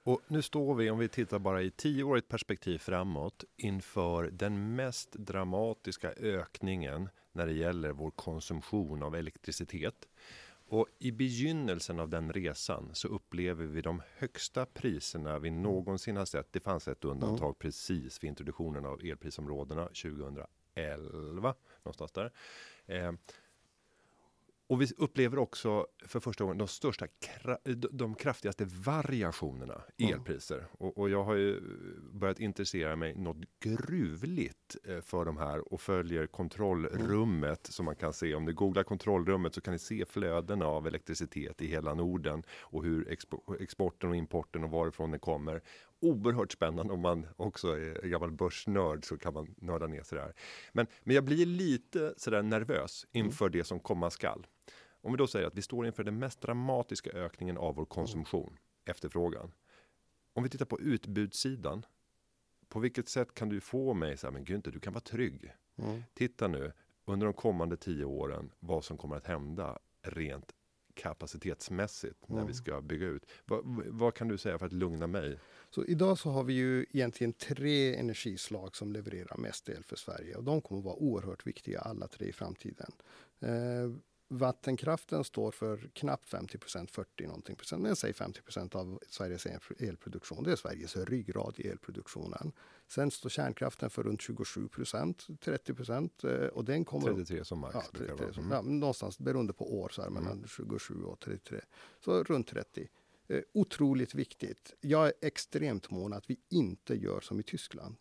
Och 0.04 0.22
nu 0.28 0.42
står 0.42 0.76
vi, 0.76 0.90
om 0.90 1.00
vi 1.00 1.08
tittar 1.08 1.40
bara 1.40 1.62
i 1.62 1.72
tioårigt 1.72 2.28
perspektiv 2.28 2.78
framåt, 2.78 3.44
inför 3.58 4.24
den 4.24 4.76
mest 4.76 5.12
dramatiska 5.12 6.14
ökningen 6.14 7.10
när 7.32 7.46
det 7.46 7.54
gäller 7.54 7.92
vår 7.92 8.12
konsumtion 8.12 9.04
av 9.04 9.16
elektricitet. 9.16 10.08
Och 10.68 10.88
i 11.00 11.12
begynnelsen 11.12 12.00
av 12.00 12.10
den 12.10 12.34
resan 12.34 12.90
så 12.94 13.08
upplever 13.08 13.66
vi 13.66 13.82
de 13.82 14.02
högsta 14.18 14.66
priserna 14.66 15.40
vi 15.40 15.52
någonsin 15.52 16.18
har 16.18 16.26
sett. 16.26 16.54
Det 16.54 16.60
fanns 16.60 16.88
ett 16.88 17.06
undantag 17.06 17.48
mm. 17.48 17.56
precis 17.60 18.20
för 18.20 18.28
introduktionen 18.28 18.86
av 18.86 19.02
elprisområdena 19.04 19.90
2011 20.76 21.34
11, 21.44 21.56
någonstans 21.84 22.12
där. 22.12 22.32
Eh, 22.86 23.12
och 24.68 24.82
vi 24.82 24.88
upplever 24.98 25.40
också 25.40 25.88
för 26.06 26.20
första 26.20 26.44
gången 26.44 26.58
de 26.58 26.68
största, 26.68 27.08
de 27.92 28.16
kraftigaste 28.16 28.66
variationerna 28.66 29.82
i 29.98 30.04
mm. 30.04 30.20
elpriser. 30.20 30.66
Och, 30.72 30.98
och, 30.98 31.10
jag 31.10 31.24
har 31.24 31.36
ju 31.36 31.62
börjat 32.14 32.40
intressera 32.40 32.96
mig 32.96 33.16
något 33.16 33.38
gruvligt 33.60 34.78
eh, 34.84 35.02
för 35.02 35.26
de 35.26 35.38
här 35.38 35.74
och 35.74 35.82
följer 35.82 36.28
kontrollrummet 36.28 37.68
mm. 37.68 37.72
som 37.72 37.86
man 37.86 37.96
kan 37.96 38.14
se. 38.14 38.36
Om 38.36 38.46
du 38.46 38.54
googlar 38.54 38.84
kontrollrummet 38.84 39.56
så 39.56 39.62
kan 39.62 39.72
ni 39.72 39.80
se 39.80 40.06
flödena 40.06 40.66
av 40.66 40.88
elektricitet 40.88 41.62
i 41.62 41.68
hela 41.68 41.94
Norden 41.94 42.44
och 42.60 42.84
hur 42.84 43.18
exporten 43.60 44.10
och 44.10 44.16
importen 44.16 44.64
och 44.64 44.70
varifrån 44.70 45.12
den 45.12 45.20
kommer 45.20 45.62
oerhört 46.04 46.52
spännande 46.52 46.94
om 46.94 47.00
man 47.00 47.28
också 47.36 47.68
är 47.68 48.08
gammal 48.08 48.32
börsnörd 48.32 49.06
så 49.06 49.18
kan 49.18 49.34
man 49.34 49.56
nörda 49.58 49.88
ner 49.88 50.04
sig 50.04 50.18
där. 50.18 50.34
Men, 50.72 50.88
men 51.04 51.16
jag 51.16 51.24
blir 51.24 51.46
lite 51.46 52.14
sådär 52.18 52.44
nervös 52.44 53.08
inför 53.12 53.46
mm. 53.46 53.58
det 53.58 53.64
som 53.64 53.80
komma 53.80 54.10
skall. 54.10 54.48
Om 55.02 55.12
vi 55.12 55.18
då 55.18 55.28
säger 55.28 55.48
att 55.48 55.56
vi 55.56 55.62
står 55.62 55.86
inför 55.86 56.04
den 56.04 56.20
mest 56.20 56.42
dramatiska 56.42 57.12
ökningen 57.12 57.58
av 57.58 57.76
vår 57.76 57.86
konsumtion, 57.86 58.48
mm. 58.48 58.60
efterfrågan. 58.86 59.52
Om 60.34 60.44
vi 60.44 60.50
tittar 60.50 60.66
på 60.66 60.80
utbudssidan. 60.80 61.86
På 62.70 62.80
vilket 62.80 63.10
sätt 63.10 63.34
kan 63.34 63.50
du 63.50 63.62
få 63.62 63.94
mig 63.94 64.18
så 64.18 64.28
här, 64.28 64.32
men 64.32 64.46
Günther, 64.46 64.72
du 64.72 64.80
kan 64.80 64.94
vara 64.94 65.02
trygg. 65.02 65.54
Mm. 65.76 66.04
Titta 66.14 66.48
nu 66.48 66.72
under 67.06 67.26
de 67.26 67.34
kommande 67.34 67.78
tio 67.78 68.06
åren 68.06 68.52
vad 68.60 68.84
som 68.84 68.98
kommer 68.98 69.16
att 69.16 69.28
hända 69.28 69.80
rent 70.02 70.52
kapacitetsmässigt 70.94 72.30
när 72.30 72.36
mm. 72.36 72.48
vi 72.48 72.54
ska 72.54 72.82
bygga 72.82 73.08
ut. 73.08 73.26
Va, 73.46 73.62
vad 73.88 74.14
kan 74.14 74.28
du 74.28 74.38
säga 74.38 74.58
för 74.58 74.66
att 74.66 74.74
lugna 74.74 75.08
mig? 75.08 75.40
Så 75.70 75.86
idag 75.86 76.18
så 76.18 76.30
har 76.30 76.44
vi 76.44 76.54
ju 76.54 76.86
egentligen 76.92 77.34
tre 77.34 77.96
energislag 77.96 78.76
som 78.76 78.92
levererar 78.92 79.38
mest 79.38 79.70
el 79.70 79.84
för 79.84 79.96
Sverige 79.96 80.36
och 80.36 80.44
de 80.44 80.62
kommer 80.62 80.80
att 80.80 80.86
vara 80.86 80.96
oerhört 80.96 81.48
viktiga 81.48 81.80
alla 81.80 82.08
tre 82.08 82.28
i 82.28 82.34
framtiden. 82.34 82.92
Eh, 83.40 83.92
vattenkraften 84.28 85.24
står 85.24 85.52
för 85.52 85.90
knappt 85.94 86.30
50 86.30 86.58
procent, 86.58 86.92
40 86.92 87.28
någonting 87.28 87.56
procent, 87.56 87.82
men 87.82 87.96
säg 87.96 88.14
50 88.14 88.42
procent 88.42 88.76
av 88.76 89.00
Sveriges 89.10 89.46
elproduktion. 89.80 90.44
Det 90.44 90.52
är 90.52 90.56
Sveriges 90.56 90.96
ryggrad 90.96 91.54
i 91.58 91.68
elproduktionen. 91.68 92.52
Sen 92.88 93.12
står 93.12 93.30
kärnkraften 93.30 93.90
för 93.90 94.04
runt 94.04 94.22
27 94.22 94.68
procent, 94.68 95.28
30 95.40 95.74
procent. 95.74 96.24
Eh, 96.24 96.32
och 96.32 96.66
den 96.66 96.86
kommer... 96.86 97.14
33 97.14 97.46
som 97.46 97.60
max. 97.60 97.76
Ja, 97.76 97.82
33, 97.98 98.34
som, 98.34 98.44
mm. 98.44 98.52
ja, 98.52 98.62
någonstans 98.62 99.20
beroende 99.20 99.54
på 99.54 99.80
år, 99.80 99.90
så 99.90 100.02
här, 100.02 100.10
mellan 100.10 100.32
mm. 100.32 100.48
27 100.48 101.04
och 101.04 101.20
33. 101.20 101.62
Så 102.00 102.24
runt 102.24 102.48
30. 102.48 102.88
Eh, 103.28 103.42
otroligt 103.54 104.16
viktigt. 104.16 104.74
Jag 104.82 105.08
är 105.08 105.14
extremt 105.22 105.90
mån 105.90 106.14
att 106.14 106.30
vi 106.30 106.40
inte 106.50 106.96
gör 106.96 107.20
som 107.22 107.40
i 107.40 107.44
Tyskland. 107.44 107.96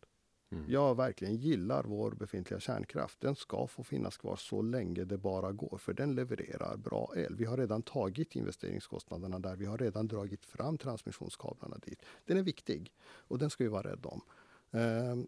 Mm. 0.52 0.64
Jag 0.68 0.96
verkligen 0.96 1.36
gillar 1.36 1.84
vår 1.84 2.10
befintliga 2.10 2.60
kärnkraft. 2.60 3.20
Den 3.20 3.36
ska 3.36 3.66
få 3.66 3.84
finnas 3.84 4.16
kvar 4.16 4.36
så 4.36 4.62
länge 4.62 5.04
det 5.04 5.18
bara 5.18 5.52
går, 5.52 5.78
för 5.78 5.92
den 5.92 6.14
levererar 6.14 6.76
bra 6.76 7.12
el. 7.16 7.36
Vi 7.36 7.44
har 7.44 7.56
redan 7.56 7.82
tagit 7.82 8.36
investeringskostnaderna 8.36 9.38
där. 9.38 9.56
Vi 9.56 9.66
har 9.66 9.78
redan 9.78 10.08
dragit 10.08 10.44
fram 10.44 10.78
transmissionskablarna 10.78 11.76
dit. 11.86 12.02
Den 12.24 12.38
är 12.38 12.42
viktig 12.42 12.92
och 13.02 13.38
den 13.38 13.50
ska 13.50 13.64
vi 13.64 13.70
vara 13.70 13.90
rädda 13.90 14.08
om. 14.08 14.20
Ehm, 14.70 15.26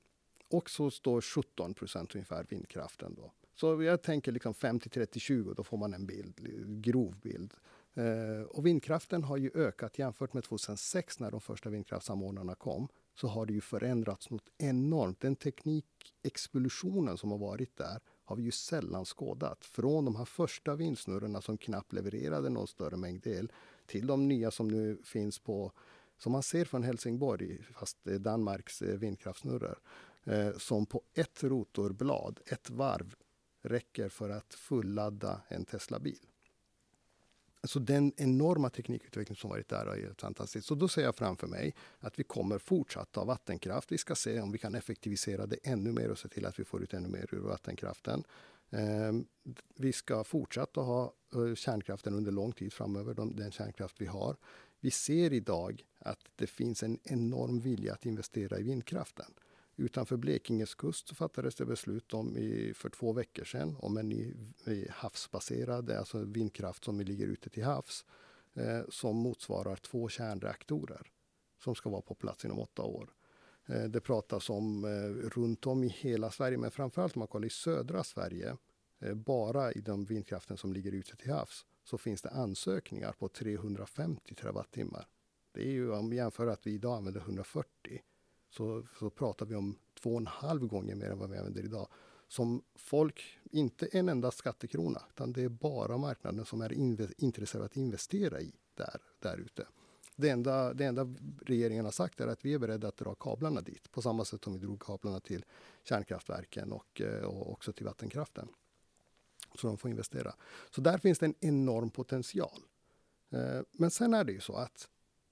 och 0.51 0.71
så 0.71 0.91
står 0.91 1.21
17 1.21 1.75
procent 1.75 2.15
ungefär 2.15 2.47
vindkraften 2.49 3.15
då. 3.15 3.33
Så 3.55 3.83
jag 3.83 4.03
tänker 4.03 4.33
liksom 4.33 4.55
50, 4.55 4.89
30, 4.89 5.21
20, 5.21 5.55
då 5.55 5.65
får 5.65 5.77
man 5.77 5.95
en 5.95 6.07
bild, 6.07 6.35
grov 6.83 7.17
bild. 7.23 7.55
Eh, 7.95 8.43
och 8.43 8.67
vindkraften 8.67 9.25
har 9.25 9.37
ju 9.37 9.51
ökat 9.55 9.99
jämfört 9.99 10.33
med 10.33 10.45
2006 10.45 11.21
när 11.21 11.31
de 11.31 11.41
första 11.41 11.71
vindkraftssamordnarna 11.71 12.55
kom. 12.55 12.89
Så 13.15 13.29
har 13.29 13.47
det 13.47 13.53
ju 13.53 13.61
förändrats 13.61 14.31
något 14.31 14.49
enormt. 14.59 15.21
Den 15.21 15.37
teknikexplosionen 15.37 17.19
som 17.19 17.31
har 17.31 17.39
varit 17.39 17.77
där 17.77 18.01
har 18.25 18.37
vi 18.37 18.43
ju 18.43 18.51
sällan 18.51 19.05
skådat. 19.05 19.65
Från 19.65 20.05
de 20.05 20.17
här 20.17 20.25
första 20.25 20.75
vindsnurrorna 20.75 21.41
som 21.41 21.59
knappt 21.59 21.93
levererade 21.93 22.51
någon 22.51 22.67
större 22.67 22.97
mängd 22.97 23.27
el 23.27 23.53
till 23.87 24.07
de 24.07 24.29
nya 24.29 24.51
som 24.51 24.69
nu 24.69 24.99
finns 25.05 25.39
på, 25.39 25.73
som 26.19 26.33
man 26.33 26.43
ser 26.43 26.65
från 26.65 26.83
Helsingborg, 26.83 27.63
fast 27.75 28.05
Danmarks 28.05 28.83
eh, 28.83 28.99
vindkraftsnurror, 28.99 29.79
eh, 30.25 30.57
som 30.59 30.87
på 30.87 31.03
ett 31.15 31.45
rotorblad, 31.45 32.41
ett 32.47 32.71
varv, 32.71 33.15
räcker 33.63 34.09
för 34.09 34.31
att 34.31 34.55
fulladda 34.55 35.41
en 35.49 35.65
Tesla-bil. 35.65 36.27
Alltså 37.65 37.81
den 37.81 38.13
enorma 38.17 38.71
teknikutveckling 38.71 39.37
som 39.37 39.51
varit 39.51 39.69
där 39.69 39.79
har 39.79 39.87
varit 39.87 40.21
fantastisk. 40.21 40.67
Så 40.67 40.75
då 40.75 40.89
ser 40.89 41.03
jag 41.03 41.17
framför 41.17 41.47
mig 41.47 41.75
att 41.99 42.19
vi 42.19 42.25
kommer 42.25 42.59
fortsatt 42.59 43.17
ha 43.17 43.25
vattenkraft. 43.25 43.93
Vi 43.93 43.99
ska 43.99 44.15
se 44.15 44.41
om 44.41 44.53
vi 44.53 44.59
kan 44.59 44.75
effektivisera 44.75 45.47
det 45.47 45.57
ännu 45.63 45.93
mer 45.93 46.11
och 46.11 46.19
se 46.19 46.29
till 46.29 46.47
att 46.47 46.59
vi 46.59 46.65
får 46.65 46.83
ut 46.83 46.95
ännu 46.95 47.09
mer 47.09 47.35
ur 47.35 47.39
vattenkraften. 47.39 48.25
Ehm, 48.71 49.27
vi 49.77 49.93
ska 49.93 50.25
fortsätta 50.25 50.81
ha 50.81 51.15
eh, 51.35 51.55
kärnkraften 51.55 52.15
under 52.15 52.33
lång 52.33 52.53
tid 52.53 52.73
framöver, 52.73 53.15
den 53.15 53.53
kärnkraft 53.53 54.01
vi 54.01 54.07
har. 54.07 54.37
Vi 54.81 54.91
ser 54.91 55.33
idag 55.33 55.83
att 55.99 56.21
det 56.37 56.47
finns 56.47 56.83
en 56.83 56.99
enorm 57.05 57.61
vilja 57.61 57.93
att 57.93 58.07
investera 58.07 58.59
i 58.59 58.63
vindkraften. 58.63 59.35
Utanför 59.77 60.17
Blekinges 60.17 60.75
kust 60.75 61.09
så 61.09 61.15
fattades 61.15 61.55
det 61.55 61.65
beslut 61.65 62.15
om 62.15 62.37
i, 62.37 62.73
för 62.75 62.91
två 62.91 63.13
veckor 63.13 63.45
sedan 63.45 63.77
om 63.79 63.97
en 63.97 64.09
ny 64.09 64.35
havsbaserad, 64.91 65.91
alltså 65.91 66.19
vindkraft 66.19 66.85
som 66.85 67.01
ligger 67.01 67.27
ute 67.27 67.51
till 67.51 67.65
havs, 67.65 68.05
eh, 68.55 68.81
som 68.89 69.17
motsvarar 69.17 69.77
två 69.77 70.09
kärnreaktorer 70.09 71.11
som 71.65 71.75
ska 71.75 71.91
vara 71.91 72.03
på 72.03 72.15
plats 72.15 72.45
inom 72.45 72.59
åtta 72.59 72.83
år. 72.83 73.11
Eh, 73.67 73.85
det 73.85 74.01
pratas 74.01 74.51
om 74.51 74.85
eh, 74.85 75.29
runt 75.29 75.67
om 75.67 75.85
i 75.85 75.89
hela 75.89 76.31
Sverige, 76.31 76.59
men 76.59 76.71
framförallt 76.71 77.17
om 77.17 77.21
man 77.21 77.29
kollar 77.29 77.47
i 77.47 77.51
södra 77.51 78.05
Sverige, 78.05 78.57
eh, 79.01 79.15
bara 79.15 79.73
i 79.73 79.81
de 79.81 80.05
vindkraften 80.05 80.57
som 80.57 80.73
ligger 80.73 80.93
ute 80.93 81.17
till 81.17 81.33
havs, 81.33 81.67
så 81.85 81.99
finns 81.99 82.23
det 82.23 82.31
ansökningar 82.31 83.13
på 83.13 83.29
350 83.29 84.35
terawattimmar. 84.35 85.09
Det 85.53 85.61
är 85.61 85.71
ju 85.71 85.93
om 85.93 86.11
vi 86.11 86.17
jämför 86.17 86.47
att 86.47 86.67
vi 86.67 86.73
idag 86.73 86.97
använder 86.97 87.21
140 87.21 88.03
så, 88.57 88.83
så 88.99 89.11
pratar 89.11 89.47
vi 89.47 89.55
om 89.55 89.79
två 90.03 90.11
och 90.11 90.21
en 90.21 90.27
halv 90.27 90.67
gånger 90.67 90.95
mer 90.95 91.11
än 91.11 91.19
vad 91.19 91.31
vi 91.31 91.39
använder 91.39 91.65
idag. 91.65 91.89
Som 92.29 92.63
folk, 92.75 93.39
inte 93.51 93.87
en 93.87 94.09
enda 94.09 94.31
skattekrona, 94.31 95.03
utan 95.09 95.33
det 95.33 95.43
är 95.43 95.49
bara 95.49 95.97
marknaden 95.97 96.45
som 96.45 96.61
är 96.61 96.73
intresserad 97.23 97.63
av 97.63 97.67
att 97.67 97.77
investera 97.77 98.41
i 98.41 98.53
där, 98.75 99.01
där 99.19 99.37
ute. 99.37 99.67
Det 100.17 100.29
enda, 100.29 100.75
det 100.75 100.85
enda 100.85 101.15
regeringen 101.43 101.85
har 101.85 101.93
sagt 101.93 102.21
är 102.21 102.27
att 102.27 102.45
vi 102.45 102.55
är 102.55 102.59
beredda 102.59 102.89
att 102.89 102.97
dra 102.97 103.15
kablarna 103.15 103.61
dit, 103.61 103.93
på 103.93 104.03
samma 104.03 104.25
sätt 104.25 104.45
som 104.45 104.53
vi 104.53 104.59
drog 104.59 104.83
kablarna 104.83 105.21
till 105.21 105.45
kärnkraftverken 105.85 106.73
och, 106.73 107.03
och 107.25 107.53
också 107.53 107.73
till 107.73 107.87
vattenkraften. 107.87 108.49
Så 109.55 109.67
de 109.67 109.79
får 109.79 109.91
investera. 109.91 110.35
Så 110.71 110.81
där 110.81 110.99
finns 110.99 111.19
det 111.19 111.27
en 111.27 111.35
enorm 111.41 111.91
potential. 111.91 112.61
Eh, 113.31 113.61
men 113.73 113.91
sen 113.91 114.15
är 114.15 114.25
det 114.25 114.33
ju 114.33 114.41
så 114.41 114.57
att 114.57 114.89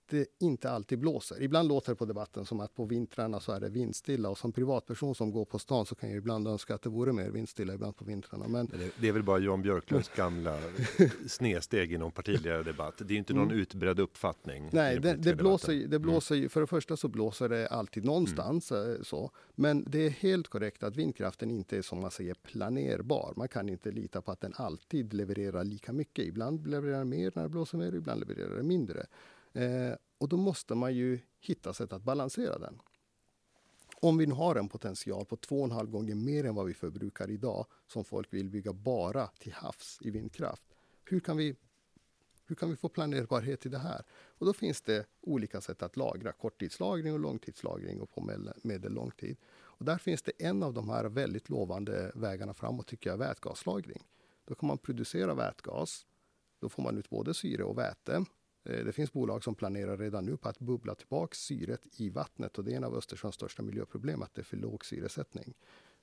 det 0.07 0.27
inte 0.39 0.71
alltid 0.71 0.99
blåser. 0.99 1.43
Ibland 1.43 1.69
låter 1.69 1.93
det 1.93 1.97
på 1.97 2.05
debatten 2.05 2.45
som 2.45 2.61
att 2.61 2.75
på 2.75 2.85
vintrarna 2.85 3.41
så 3.41 3.53
är 3.53 3.61
det 3.61 3.69
vindstilla 3.69 4.29
och 4.29 4.39
som 4.39 4.53
privatperson 4.53 5.15
som 5.15 5.31
går 5.31 5.45
på 5.45 5.59
stan 5.59 5.87
så 5.87 5.95
kan 5.95 6.09
jag 6.09 6.19
ibland 6.19 6.49
önska 6.49 6.75
att 6.75 6.83
det 6.83 6.89
vore 6.89 7.13
mer 7.13 7.31
vindstilla 7.31 7.75
ibland 7.75 7.97
på 7.97 8.05
vintrarna. 8.05 8.49
Men... 8.49 8.71
Det, 9.01 9.09
är 9.09 9.13
väl 9.13 9.23
bara 9.23 9.39
Jan 9.39 9.63
Björklunds 9.63 10.09
gamla 10.09 10.59
snedsteg 11.27 11.93
inom 11.93 12.13
partiledardebatt. 12.13 12.95
Det 12.99 13.15
är 13.15 13.19
inte 13.19 13.35
någon 13.35 13.49
mm. 13.49 13.59
utbredd 13.59 14.01
uppfattning. 14.01 14.69
Nej, 14.73 15.01
det, 15.01 15.15
det, 15.15 15.35
blåser, 15.35 15.73
det 15.73 15.85
mm. 15.85 16.03
blåser 16.03 16.37
mm. 16.37 16.49
för 16.49 16.61
det 16.61 16.67
första 16.67 16.97
så 16.97 17.09
blåser 17.09 17.49
det 17.49 17.69
alltid 17.69 18.05
någonstans 18.05 18.73
mm. 18.73 19.05
så. 19.05 19.31
Men 19.55 19.85
det 19.87 20.07
är 20.07 20.11
helt 20.11 20.49
korrekt 20.49 20.83
att 20.83 20.97
vindkraften 20.97 21.51
inte 21.51 21.79
är 21.79 21.83
som 21.83 22.01
man 22.01 22.11
säger 22.11 22.35
planerbar. 22.35 23.33
Man 23.37 23.49
kan 23.49 23.69
inte 23.69 23.91
lita 23.91 24.23
på 24.23 24.33
att 24.33 24.41
den 24.41 24.53
alltid 24.57 25.13
levererar 25.13 25.65
lika 25.65 25.93
mycket. 25.93 26.25
Ibland 26.25 26.67
levererar 26.67 26.99
den 26.99 27.09
mer 27.09 27.33
när 27.35 27.43
det 27.43 27.49
blåser 27.49 27.79
mer, 27.79 27.95
ibland 27.95 28.21
levererar 28.21 28.57
den 28.57 28.67
mindre. 28.67 29.07
Eh, 29.53 29.95
och 30.19 30.29
då 30.29 30.37
måste 30.37 30.75
man 30.75 30.95
ju 30.95 31.21
hitta 31.41 31.75
sätt 31.75 31.93
att 31.93 32.03
balansera 32.03 32.59
den. 32.59 32.81
Om 34.01 34.19
vi 34.19 34.27
nu 34.27 34.35
har 34.35 34.57
en 34.57 34.69
potential 34.69 35.25
på 35.25 35.37
två 35.37 35.59
och 35.59 35.65
en 35.65 35.71
halv 35.71 35.91
gånger 35.91 36.15
mer 36.15 36.45
än 36.45 36.55
vad 36.55 36.67
vi 36.67 36.75
förbrukar 36.75 37.31
idag, 37.31 37.67
som 37.87 38.05
folk 38.05 38.33
vill 38.33 38.51
bygga 38.51 38.73
bara 38.73 39.27
till 39.27 39.53
havs 39.53 39.99
i 40.01 40.11
vindkraft. 40.11 40.65
Hur 41.05 41.21
kan 41.21 41.37
vi, 41.37 41.57
hur 42.47 42.57
kan 42.57 42.71
vi 42.71 42.77
få 42.77 42.89
planerbarhet 42.89 43.67
i 43.67 43.69
det 43.69 43.79
här? 43.79 44.05
Och 44.11 44.47
då 44.47 44.53
finns 44.53 44.83
det 44.83 45.07
olika 45.21 45.61
sätt 45.61 45.83
att 45.83 45.97
lagra, 45.97 46.33
korttidslagring 46.33 47.13
och 47.13 47.21
långtidslagring 47.21 48.01
och 48.01 48.11
på 48.11 48.31
medellång 48.63 49.11
tid. 49.11 49.37
Och 49.55 49.85
där 49.85 49.99
finns 49.99 50.23
det 50.23 50.33
en 50.39 50.63
av 50.63 50.75
de 50.75 50.89
här 50.89 51.05
väldigt 51.05 51.49
lovande 51.49 52.13
vägarna 52.15 52.55
framåt, 52.55 52.87
tycker 52.87 53.11
jag, 53.11 53.17
vätgaslagring. 53.17 54.03
Då 54.45 54.55
kan 54.55 54.67
man 54.67 54.79
producera 54.79 55.35
vätgas. 55.35 56.07
Då 56.59 56.69
får 56.69 56.83
man 56.83 56.99
ut 56.99 57.11
både 57.11 57.35
syre 57.35 57.65
och 57.65 57.79
väte 57.79 58.25
det 58.63 58.93
finns 58.93 59.13
bolag 59.13 59.45
som 59.45 59.55
planerar 59.55 59.97
redan 59.97 60.25
nu 60.25 60.37
på 60.37 60.49
att 60.49 60.59
bubbla 60.59 60.95
tillbaka 60.95 61.35
syret 61.35 62.01
i 62.01 62.11
vattnet 62.11 62.59
och 62.59 62.65
det 62.65 62.73
är 62.73 62.77
en 62.77 62.85
av 62.85 62.95
Östersjöns 62.95 63.35
största 63.35 63.63
miljöproblem 63.63 64.23
att 64.23 64.35
det 64.35 64.41
är 64.41 64.45
för 64.45 64.57
låg 64.57 64.85
syresättning. 64.85 65.55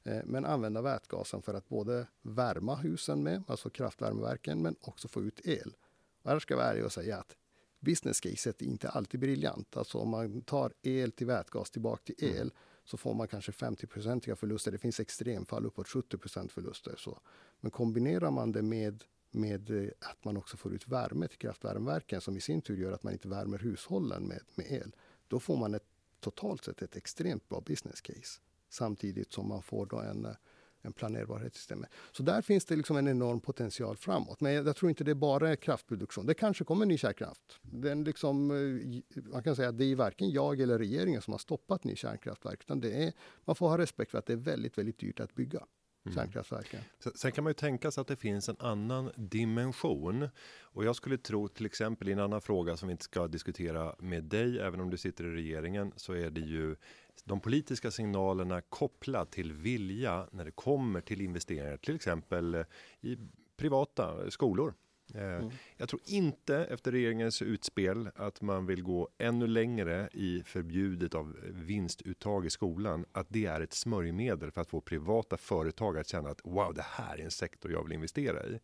Eh, 0.03 0.21
men 0.25 0.45
använda 0.45 0.81
vätgasen 0.81 1.41
för 1.41 1.53
att 1.53 1.69
både 1.69 2.07
värma 2.21 2.75
husen 2.75 3.23
med, 3.23 3.43
alltså 3.47 3.69
kraftvärmeverken, 3.69 4.61
men 4.61 4.75
också 4.81 5.07
få 5.07 5.23
ut 5.23 5.47
el. 5.47 5.75
Och 6.21 6.29
här 6.29 6.39
ska 6.39 6.53
jag 6.53 6.57
vara 6.57 6.69
ärlig 6.69 6.85
och 6.85 6.91
säga 6.91 7.17
att 7.17 7.35
business 7.79 8.19
caset 8.19 8.61
är 8.61 8.65
inte 8.65 8.89
alltid 8.89 9.19
briljant. 9.19 9.77
Alltså 9.77 9.97
om 9.97 10.09
man 10.09 10.41
tar 10.41 10.73
el 10.81 11.11
till 11.11 11.27
vätgas 11.27 11.71
tillbaka 11.71 12.01
till 12.03 12.25
el 12.25 12.41
mm. 12.41 12.53
så 12.83 12.97
får 12.97 13.13
man 13.13 13.27
kanske 13.27 13.51
50-procentiga 13.51 14.35
förluster. 14.35 14.71
Det 14.71 14.77
finns 14.77 14.99
extremfall 14.99 15.65
uppåt 15.65 15.87
70% 15.87 16.49
förluster. 16.49 16.95
Så. 16.97 17.19
Men 17.59 17.71
kombinerar 17.71 18.31
man 18.31 18.51
det 18.51 18.61
med 18.61 19.03
med 19.31 19.69
eh, 19.69 19.89
att 19.99 20.25
man 20.25 20.37
också 20.37 20.57
får 20.57 20.73
ut 20.73 20.87
värme 20.87 21.27
till 21.27 21.37
kraftvärmeverken 21.37 22.21
som 22.21 22.37
i 22.37 22.41
sin 22.41 22.61
tur 22.61 22.77
gör 22.77 22.91
att 22.91 23.03
man 23.03 23.13
inte 23.13 23.27
värmer 23.27 23.57
hushållen 23.57 24.23
med, 24.23 24.41
med 24.55 24.71
el. 24.71 24.95
Då 25.27 25.39
får 25.39 25.57
man 25.57 25.73
ett, 25.73 25.85
totalt 26.19 26.63
sett 26.63 26.81
ett 26.81 26.95
extremt 26.95 27.49
bra 27.49 27.61
business 27.61 28.01
case 28.01 28.41
samtidigt 28.69 29.33
som 29.33 29.47
man 29.47 29.61
får 29.61 29.85
då 29.85 29.99
en, 29.99 30.25
eh, 30.25 30.91
planerbarhet 30.95 31.55
i 31.55 31.57
systemet. 31.57 31.89
Så 32.11 32.23
där 32.23 32.41
finns 32.41 32.65
det 32.65 32.75
liksom 32.75 32.97
en 32.97 33.07
enorm 33.07 33.39
potential 33.39 33.97
framåt. 33.97 34.41
Men 34.41 34.53
jag 34.53 34.75
tror 34.75 34.89
inte 34.89 35.03
det 35.03 35.11
är 35.11 35.15
bara 35.15 35.55
kraftproduktion. 35.55 36.25
Det 36.25 36.33
kanske 36.33 36.63
kommer 36.63 36.85
ny 36.85 36.97
kärnkraft. 36.97 37.59
Den 37.61 38.03
liksom, 38.03 38.51
eh, 38.51 39.21
man 39.31 39.43
kan 39.43 39.55
säga 39.55 39.69
att 39.69 39.77
det 39.77 39.85
är 39.85 39.95
varken 39.95 40.31
jag 40.31 40.61
eller 40.61 40.77
regeringen 40.77 41.21
som 41.21 41.33
har 41.33 41.39
stoppat 41.39 41.83
ny 41.83 41.95
kärnkraftverk. 41.95 42.59
Utan 42.61 42.79
det 42.79 43.03
är, 43.03 43.13
man 43.45 43.55
får 43.55 43.69
ha 43.69 43.77
respekt 43.77 44.11
för 44.11 44.17
att 44.17 44.25
det 44.25 44.33
är 44.33 44.37
väldigt, 44.37 44.77
väldigt 44.77 44.99
dyrt 44.99 45.19
att 45.19 45.35
bygga. 45.35 45.65
Mm. 46.05 46.15
kärnkraftverken. 46.15 46.81
Sen 47.15 47.31
kan 47.31 47.43
man 47.43 47.49
ju 47.51 47.55
tänka 47.55 47.91
sig 47.91 48.01
att 48.01 48.07
det 48.07 48.15
finns 48.15 48.49
en 48.49 48.55
annan 48.59 49.11
dimension. 49.15 50.29
Och 50.61 50.85
jag 50.85 50.95
skulle 50.95 51.17
tro 51.17 51.47
till 51.47 51.65
exempel 51.65 52.09
i 52.09 52.11
en 52.11 52.19
annan 52.19 52.41
fråga 52.41 52.77
som 52.77 52.87
vi 52.87 52.91
inte 52.91 53.03
ska 53.03 53.27
diskutera 53.27 53.95
med 53.99 54.23
dig, 54.23 54.59
även 54.59 54.79
om 54.79 54.89
du 54.89 54.97
sitter 54.97 55.23
i 55.23 55.33
regeringen, 55.33 55.93
så 55.95 56.13
är 56.13 56.29
det 56.29 56.41
ju 56.41 56.75
de 57.23 57.39
politiska 57.39 57.91
signalerna 57.91 58.61
kopplat 58.61 59.31
till 59.31 59.53
vilja 59.53 60.27
när 60.31 60.45
det 60.45 60.51
kommer 60.51 61.01
till 61.01 61.21
investeringar, 61.21 61.77
till 61.77 61.95
exempel 61.95 62.65
i 63.01 63.17
privata 63.57 64.31
skolor. 64.31 64.73
Eh, 65.15 65.35
mm. 65.35 65.49
Jag 65.77 65.89
tror 65.89 66.01
inte 66.05 66.55
efter 66.55 66.91
regeringens 66.91 67.41
utspel 67.41 68.09
att 68.15 68.41
man 68.41 68.65
vill 68.65 68.83
gå 68.83 69.09
ännu 69.17 69.47
längre 69.47 70.09
i 70.13 70.43
förbjudet 70.45 71.15
av 71.15 71.35
vinstuttag 71.43 72.45
i 72.45 72.49
skolan. 72.49 73.05
Att 73.11 73.27
det 73.29 73.45
är 73.45 73.61
ett 73.61 73.73
smörjmedel 73.73 74.51
för 74.51 74.61
att 74.61 74.69
få 74.69 74.81
privata 74.81 75.37
företag 75.37 75.97
att 75.97 76.07
känna 76.07 76.29
att 76.29 76.41
wow, 76.43 76.73
det 76.73 76.85
här 76.85 77.17
är 77.17 77.23
en 77.23 77.31
sektor 77.31 77.71
jag 77.71 77.83
vill 77.83 77.93
investera 77.93 78.45
i. 78.45 78.59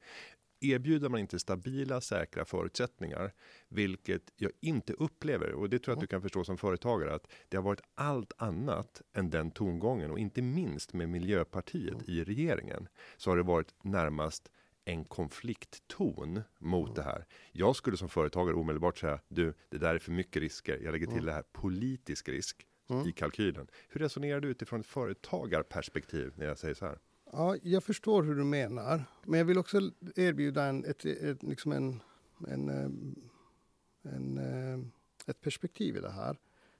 Erbjuder 0.59 1.09
man 1.09 1.19
inte 1.19 1.39
stabila, 1.39 2.01
säkra 2.01 2.45
förutsättningar, 2.45 3.31
vilket 3.67 4.21
jag 4.35 4.51
inte 4.61 4.93
upplever 4.93 5.51
och 5.51 5.69
det 5.69 5.79
tror 5.79 5.91
jag 5.91 5.97
att 5.97 6.01
du 6.01 6.07
kan 6.07 6.21
förstå 6.21 6.43
som 6.43 6.57
företagare 6.57 7.15
att 7.15 7.27
det 7.49 7.57
har 7.57 7.63
varit 7.63 7.81
allt 7.95 8.33
annat 8.37 9.01
än 9.13 9.29
den 9.29 9.51
tongången 9.51 10.11
och 10.11 10.19
inte 10.19 10.41
minst 10.41 10.93
med 10.93 11.09
Miljöpartiet 11.09 11.93
mm. 11.93 12.05
i 12.07 12.23
regeringen 12.23 12.87
så 13.17 13.29
har 13.29 13.37
det 13.37 13.43
varit 13.43 13.73
närmast 13.83 14.51
en 14.85 15.05
konfliktton 15.05 16.41
mot 16.59 16.87
mm. 16.87 16.95
det 16.95 17.01
här. 17.01 17.25
Jag 17.51 17.75
skulle 17.75 17.97
som 17.97 18.09
företagare 18.09 18.55
omedelbart 18.55 18.97
säga 18.97 19.19
du, 19.27 19.53
det 19.69 19.77
där 19.77 19.95
är 19.95 19.99
för 19.99 20.11
mycket 20.11 20.41
risker. 20.41 20.79
Jag 20.83 20.91
lägger 20.91 21.05
till 21.05 21.13
mm. 21.13 21.25
det 21.25 21.33
här 21.33 21.43
politisk 21.51 22.29
risk 22.29 22.67
mm. 22.89 23.07
i 23.07 23.11
kalkylen. 23.11 23.67
Hur 23.89 24.01
resonerar 24.01 24.39
du 24.39 24.47
utifrån 24.47 24.79
ett 24.79 24.85
företagarperspektiv 24.85 26.33
när 26.35 26.45
jag 26.45 26.57
säger 26.57 26.73
så 26.73 26.85
här? 26.85 26.99
Ja, 27.31 27.57
jag 27.61 27.83
förstår 27.83 28.23
hur 28.23 28.35
du 28.35 28.43
menar, 28.43 29.03
men 29.23 29.37
jag 29.37 29.45
vill 29.45 29.57
också 29.57 29.91
erbjuda 30.15 30.65
en, 30.65 30.85
ett, 30.85 31.05
ett, 31.05 31.43
liksom 31.43 31.71
en, 31.71 32.01
en, 32.47 32.69
eh, 32.69 32.89
en, 34.13 34.37
eh, 34.37 34.79
ett 35.25 35.41
perspektiv 35.41 35.97
i 35.97 35.99
det 35.99 36.11
här. 36.11 36.37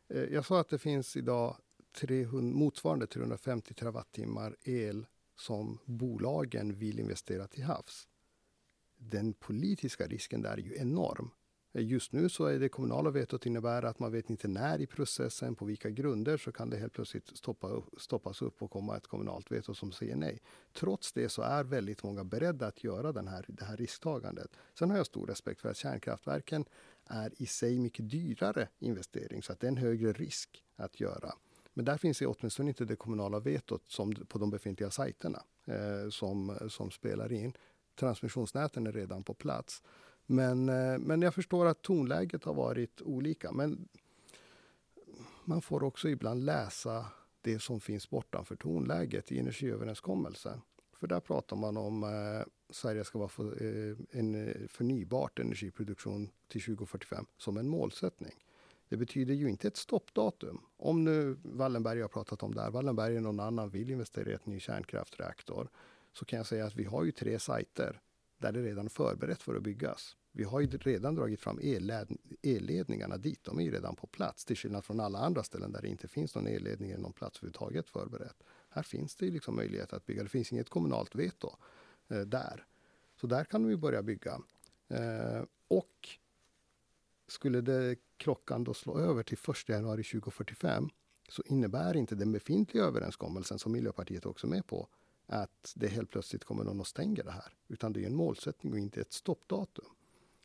Eh, 0.09 0.23
jag 0.23 0.45
sa 0.45 0.59
att 0.59 0.69
det 0.69 0.77
finns 0.77 1.17
idag 1.17 1.57
300, 1.99 2.57
motsvarande 2.57 3.07
350 3.07 3.73
terawattimmar 3.73 4.55
el 4.63 5.05
som 5.35 5.79
bolagen 5.85 6.75
vill 6.75 6.99
investera 6.99 7.47
till 7.47 7.63
havs. 7.63 8.07
Den 8.97 9.33
politiska 9.33 10.07
risken 10.07 10.41
där 10.41 10.51
är 10.51 10.57
ju 10.57 10.75
enorm. 10.75 11.31
Just 11.77 12.11
nu 12.11 12.29
så 12.29 12.45
är 12.45 12.59
det 12.59 12.69
kommunala 12.69 13.09
vetot 13.09 13.45
innebär 13.45 13.83
att 13.83 13.99
man 13.99 14.11
vet 14.11 14.29
inte 14.29 14.47
när 14.47 14.81
i 14.81 14.87
processen, 14.87 15.55
på 15.55 15.65
vilka 15.65 15.89
grunder, 15.89 16.37
så 16.37 16.51
kan 16.51 16.69
det 16.69 16.77
helt 16.77 16.93
plötsligt 16.93 17.37
stoppa, 17.37 17.81
stoppas 17.97 18.41
upp 18.41 18.61
och 18.61 18.71
komma 18.71 18.97
ett 18.97 19.07
kommunalt 19.07 19.51
veto 19.51 19.73
som 19.73 19.91
säger 19.91 20.15
nej. 20.15 20.41
Trots 20.73 21.13
det 21.13 21.29
så 21.29 21.41
är 21.41 21.63
väldigt 21.63 22.03
många 22.03 22.23
beredda 22.23 22.67
att 22.67 22.83
göra 22.83 23.11
den 23.11 23.27
här, 23.27 23.45
det 23.47 23.65
här 23.65 23.77
risktagandet. 23.77 24.51
Sen 24.79 24.89
har 24.89 24.97
jag 24.97 25.05
stor 25.05 25.27
respekt 25.27 25.61
för 25.61 25.69
att 25.69 25.77
kärnkraftverken 25.77 26.65
är 27.05 27.41
i 27.41 27.45
sig 27.45 27.79
mycket 27.79 28.09
dyrare 28.09 28.69
investering, 28.79 29.43
så 29.43 29.53
att 29.53 29.59
det 29.59 29.67
är 29.67 29.71
en 29.71 29.77
högre 29.77 30.13
risk 30.13 30.63
att 30.75 30.99
göra. 30.99 31.33
Men 31.77 31.85
där 31.85 31.97
finns 31.97 32.19
det 32.19 32.27
åtminstone 32.27 32.69
inte 32.69 32.85
det 32.85 32.95
kommunala 32.95 33.39
vetot 33.39 33.83
som 33.87 34.13
på 34.27 34.37
de 34.37 34.49
befintliga 34.49 34.91
sajterna 34.91 35.43
eh, 35.65 36.09
som, 36.09 36.57
som 36.69 36.91
spelar 36.91 37.33
in. 37.33 37.53
Transmissionsnäten 37.95 38.87
är 38.87 38.91
redan 38.91 39.23
på 39.23 39.33
plats. 39.33 39.83
Men, 40.25 40.69
eh, 40.69 40.97
men 40.97 41.21
jag 41.21 41.33
förstår 41.33 41.65
att 41.65 41.81
tonläget 41.81 42.43
har 42.43 42.53
varit 42.53 43.01
olika. 43.01 43.51
Men 43.51 43.87
man 45.45 45.61
får 45.61 45.83
också 45.83 46.09
ibland 46.09 46.45
läsa 46.45 47.05
det 47.41 47.59
som 47.59 47.79
finns 47.79 48.09
bortanför 48.09 48.55
tonläget 48.55 49.31
i 49.31 49.39
energiöverenskommelsen. 49.39 50.61
För 50.99 51.07
där 51.07 51.19
pratar 51.19 51.55
man 51.55 51.77
om 51.77 52.03
att 52.03 52.47
eh, 52.47 52.51
Sverige 52.69 53.03
ska 53.03 53.19
vara 53.19 53.29
för, 53.29 53.63
eh, 53.63 53.97
en 54.11 54.47
eh, 54.47 54.67
förnybart 54.67 55.39
energiproduktion 55.39 56.29
till 56.47 56.61
2045 56.61 57.25
som 57.37 57.57
en 57.57 57.67
målsättning. 57.67 58.44
Det 58.89 58.97
betyder 58.97 59.33
ju 59.33 59.49
inte 59.49 59.67
ett 59.67 59.77
stoppdatum. 59.77 60.61
Om 60.77 61.03
nu 61.03 61.37
Wallenberg 61.43 62.01
har 62.01 62.07
pratat 62.07 62.43
om 62.43 62.55
det 62.55 62.61
här, 62.61 62.71
Wallenberg 62.71 63.11
eller 63.11 63.21
någon 63.21 63.39
annan 63.39 63.69
vill 63.69 63.91
investera 63.91 64.29
i 64.29 64.33
ett 64.33 64.45
ny 64.45 64.59
kärnkraftreaktor, 64.59 65.69
så 66.13 66.25
kan 66.25 66.37
jag 66.37 66.45
säga 66.45 66.65
att 66.65 66.75
vi 66.75 66.83
har 66.83 67.03
ju 67.03 67.11
tre 67.11 67.39
sajter 67.39 68.01
där 68.37 68.51
det 68.51 68.63
redan 68.63 68.85
är 68.85 68.89
förberett 68.89 69.41
för 69.41 69.55
att 69.55 69.63
byggas. 69.63 70.15
Vi 70.31 70.43
har 70.43 70.59
ju 70.59 70.67
redan 70.67 71.15
dragit 71.15 71.39
fram 71.39 71.59
elledningarna 72.43 73.17
dit. 73.17 73.43
De 73.43 73.59
är 73.59 73.63
ju 73.63 73.71
redan 73.71 73.95
på 73.95 74.07
plats, 74.07 74.45
till 74.45 74.57
skillnad 74.57 74.85
från 74.85 74.99
alla 74.99 75.19
andra 75.19 75.43
ställen 75.43 75.71
där 75.71 75.81
det 75.81 75.87
inte 75.87 76.07
finns 76.07 76.35
någon 76.35 76.47
elledning 76.47 76.91
eller 76.91 77.01
någon 77.01 77.13
plats 77.13 77.37
överhuvudtaget 77.37 77.89
förberett. 77.89 78.43
Här 78.69 78.83
finns 78.83 79.15
det 79.15 79.25
ju 79.25 79.31
liksom 79.31 79.55
möjlighet 79.55 79.93
att 79.93 80.05
bygga. 80.05 80.23
Det 80.23 80.29
finns 80.29 80.51
inget 80.51 80.69
kommunalt 80.69 81.15
veto 81.15 81.57
eh, 82.07 82.19
där. 82.19 82.65
Så 83.21 83.27
där 83.27 83.43
kan 83.43 83.67
vi 83.67 83.77
börja 83.77 84.03
bygga. 84.03 84.41
Eh, 84.87 85.43
och 85.67 86.09
skulle 87.27 87.61
det 87.61 87.95
klockan 88.17 88.63
då 88.63 88.73
slå 88.73 88.99
över 88.99 89.23
till 89.23 89.37
1 89.49 89.69
januari 89.69 90.03
2045 90.03 90.89
så 91.29 91.43
innebär 91.45 91.97
inte 91.97 92.15
den 92.15 92.31
befintliga 92.31 92.83
överenskommelsen, 92.83 93.59
som 93.59 93.71
Miljöpartiet 93.71 94.25
också 94.25 94.47
är 94.47 94.51
med 94.51 94.67
på, 94.67 94.87
att 95.27 95.73
det 95.75 95.87
helt 95.87 96.09
plötsligt 96.09 96.43
kommer 96.43 96.63
någon 96.63 96.79
och 96.79 96.87
stänger 96.87 97.23
det 97.23 97.31
här. 97.31 97.53
Utan 97.67 97.93
det 97.93 98.03
är 98.03 98.07
en 98.07 98.15
målsättning 98.15 98.73
och 98.73 98.79
inte 98.79 99.01
ett 99.01 99.13
stoppdatum. 99.13 99.85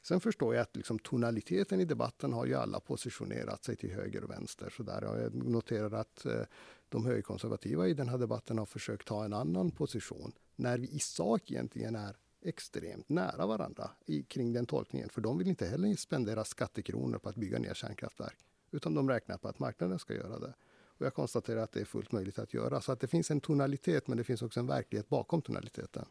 Sen 0.03 0.21
förstår 0.21 0.55
jag 0.55 0.62
att 0.62 0.77
liksom 0.77 0.99
tonaliteten 0.99 1.81
i 1.81 1.85
debatten 1.85 2.33
har 2.33 2.47
ju 2.47 2.55
alla 2.55 2.81
positionerat 2.81 3.64
sig 3.64 3.77
till 3.77 3.90
höger 3.90 4.25
och 4.25 4.31
vänster. 4.31 4.73
Så 4.77 4.83
där 4.83 5.03
jag 5.03 5.35
noterar 5.35 5.93
att 5.93 6.27
eh, 6.27 6.43
de 6.88 7.07
högerkonservativa 7.07 7.88
i 7.88 7.95
den 7.95 8.09
här 8.09 8.19
debatten 8.19 8.59
har 8.59 8.66
försökt 8.66 9.07
ta 9.07 9.25
en 9.25 9.33
annan 9.33 9.71
position. 9.71 10.33
När 10.57 10.79
vi 10.79 10.88
i 10.88 10.99
sak 10.99 11.51
egentligen 11.51 11.97
är 11.97 12.16
extremt 12.42 13.09
nära 13.09 13.46
varandra 13.46 13.90
i, 14.07 14.22
kring 14.22 14.53
den 14.53 14.66
tolkningen. 14.66 15.09
För 15.09 15.20
de 15.20 15.38
vill 15.38 15.48
inte 15.48 15.66
heller 15.66 15.96
spendera 15.96 16.44
skattekronor 16.44 17.18
på 17.18 17.29
att 17.29 17.37
bygga 17.37 17.59
ner 17.59 17.74
kärnkraftverk. 17.74 18.37
Utan 18.70 18.94
de 18.94 19.09
räknar 19.09 19.37
på 19.37 19.48
att 19.48 19.59
marknaden 19.59 19.98
ska 19.98 20.14
göra 20.14 20.38
det. 20.38 20.55
Och 21.00 21.07
jag 21.07 21.14
konstaterar 21.14 21.62
att 21.62 21.72
det 21.72 21.81
är 21.81 21.85
fullt 21.85 22.12
möjligt 22.12 22.38
att 22.38 22.55
göra. 22.55 22.81
Så 22.81 22.92
att 22.92 23.00
det 23.00 23.07
finns 23.07 23.31
en 23.31 23.40
tonalitet, 23.40 24.09
men 24.09 24.18
det 24.18 24.24
finns 24.24 24.42
också 24.42 24.61
en 24.61 24.66
verklighet 24.66 25.09
bakom 25.09 25.42
tonaliteten. 25.42 26.05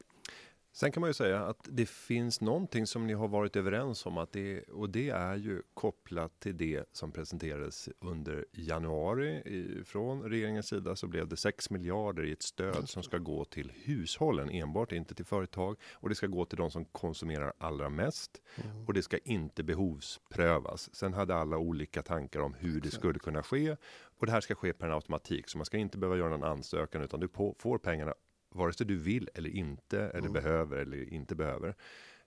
Sen 0.80 0.92
kan 0.92 1.02
man 1.02 1.10
ju 1.10 1.14
säga 1.14 1.46
att 1.46 1.68
det 1.70 1.90
finns 1.90 2.42
någonting 2.42 2.88
som 2.88 3.08
ni 3.08 3.14
har 3.14 3.28
varit 3.28 3.56
överens 3.56 4.06
om 4.06 4.18
att 4.18 4.32
det 4.32 4.62
och 4.62 4.90
det 4.90 5.10
är 5.10 5.36
ju 5.36 5.62
kopplat 5.74 6.40
till 6.40 6.58
det 6.58 6.86
som 6.92 7.12
presenterades 7.12 7.90
under 8.00 8.46
januari 8.52 9.30
i, 9.30 9.84
från 9.86 10.24
regeringens 10.24 10.68
sida 10.68 10.96
så 10.96 11.08
blev 11.08 11.28
det 11.28 11.38
6 11.38 11.70
miljarder 11.70 12.24
i 12.24 12.32
ett 12.32 12.44
stöd 12.44 12.90
som 12.90 13.04
ska 13.04 13.18
gå 13.18 13.46
till 13.46 13.72
hushållen 13.76 14.50
enbart, 14.50 14.92
inte 14.92 15.16
till 15.16 15.26
företag 15.26 15.78
och 15.94 16.10
det 16.10 16.16
ska 16.16 16.28
gå 16.28 16.46
till 16.46 16.58
de 16.58 16.72
som 16.72 16.86
konsumerar 16.86 17.54
allra 17.58 17.90
mest 17.90 18.42
mm. 18.56 18.86
och 18.86 18.94
det 18.94 19.02
ska 19.02 19.18
inte 19.18 19.64
behovsprövas. 19.64 20.96
Sen 20.96 21.14
hade 21.14 21.36
alla 21.36 21.58
olika 21.58 22.02
tankar 22.02 22.40
om 22.40 22.54
hur 22.54 22.82
det 22.82 22.92
skulle 22.92 23.20
kunna 23.20 23.44
ske 23.44 23.76
och 24.20 24.26
det 24.26 24.32
här 24.32 24.42
ska 24.42 24.56
ske 24.56 24.74
per 24.74 24.90
automatik 24.90 25.50
så 25.50 25.58
man 25.58 25.66
ska 25.66 25.78
inte 25.78 25.98
behöva 25.98 26.18
göra 26.18 26.30
någon 26.30 26.44
ansökan 26.44 27.02
utan 27.02 27.20
du 27.20 27.28
på, 27.28 27.56
får 27.60 27.78
pengarna 27.78 28.14
vare 28.50 28.74
sig 28.74 28.88
du 28.88 28.98
vill 28.98 29.30
eller 29.34 29.50
inte 29.50 30.00
eller 30.00 30.20
mm. 30.20 30.34
behöver 30.34 30.78
eller 30.78 31.14
inte 31.14 31.36
behöver. 31.36 31.76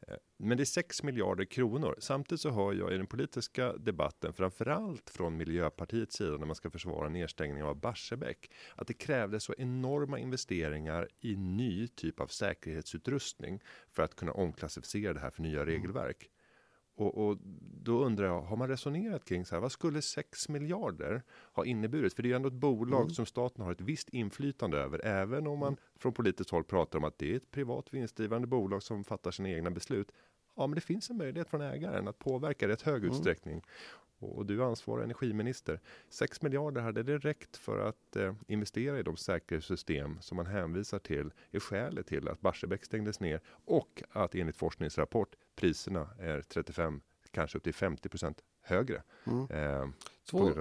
Eh, 0.08 0.16
men 0.36 0.56
det 0.56 0.62
är 0.62 0.64
6 0.64 1.02
miljarder 1.02 1.44
kronor. 1.44 1.96
Samtidigt 1.98 2.40
så 2.40 2.50
hör 2.50 2.72
jag 2.72 2.92
i 2.92 2.96
den 2.96 3.06
politiska 3.06 3.72
debatten, 3.72 4.32
framförallt 4.32 5.10
från 5.10 5.36
Miljöpartiets 5.36 6.16
sida 6.16 6.36
när 6.36 6.46
man 6.46 6.56
ska 6.56 6.70
försvara 6.70 7.08
nedstängningen 7.08 7.66
av 7.66 7.80
Barsebäck, 7.80 8.50
att 8.76 8.86
det 8.86 8.94
krävdes 8.94 9.44
så 9.44 9.54
enorma 9.58 10.18
investeringar 10.18 11.08
i 11.20 11.36
ny 11.36 11.88
typ 11.88 12.20
av 12.20 12.26
säkerhetsutrustning 12.26 13.60
för 13.90 14.02
att 14.02 14.14
kunna 14.16 14.32
omklassificera 14.32 15.12
det 15.12 15.20
här 15.20 15.30
för 15.30 15.42
nya 15.42 15.62
mm. 15.62 15.66
regelverk. 15.66 16.30
Och, 16.94 17.26
och, 17.28 17.38
då 17.82 18.04
undrar 18.04 18.26
jag, 18.26 18.42
har 18.42 18.56
man 18.56 18.68
resonerat 18.68 19.24
kring 19.24 19.44
så 19.44 19.54
här, 19.54 19.60
vad 19.60 19.72
skulle 19.72 20.02
6 20.02 20.48
miljarder 20.48 21.22
ha 21.52 21.64
inneburit? 21.64 22.14
För 22.14 22.22
det 22.22 22.26
är 22.26 22.30
ju 22.30 22.36
ändå 22.36 22.48
ett 22.48 22.54
bolag 22.54 23.00
mm. 23.00 23.10
som 23.10 23.26
staten 23.26 23.64
har 23.64 23.72
ett 23.72 23.80
visst 23.80 24.08
inflytande 24.08 24.78
över, 24.78 25.04
även 25.04 25.46
om 25.46 25.58
man 25.58 25.68
mm. 25.68 25.80
från 25.96 26.12
politiskt 26.12 26.50
håll 26.50 26.64
pratar 26.64 26.98
om 26.98 27.04
att 27.04 27.18
det 27.18 27.32
är 27.32 27.36
ett 27.36 27.50
privat 27.50 27.94
vinstdrivande 27.94 28.46
bolag 28.46 28.82
som 28.82 29.04
fattar 29.04 29.30
sina 29.30 29.50
egna 29.50 29.70
beslut. 29.70 30.12
Ja, 30.56 30.66
men 30.66 30.74
det 30.74 30.80
finns 30.80 31.10
en 31.10 31.16
möjlighet 31.16 31.48
från 31.48 31.60
ägaren 31.60 32.08
att 32.08 32.18
påverka 32.18 32.66
i 32.66 32.76
hög 32.84 33.02
mm. 33.02 33.10
utsträckning. 33.10 33.62
Och, 34.18 34.36
och 34.36 34.46
du 34.46 34.64
ansvarar 34.64 35.04
energiminister. 35.04 35.80
6 36.08 36.42
miljarder 36.42 36.80
hade 36.80 37.02
det 37.02 37.18
räckt 37.18 37.56
för 37.56 37.78
att 37.78 38.16
eh, 38.16 38.34
investera 38.48 38.98
i 38.98 39.02
de 39.02 39.16
säkerhetssystem 39.16 40.18
som 40.20 40.36
man 40.36 40.46
hänvisar 40.46 40.98
till 40.98 41.32
är 41.50 41.60
skälet 41.60 42.06
till 42.06 42.28
att 42.28 42.40
Barsebäck 42.40 42.84
stängdes 42.84 43.20
ner 43.20 43.40
och 43.64 44.02
att 44.10 44.34
enligt 44.34 44.56
forskningsrapport 44.56 45.34
priserna 45.56 46.08
är 46.18 46.42
35 46.42 47.00
kanske 47.30 47.58
upp 47.58 47.64
till 47.64 47.74
50% 47.74 48.34
högre. 48.62 49.02
Mm. 49.24 49.46
Eh, 49.50 49.88
två, 50.30 50.52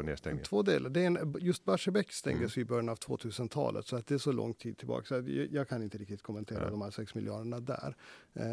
två 0.44 0.62
delar. 0.62 0.90
Det 0.90 1.02
är 1.02 1.08
en, 1.08 1.36
just 1.40 1.66
Barsebäck 1.66 2.12
stängdes 2.12 2.58
mm. 2.58 2.66
i 2.66 2.70
början 2.70 2.90
av 2.90 2.98
2000-talet 2.98 3.88
så 3.88 3.96
att 3.96 4.08
det 4.08 4.14
är 4.14 4.20
så 4.20 4.32
lång 4.32 4.54
tid 4.54 4.78
tillbaka. 4.78 5.06
Så 5.06 5.14
jag, 5.14 5.28
jag, 5.52 5.70
kan 5.70 5.84
inte 5.84 5.98
riktigt 5.98 6.22
kommentera 6.22 6.64
ja. 6.64 6.70
de 6.70 6.82
här 6.82 6.92
6 6.92 7.16
miljarderna 7.16 7.60
där. 7.60 7.96
Eh, 8.34 8.44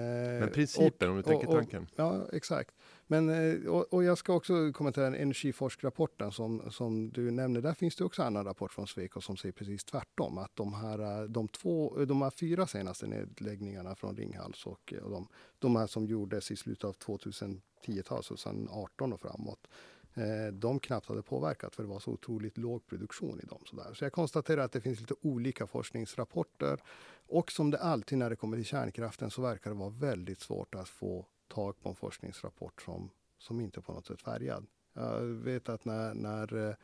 Men 0.41 0.51
principen 0.53 1.09
och, 1.09 1.11
om 1.11 1.17
du 1.17 1.23
tänker 1.23 1.49
och, 1.49 1.55
tanken? 1.55 1.87
ja, 1.97 2.27
exakt. 2.33 2.75
Men, 3.07 3.29
eh, 3.29 3.67
och, 3.67 3.95
och, 3.95 4.05
jag 4.05 4.19
ska 4.19 4.35
också 4.35 4.73
kommentera 4.73 5.17
energiforskrapporten 5.17 6.33
som, 6.33 6.71
som 6.71 7.11
du 7.11 7.31
nämner. 7.31 7.61
Där 7.61 7.75
finns 7.75 7.97
det 7.97 8.05
också 8.05 8.23
en 8.23 8.27
annan 8.27 8.45
rapport 8.45 8.73
från 8.73 8.87
Sweco 8.87 9.21
som 9.21 9.37
säger 9.37 9.53
precis 9.53 9.85
tvärtom. 9.85 10.39
Att 10.39 10.57
de 10.57 10.75
här, 10.75 11.23
eh, 11.23 11.29
de 11.29 11.49
två, 11.49 12.05
de 12.05 12.23
här 12.23 12.31
fyra 12.31 12.67
senaste 12.67 13.07
nedläggningarna 13.07 13.95
från 13.95 14.17
Ringhals 14.17 14.67
och, 14.67 14.95
och 15.03 15.11
de, 15.11 15.29
de 15.59 15.77
här 15.77 15.87
som 15.87 16.07
gjordes 16.07 16.51
i 16.51 16.57
slutet 16.57 16.85
av 16.85 16.97
2010-talet, 16.97 18.25
så 18.25 18.37
sedan 18.37 18.69
18 18.71 19.13
och 19.13 19.21
framåt 19.21 19.69
Eh, 19.98 19.98
Eh, 20.19 20.53
de 20.53 20.81
knappt 20.81 21.07
hade 21.07 21.23
påverkat 21.23 21.75
för 21.75 21.83
det 21.83 21.89
var 21.89 21.99
så 21.99 22.11
otroligt 22.11 22.59
låg 22.59 22.87
produktion 22.87 23.41
i 23.41 23.47
dem. 23.47 23.63
Så, 23.65 23.95
så 23.95 24.05
jag 24.05 24.13
konstaterar 24.13 24.63
att 24.63 24.73
det 24.73 24.81
finns 24.81 25.01
lite 25.01 25.15
olika 25.21 25.67
forskningsrapporter. 25.67 26.81
Och 27.29 27.53
som 27.53 27.71
det 27.71 27.79
alltid 27.79 28.19
när 28.19 28.31
det 28.31 28.37
kommer 28.37 28.57
till 28.57 28.67
kärnkraften 28.67 29.31
så 29.31 29.43
verkar 29.43 29.71
det 29.71 29.77
vara 29.77 29.91
väldigt 29.91 30.41
svårt 30.41 30.75
att 30.75 30.89
få 30.89 31.27
tag 31.49 31.81
på 31.81 31.89
en 31.89 31.95
forskningsrapport 31.95 32.83
som, 32.83 33.11
som 33.39 33.61
inte 33.61 33.81
på 33.81 33.93
något 33.93 34.07
sätt 34.07 34.23
färgad. 34.23 34.67
Jag 34.93 35.21
vet 35.25 35.69
att 35.69 35.85
när, 35.85 36.15
när 36.15 36.69
eh, 36.69 36.75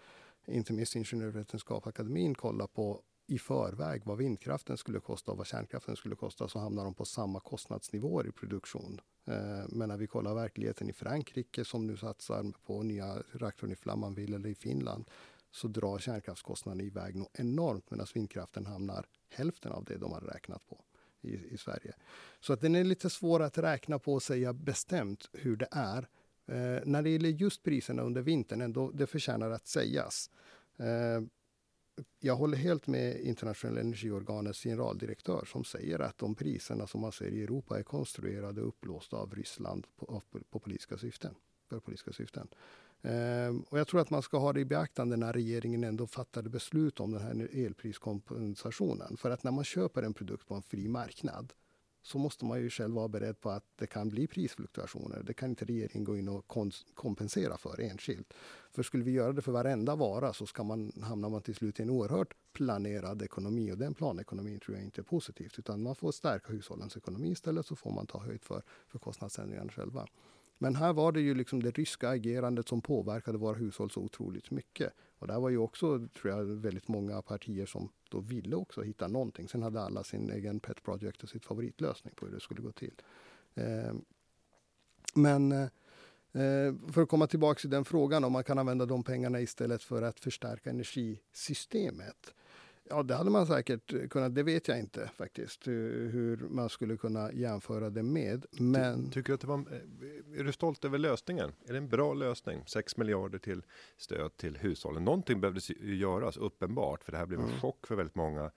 inte 0.46 0.72
minst 0.72 0.96
Ingenjörsvetenskapsakademin 0.96 2.34
kollar 2.34 2.66
på 2.66 3.02
i 3.26 3.38
förväg 3.38 4.02
vad 4.04 4.18
vindkraften 4.18 4.76
skulle 4.76 5.00
kosta 5.00 5.32
och 5.32 5.38
vad 5.38 5.46
kärnkraften 5.46 5.96
skulle 5.96 6.14
kosta 6.16 6.48
så 6.48 6.58
hamnar 6.58 6.84
de 6.84 6.94
på 6.94 7.04
samma 7.04 7.40
kostnadsnivåer 7.40 8.26
i 8.26 8.32
produktion. 8.32 9.00
Eh, 9.26 9.64
men 9.68 9.88
när 9.88 9.96
vi 9.96 10.06
kollar 10.06 10.34
verkligheten 10.34 10.90
i 10.90 10.92
Frankrike 10.92 11.64
som 11.64 11.86
nu 11.86 11.96
satsar 11.96 12.52
på 12.66 12.82
nya 12.82 13.22
reaktorn 13.32 13.72
i 13.72 13.76
Flamanville 13.76 14.36
eller 14.36 14.48
i 14.48 14.54
Finland 14.54 15.04
så 15.50 15.68
drar 15.68 15.98
kärnkraftskostnaderna 15.98 16.82
iväg 16.84 17.16
nog 17.16 17.28
enormt 17.32 17.90
medan 17.90 18.06
vindkraften 18.14 18.66
hamnar 18.66 19.06
hälften 19.28 19.72
av 19.72 19.84
det 19.84 19.96
de 19.96 20.12
har 20.12 20.20
räknat 20.20 20.66
på 20.66 20.84
i, 21.20 21.54
i 21.54 21.58
Sverige. 21.58 21.94
Så 22.40 22.52
att 22.52 22.60
den 22.60 22.74
är 22.74 22.84
lite 22.84 23.10
svår 23.10 23.42
att 23.42 23.58
räkna 23.58 23.98
på 23.98 24.14
och 24.14 24.22
säga 24.22 24.52
bestämt 24.52 25.28
hur 25.32 25.56
det 25.56 25.68
är. 25.70 26.08
Eh, 26.46 26.82
när 26.84 27.02
det 27.02 27.10
gäller 27.10 27.28
just 27.28 27.62
priserna 27.62 28.02
under 28.02 28.22
vintern, 28.22 28.60
ändå, 28.60 28.90
det 28.90 29.06
förtjänar 29.06 29.50
att 29.50 29.66
sägas. 29.66 30.30
Eh, 30.76 31.20
jag 32.20 32.36
håller 32.36 32.56
helt 32.56 32.86
med 32.86 33.20
internationella 33.20 33.80
energiorganets 33.80 34.62
generaldirektör 34.62 35.44
som 35.44 35.64
säger 35.64 35.98
att 35.98 36.18
de 36.18 36.34
priserna 36.34 36.86
som 36.86 37.00
man 37.00 37.12
ser 37.12 37.30
i 37.30 37.42
Europa 37.42 37.78
är 37.78 37.82
konstruerade 37.82 38.62
och 38.62 38.68
upplåsta 38.68 39.16
av 39.16 39.34
Ryssland 39.34 39.86
på, 39.96 40.22
på, 40.30 40.38
på 40.50 40.58
politiska 40.58 40.98
syften. 40.98 41.34
för 41.68 41.80
politiska 41.80 42.12
syften. 42.12 42.48
Ehm, 43.02 43.60
och 43.60 43.78
jag 43.78 43.88
tror 43.88 44.00
att 44.00 44.10
man 44.10 44.22
ska 44.22 44.38
ha 44.38 44.52
det 44.52 44.60
i 44.60 44.64
beaktande 44.64 45.16
när 45.16 45.32
regeringen 45.32 45.84
ändå 45.84 46.06
fattade 46.06 46.50
beslut 46.50 47.00
om 47.00 47.12
den 47.12 47.22
här 47.22 47.48
elpriskompensationen. 47.52 49.16
För 49.16 49.30
att 49.30 49.44
när 49.44 49.52
man 49.52 49.64
köper 49.64 50.02
en 50.02 50.14
produkt 50.14 50.46
på 50.46 50.54
en 50.54 50.62
fri 50.62 50.88
marknad 50.88 51.52
så 52.04 52.18
måste 52.18 52.44
man 52.44 52.60
ju 52.60 52.70
själv 52.70 52.94
vara 52.94 53.08
beredd 53.08 53.40
på 53.40 53.50
att 53.50 53.64
det 53.76 53.86
kan 53.86 54.08
bli 54.08 54.26
prisfluktuationer. 54.26 55.22
Det 55.22 55.34
kan 55.34 55.50
inte 55.50 55.64
regeringen 55.64 56.04
gå 56.04 56.16
in 56.16 56.28
och 56.28 56.46
kompensera 56.94 57.56
för 57.56 57.80
enskilt. 57.80 58.34
För 58.72 58.82
skulle 58.82 59.04
vi 59.04 59.10
göra 59.10 59.32
det 59.32 59.42
för 59.42 59.52
varenda 59.52 59.96
vara 59.96 60.32
så 60.32 60.46
ska 60.46 60.64
man, 60.64 60.92
hamnar 61.02 61.28
man 61.28 61.42
till 61.42 61.54
slut 61.54 61.80
i 61.80 61.82
en 61.82 61.90
oerhört 61.90 62.34
planerad 62.52 63.22
ekonomi 63.22 63.72
och 63.72 63.78
den 63.78 63.94
planekonomin 63.94 64.60
tror 64.60 64.76
jag 64.76 64.84
inte 64.84 65.00
är 65.00 65.02
positivt. 65.02 65.58
Utan 65.58 65.82
man 65.82 65.94
får 65.94 66.12
stärka 66.12 66.52
hushållens 66.52 66.96
ekonomi 66.96 67.30
istället 67.30 67.66
så 67.66 67.76
får 67.76 67.90
man 67.90 68.06
ta 68.06 68.18
höjd 68.18 68.44
för, 68.44 68.62
för 68.88 68.98
kostnadsändringarna 68.98 69.70
själva. 69.70 70.06
Men 70.58 70.76
här 70.76 70.92
var 70.92 71.12
det 71.12 71.20
ju 71.20 71.34
liksom 71.34 71.62
det 71.62 71.70
ryska 71.70 72.08
agerandet 72.08 72.68
som 72.68 72.80
påverkade 72.80 73.38
våra 73.38 73.56
hushåll 73.56 73.90
så 73.90 74.00
otroligt 74.00 74.50
mycket. 74.50 74.92
Och 75.18 75.26
där 75.26 75.40
var 75.40 75.50
ju 75.50 75.58
också, 75.58 76.08
tror 76.20 76.32
jag, 76.32 76.44
väldigt 76.44 76.88
många 76.88 77.22
partier 77.22 77.66
som 77.66 77.88
då 78.10 78.20
ville 78.20 78.56
också 78.56 78.82
hitta 78.82 79.08
någonting. 79.08 79.48
Sen 79.48 79.62
hade 79.62 79.80
alla 79.80 80.04
sin 80.04 80.30
egen 80.30 80.60
pet 80.60 80.82
project 80.82 81.22
och 81.22 81.28
sitt 81.28 81.46
favoritlösning 81.46 82.14
på 82.14 82.26
hur 82.26 82.32
det 82.32 82.40
skulle 82.40 82.62
gå 82.62 82.72
till. 82.72 82.94
Eh, 83.54 83.94
men 85.14 85.52
eh, 85.52 85.68
för 86.92 87.02
att 87.02 87.08
komma 87.08 87.26
tillbaka 87.26 87.60
till 87.60 87.70
den 87.70 87.84
frågan 87.84 88.24
om 88.24 88.32
man 88.32 88.44
kan 88.44 88.58
använda 88.58 88.86
de 88.86 89.02
pengarna 89.02 89.40
istället 89.40 89.82
för 89.82 90.02
att 90.02 90.20
förstärka 90.20 90.70
energisystemet. 90.70 92.34
Ja, 92.88 93.02
det 93.02 93.14
hade 93.14 93.30
man 93.30 93.46
säkert 93.46 94.10
kunnat. 94.10 94.34
Det 94.34 94.42
vet 94.42 94.68
jag 94.68 94.78
inte 94.78 95.10
faktiskt 95.16 95.66
hur 95.66 96.48
man 96.48 96.68
skulle 96.68 96.96
kunna 96.96 97.32
jämföra 97.32 97.90
det 97.90 98.02
med. 98.02 98.46
Men... 98.50 99.10
Tycker 99.10 99.28
du 99.28 99.34
att 99.34 99.40
det 99.40 99.46
var, 99.46 99.58
eh, 99.58 100.40
är 100.40 100.44
du 100.44 100.52
stolt 100.52 100.84
över 100.84 100.98
lösningen? 100.98 101.52
Är 101.66 101.72
det 101.72 101.78
en 101.78 101.88
bra 101.88 102.14
lösning? 102.14 102.62
6 102.66 102.96
miljarder 102.96 103.38
till 103.38 103.62
stöd 103.96 104.36
till 104.36 104.56
hushållen. 104.56 105.04
Någonting 105.04 105.40
behövde 105.40 105.60
göras 105.80 106.36
uppenbart, 106.36 107.04
för 107.04 107.12
det 107.12 107.18
här 107.18 107.26
blev 107.26 107.40
en 107.40 107.46
mm. 107.46 107.60
chock 107.60 107.86
för 107.86 107.94
väldigt 107.94 108.14
många. 108.14 108.50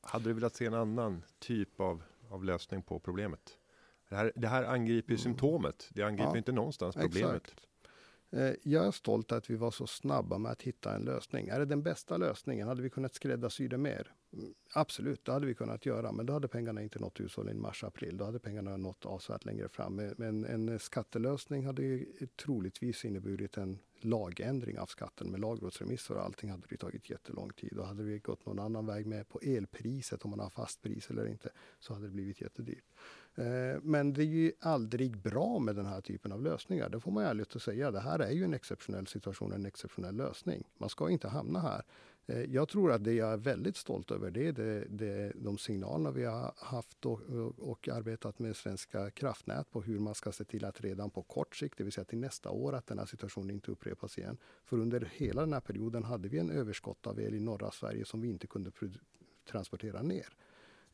Hade 0.00 0.24
du 0.24 0.32
velat 0.32 0.54
se 0.54 0.66
en 0.66 0.74
annan 0.74 1.22
typ 1.38 1.80
av, 1.80 2.02
av 2.28 2.44
lösning 2.44 2.82
på 2.82 2.98
problemet? 2.98 3.58
Det 4.08 4.16
här, 4.16 4.32
det 4.36 4.48
här 4.48 4.64
angriper 4.64 5.10
ju 5.10 5.14
mm. 5.14 5.22
symptomet. 5.22 5.88
Det 5.90 6.02
angriper 6.02 6.30
ja, 6.30 6.38
inte 6.38 6.52
någonstans 6.52 6.94
problemet. 6.96 7.36
Exakt. 7.36 7.68
Eh, 8.32 8.52
jag 8.62 8.86
är 8.86 8.90
stolt 8.90 9.32
att 9.32 9.50
vi 9.50 9.56
var 9.56 9.70
så 9.70 9.86
snabba 9.86 10.38
med 10.38 10.52
att 10.52 10.62
hitta 10.62 10.94
en 10.94 11.02
lösning. 11.02 11.48
Är 11.48 11.58
det 11.58 11.64
den 11.64 11.82
bästa 11.82 12.16
lösningen? 12.16 12.68
Hade 12.68 12.82
vi 12.82 12.90
kunnat 12.90 13.14
skräddarsy 13.14 13.68
det 13.68 13.78
mer? 13.78 14.12
Mm, 14.32 14.54
absolut, 14.72 15.24
det 15.24 15.32
hade 15.32 15.46
vi 15.46 15.54
kunnat 15.54 15.86
göra, 15.86 16.12
men 16.12 16.26
då 16.26 16.32
hade 16.32 16.48
pengarna 16.48 16.82
inte 16.82 16.98
nått 16.98 17.20
hushållen 17.20 17.56
i 17.56 17.60
mars-april. 17.60 18.16
Då 18.16 18.24
hade 18.24 18.38
pengarna 18.38 18.76
nått 18.76 19.06
avsevärt 19.06 19.44
längre 19.44 19.68
fram. 19.68 19.98
Eh, 19.98 20.10
men 20.16 20.44
en 20.44 20.68
eh, 20.68 20.78
skattelösning 20.78 21.66
hade 21.66 21.82
ju 21.82 22.06
troligtvis 22.36 23.04
inneburit 23.04 23.56
en 23.56 23.78
lagändring 24.00 24.78
av 24.78 24.86
skatten 24.86 25.30
med 25.30 25.40
lagrådsremisser 25.40 26.14
och 26.14 26.24
allting 26.24 26.50
hade 26.50 26.66
det 26.68 26.76
tagit 26.76 27.10
jättelång 27.10 27.52
tid. 27.52 27.72
Då 27.72 27.82
hade 27.82 28.02
vi 28.02 28.18
gått 28.18 28.46
någon 28.46 28.58
annan 28.58 28.86
väg 28.86 29.06
med 29.06 29.28
på 29.28 29.40
elpriset, 29.40 30.24
om 30.24 30.30
man 30.30 30.40
har 30.40 30.50
fast 30.50 30.82
pris 30.82 31.10
eller 31.10 31.26
inte, 31.26 31.50
så 31.78 31.94
hade 31.94 32.06
det 32.06 32.12
blivit 32.12 32.40
jättedyrt. 32.40 32.84
Eh, 33.34 33.80
men 33.82 34.12
det 34.12 34.22
är 34.22 34.26
ju 34.26 34.52
aldrig 34.60 35.16
bra 35.16 35.58
med 35.58 35.76
den 35.76 35.86
här 35.86 36.00
typen 36.00 36.32
av 36.32 36.42
lösningar. 36.42 36.88
Det 36.88 37.00
får 37.00 37.12
man 37.12 37.24
ärligt 37.24 37.56
att 37.56 37.62
säga. 37.62 37.90
Det 37.90 38.00
här 38.00 38.18
är 38.18 38.30
ju 38.30 38.44
en 38.44 38.54
exceptionell 38.54 39.06
situation, 39.06 39.52
en 39.52 39.66
exceptionell 39.66 40.16
lösning. 40.16 40.64
Man 40.78 40.88
ska 40.88 41.10
inte 41.10 41.28
hamna 41.28 41.60
här. 41.60 41.82
Eh, 42.26 42.42
jag 42.42 42.68
tror 42.68 42.92
att 42.92 43.04
det 43.04 43.12
jag 43.12 43.32
är 43.32 43.36
väldigt 43.36 43.76
stolt 43.76 44.10
över 44.10 44.30
det 44.30 44.48
är 44.48 44.52
det, 44.52 44.84
det, 44.88 45.32
de 45.34 45.58
signalerna 45.58 46.10
vi 46.10 46.24
har 46.24 46.52
haft 46.56 47.06
och, 47.06 47.20
och, 47.20 47.58
och, 47.58 47.88
arbetat 47.88 48.38
med 48.38 48.56
Svenska 48.56 49.10
kraftnät 49.10 49.70
på 49.70 49.82
hur 49.82 49.98
man 49.98 50.14
ska 50.14 50.32
se 50.32 50.44
till 50.44 50.64
att 50.64 50.80
redan 50.80 51.10
på 51.10 51.22
kort 51.22 51.56
sikt, 51.56 51.78
det 51.78 51.84
vill 51.84 51.92
säga 51.92 52.04
till 52.04 52.18
nästa 52.18 52.50
år, 52.50 52.72
att 52.72 52.86
den 52.86 52.98
här 52.98 53.06
situationen 53.06 53.50
inte 53.50 53.70
upprepas 53.70 54.18
igen. 54.18 54.36
För 54.64 54.78
under 54.78 55.10
hela 55.14 55.40
den 55.40 55.52
här 55.52 55.60
perioden 55.60 56.04
hade 56.04 56.28
vi 56.28 56.38
en 56.38 56.50
överskott 56.50 57.06
av 57.06 57.20
el 57.20 57.34
i 57.34 57.40
norra 57.40 57.70
Sverige 57.70 58.04
som 58.04 58.20
vi 58.20 58.28
inte 58.28 58.46
kunde 58.46 58.70
transportera 59.50 60.02
ner. 60.02 60.28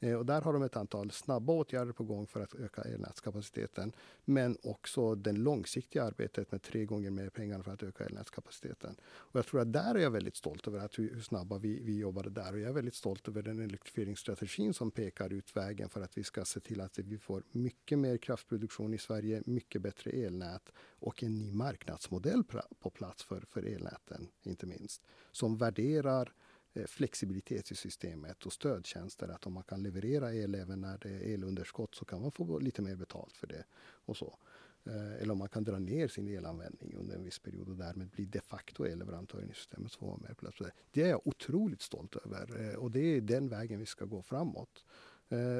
Eh, 0.00 0.14
och 0.14 0.26
där 0.26 0.40
har 0.40 0.52
de 0.52 0.62
ett 0.62 0.76
antal 0.76 1.10
snabba 1.10 1.52
åtgärder 1.52 1.92
på 1.92 2.04
gång 2.04 2.26
för 2.26 2.40
att 2.40 2.54
öka 2.54 2.82
elnätskapaciteten. 2.82 3.92
Men 4.24 4.56
också 4.62 5.14
det 5.14 5.32
långsiktiga 5.32 6.04
arbetet 6.04 6.52
med 6.52 6.62
tre 6.62 6.84
gånger 6.84 7.10
mer 7.10 7.28
pengar 7.28 7.62
för 7.62 7.72
att 7.72 7.82
öka 7.82 8.04
elnätskapaciteten. 8.04 8.96
Och 9.02 9.38
jag 9.38 9.46
tror 9.46 9.60
att 9.60 9.72
där 9.72 9.94
är 9.94 9.98
jag 9.98 10.10
väldigt 10.10 10.36
stolt 10.36 10.68
över 10.68 10.78
att 10.78 10.98
hur, 10.98 11.20
snabba 11.20 11.58
vi, 11.58 11.80
vi 11.80 11.98
jobbade 11.98 12.30
där. 12.30 12.52
Och 12.52 12.58
jag 12.58 12.68
är 12.68 12.74
väldigt 12.74 12.94
stolt 12.94 13.28
över 13.28 13.42
den 13.42 13.60
elektrifieringsstrategin 13.60 14.74
som 14.74 14.90
pekar 14.90 15.32
ut 15.32 15.56
vägen 15.56 15.88
för 15.88 16.00
att 16.00 16.18
vi 16.18 16.24
ska 16.24 16.44
se 16.44 16.60
till 16.60 16.80
att 16.80 16.98
vi 16.98 17.18
får 17.18 17.42
mycket 17.52 17.98
mer 17.98 18.16
kraftproduktion 18.16 18.94
i 18.94 18.98
Sverige, 18.98 19.42
mycket 19.46 19.82
bättre 19.82 20.10
elnät 20.10 20.72
och 20.78 21.22
en 21.22 21.38
ny 21.38 21.52
marknadsmodell 21.52 22.44
på 22.78 22.90
plats 22.90 23.24
för, 23.24 23.40
för 23.48 23.62
elnäten, 23.62 24.28
inte 24.42 24.66
minst. 24.66 25.02
Som 25.32 25.56
värderar 25.56 26.32
Eh, 26.32 26.32
Eh, 26.74 26.86
flexibilitet 26.86 27.70
i 27.70 27.74
systemet 27.74 28.46
och 28.46 28.52
stödtjänster. 28.52 29.28
Att 29.28 29.46
om 29.46 29.52
man 29.52 29.62
kan 29.62 29.82
leverera 29.82 30.34
el 30.34 30.54
även 30.54 30.80
när 30.80 30.98
det 30.98 31.08
är 31.08 31.34
elunderskott 31.34 31.94
så 31.94 32.04
kan 32.04 32.22
man 32.22 32.32
få 32.32 32.58
lite 32.58 32.82
mer 32.82 32.96
betalt 32.96 33.36
för 33.36 33.46
det. 33.46 33.64
och 33.80 34.16
så. 34.16 34.38
Eh, 34.84 35.22
eller 35.22 35.32
om 35.32 35.38
man 35.38 35.48
kan 35.48 35.64
dra 35.64 35.78
ner 35.78 36.08
sin 36.08 36.28
elanvändning 36.28 36.94
under 36.94 37.16
en 37.16 37.24
viss 37.24 37.38
period 37.38 37.68
och 37.68 37.76
därmed 37.76 38.08
bli 38.08 38.24
de 38.24 38.40
facto 38.40 38.84
elleverantören 38.84 39.50
i 39.50 39.54
systemet. 39.54 39.92
Så 39.92 40.20
mer 40.22 40.34
plats 40.34 40.58
det 40.90 41.02
är 41.02 41.08
jag 41.08 41.26
otroligt 41.26 41.82
stolt 41.82 42.16
över 42.16 42.70
eh, 42.70 42.74
och 42.74 42.90
det 42.90 43.00
är 43.00 43.20
den 43.20 43.48
vägen 43.48 43.78
vi 43.78 43.86
ska 43.86 44.04
gå 44.04 44.22
framåt. 44.22 44.84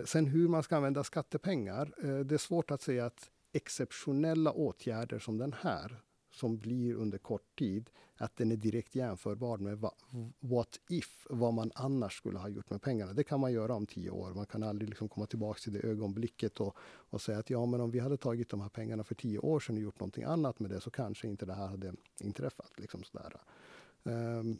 Sen 0.05 0.27
hur 0.27 0.49
man 0.49 0.63
ska 0.63 0.77
använda 0.77 1.05
skattepengar. 1.05 1.95
Det 2.25 2.35
är 2.35 2.39
svårt 2.39 2.71
att 2.71 2.83
säga 2.83 3.07
att 3.07 3.31
exceptionella 3.53 4.53
åtgärder 4.53 5.19
som 5.19 5.39
den 5.39 5.53
här 5.61 6.03
som 6.39 6.59
blir 6.59 6.95
under 6.95 7.19
kort 7.19 7.59
tid, 7.59 7.91
att 8.17 8.37
den 8.37 8.53
är 8.53 8.57
direkt 8.57 8.95
jämförbar 8.95 9.59
med 9.59 9.91
what 10.41 10.81
if, 10.89 11.27
vad 11.31 11.55
man 11.55 11.73
annars 11.75 12.17
skulle 12.17 12.39
ha 12.39 12.49
gjort 12.49 12.71
med 12.71 12.83
pengarna. 12.83 13.13
Det 13.13 13.25
kan 13.25 13.41
man 13.41 13.53
göra 13.53 13.75
om 13.75 13.87
tio 13.87 14.11
år. 14.11 14.35
Man 14.35 14.47
kan 14.47 14.63
aldrig 14.63 14.89
liksom 14.89 15.09
komma 15.09 15.27
tillbaka 15.27 15.61
till 15.61 15.73
det 15.73 15.81
ögonblicket 15.81 16.61
och, 16.61 16.77
och 16.81 17.23
säga 17.23 17.39
att 17.39 17.51
ja, 17.51 17.67
men 17.67 17.81
om 17.81 17.91
vi 17.91 17.99
hade 17.99 18.17
tagit 18.17 18.49
de 18.49 18.61
här 18.61 18.69
pengarna 18.69 19.05
för 19.05 19.15
tio 19.15 19.39
år 19.39 19.61
sedan 19.61 19.77
och 19.77 19.83
gjort 19.83 20.01
någonting 20.01 20.25
annat 20.25 20.61
med 20.61 20.71
det 20.71 20.81
så 20.81 20.91
kanske 20.91 21.29
inte 21.29 21.47
det 21.47 21.55
här 21.55 21.67
hade 21.67 21.95
inträffat. 22.21 22.73
Liksom 22.77 23.05
sådär. 23.05 23.33
Um, 24.03 24.59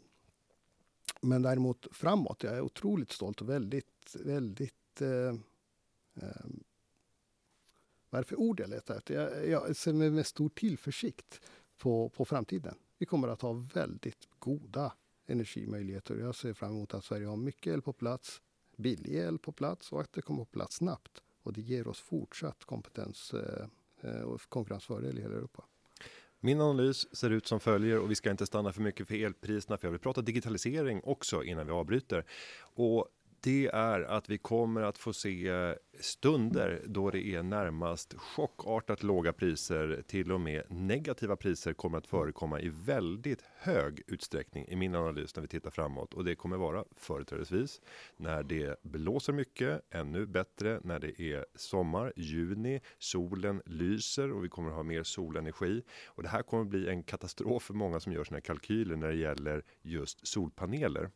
men 1.21 1.41
däremot 1.41 1.87
framåt, 1.91 2.43
jag 2.43 2.53
är 2.53 2.61
otroligt 2.61 3.11
stolt 3.11 3.41
och 3.41 3.49
väldigt, 3.49 4.15
väldigt 4.15 5.01
uh, 5.01 5.33
um, 6.13 6.63
vad 8.09 8.19
är 8.19 8.23
det 8.23 8.27
för 8.27 8.39
ord 8.39 8.59
jag 8.59 8.69
letar 8.69 8.97
efter? 8.97 9.13
Jag, 9.13 9.47
jag 9.47 9.75
ser 9.75 9.93
med, 9.93 10.13
med 10.13 10.25
stor 10.25 10.49
tillförsikt 10.49 11.41
på, 11.79 12.09
på 12.09 12.25
framtiden. 12.25 12.75
Vi 12.97 13.05
kommer 13.05 13.27
att 13.27 13.41
ha 13.41 13.53
väldigt 13.73 14.27
goda 14.39 14.93
energimöjligheter. 15.27 16.15
Jag 16.15 16.35
ser 16.35 16.53
fram 16.53 16.71
emot 16.71 16.93
att 16.93 17.03
Sverige 17.03 17.27
har 17.27 17.37
mycket 17.37 17.73
el 17.73 17.81
på 17.81 17.93
plats, 17.93 18.41
billig 18.77 19.15
el 19.15 19.39
på 19.39 19.51
plats 19.51 19.91
och 19.91 20.01
att 20.01 20.13
det 20.13 20.21
kommer 20.21 20.45
på 20.45 20.51
plats 20.51 20.75
snabbt. 20.75 21.23
Och 21.43 21.53
det 21.53 21.61
ger 21.61 21.87
oss 21.87 21.99
fortsatt 21.99 22.65
kompetens 22.65 23.33
eh, 23.33 23.65
eh, 24.01 24.21
och 24.21 24.41
konkurrensfördel 24.41 25.17
i 25.17 25.21
hela 25.21 25.35
Europa. 25.35 25.63
Min 26.39 26.61
analys 26.61 27.15
ser 27.15 27.29
ut 27.29 27.47
som 27.47 27.59
följer 27.59 27.99
och 27.99 28.11
vi 28.11 28.15
ska 28.15 28.31
inte 28.31 28.45
stanna 28.45 28.73
för 28.73 28.81
mycket 28.81 29.07
för 29.07 29.15
elpriserna 29.15 29.77
för 29.77 29.87
jag 29.87 29.91
vill 29.91 29.99
prata 29.99 30.21
digitalisering 30.21 31.01
också 31.03 31.43
innan 31.43 31.65
vi 31.65 31.71
avbryter. 31.71 32.25
Och 32.59 33.07
det 33.41 33.69
är 33.73 34.01
att 34.01 34.29
vi 34.29 34.37
kommer 34.37 34.81
att 34.81 34.97
få 34.97 35.13
se 35.13 35.51
stunder 35.99 36.81
då 36.85 37.09
det 37.11 37.25
är 37.25 37.43
närmast 37.43 38.13
chockartat 38.13 39.03
låga 39.03 39.33
priser, 39.33 40.03
till 40.07 40.31
och 40.31 40.41
med 40.41 40.63
negativa 40.69 41.35
priser 41.35 41.73
kommer 41.73 41.97
att 41.97 42.07
förekomma 42.07 42.59
i 42.59 42.69
väldigt 42.69 43.43
hög 43.57 44.01
utsträckning 44.07 44.65
i 44.67 44.75
min 44.75 44.95
analys 44.95 45.35
när 45.35 45.41
vi 45.41 45.47
tittar 45.47 45.69
framåt 45.69 46.13
och 46.13 46.25
det 46.25 46.35
kommer 46.35 46.57
vara 46.57 46.83
företrädesvis 46.95 47.81
när 48.17 48.43
det 48.43 48.83
blåser 48.83 49.33
mycket, 49.33 49.81
ännu 49.91 50.25
bättre 50.25 50.79
när 50.83 50.99
det 50.99 51.21
är 51.21 51.45
sommar, 51.55 52.13
juni, 52.15 52.81
solen 52.97 53.61
lyser 53.65 54.31
och 54.31 54.43
vi 54.43 54.49
kommer 54.49 54.69
att 54.69 54.75
ha 54.75 54.83
mer 54.83 55.03
solenergi 55.03 55.83
och 56.05 56.23
det 56.23 56.29
här 56.29 56.41
kommer 56.41 56.63
att 56.63 56.69
bli 56.69 56.89
en 56.89 57.03
katastrof 57.03 57.63
för 57.63 57.73
många 57.73 57.99
som 57.99 58.13
gör 58.13 58.23
sina 58.23 58.41
kalkyler 58.41 58.95
när 58.95 59.07
det 59.07 59.17
gäller 59.17 59.63
just 59.81 60.27
solpaneler. 60.27 61.09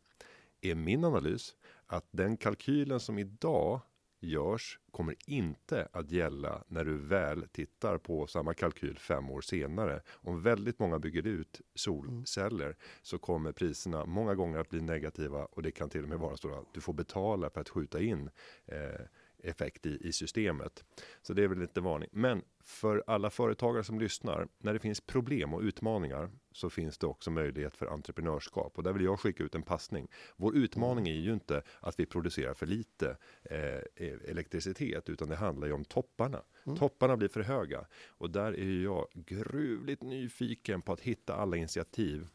Är 0.64 0.74
min 0.74 1.04
analys 1.04 1.56
att 1.86 2.06
den 2.10 2.36
kalkylen 2.36 3.00
som 3.00 3.18
idag 3.18 3.80
görs 4.20 4.78
kommer 4.90 5.16
inte 5.26 5.88
att 5.92 6.10
gälla 6.10 6.64
när 6.68 6.84
du 6.84 6.98
väl 6.98 7.48
tittar 7.52 7.98
på 7.98 8.26
samma 8.26 8.54
kalkyl 8.54 8.98
fem 8.98 9.30
år 9.30 9.40
senare. 9.40 10.02
Om 10.10 10.42
väldigt 10.42 10.78
många 10.78 10.98
bygger 10.98 11.26
ut 11.26 11.60
solceller 11.74 12.64
mm. 12.64 12.76
så 13.02 13.18
kommer 13.18 13.52
priserna 13.52 14.06
många 14.06 14.34
gånger 14.34 14.58
att 14.58 14.68
bli 14.68 14.80
negativa 14.80 15.44
och 15.44 15.62
det 15.62 15.70
kan 15.70 15.90
till 15.90 16.02
och 16.02 16.08
med 16.08 16.18
vara 16.18 16.36
så 16.36 16.54
att 16.54 16.74
du 16.74 16.80
får 16.80 16.92
betala 16.92 17.50
för 17.50 17.60
att 17.60 17.68
skjuta 17.68 18.00
in 18.00 18.30
eh, 18.66 19.06
effekt 19.44 19.86
i, 19.86 20.08
i 20.08 20.12
systemet. 20.12 20.84
Så 21.22 21.32
det 21.32 21.42
är 21.42 21.48
väl 21.48 21.58
lite 21.58 21.80
varning. 21.80 22.08
Men 22.12 22.42
för 22.64 23.04
alla 23.06 23.30
företagare 23.30 23.84
som 23.84 23.98
lyssnar, 23.98 24.48
när 24.58 24.72
det 24.72 24.78
finns 24.78 25.00
problem 25.00 25.54
och 25.54 25.60
utmaningar 25.60 26.30
så 26.52 26.70
finns 26.70 26.98
det 26.98 27.06
också 27.06 27.30
möjlighet 27.30 27.76
för 27.76 27.86
entreprenörskap 27.86 28.78
och 28.78 28.82
där 28.82 28.92
vill 28.92 29.04
jag 29.04 29.20
skicka 29.20 29.44
ut 29.44 29.54
en 29.54 29.62
passning. 29.62 30.08
Vår 30.36 30.56
utmaning 30.56 31.08
är 31.08 31.20
ju 31.20 31.32
inte 31.32 31.62
att 31.80 32.00
vi 32.00 32.06
producerar 32.06 32.54
för 32.54 32.66
lite 32.66 33.16
eh, 33.42 33.58
e-, 33.58 34.18
elektricitet, 34.28 35.08
utan 35.08 35.28
det 35.28 35.36
handlar 35.36 35.66
ju 35.66 35.72
om 35.72 35.84
topparna. 35.84 36.42
Mm. 36.66 36.78
Topparna 36.78 37.16
blir 37.16 37.28
för 37.28 37.42
höga 37.42 37.86
och 38.06 38.30
där 38.30 38.58
är 38.60 38.82
jag 38.82 39.06
gruvligt 39.14 40.02
nyfiken 40.02 40.82
på 40.82 40.92
att 40.92 41.00
hitta 41.00 41.34
alla 41.34 41.56
initiativ 41.56 42.28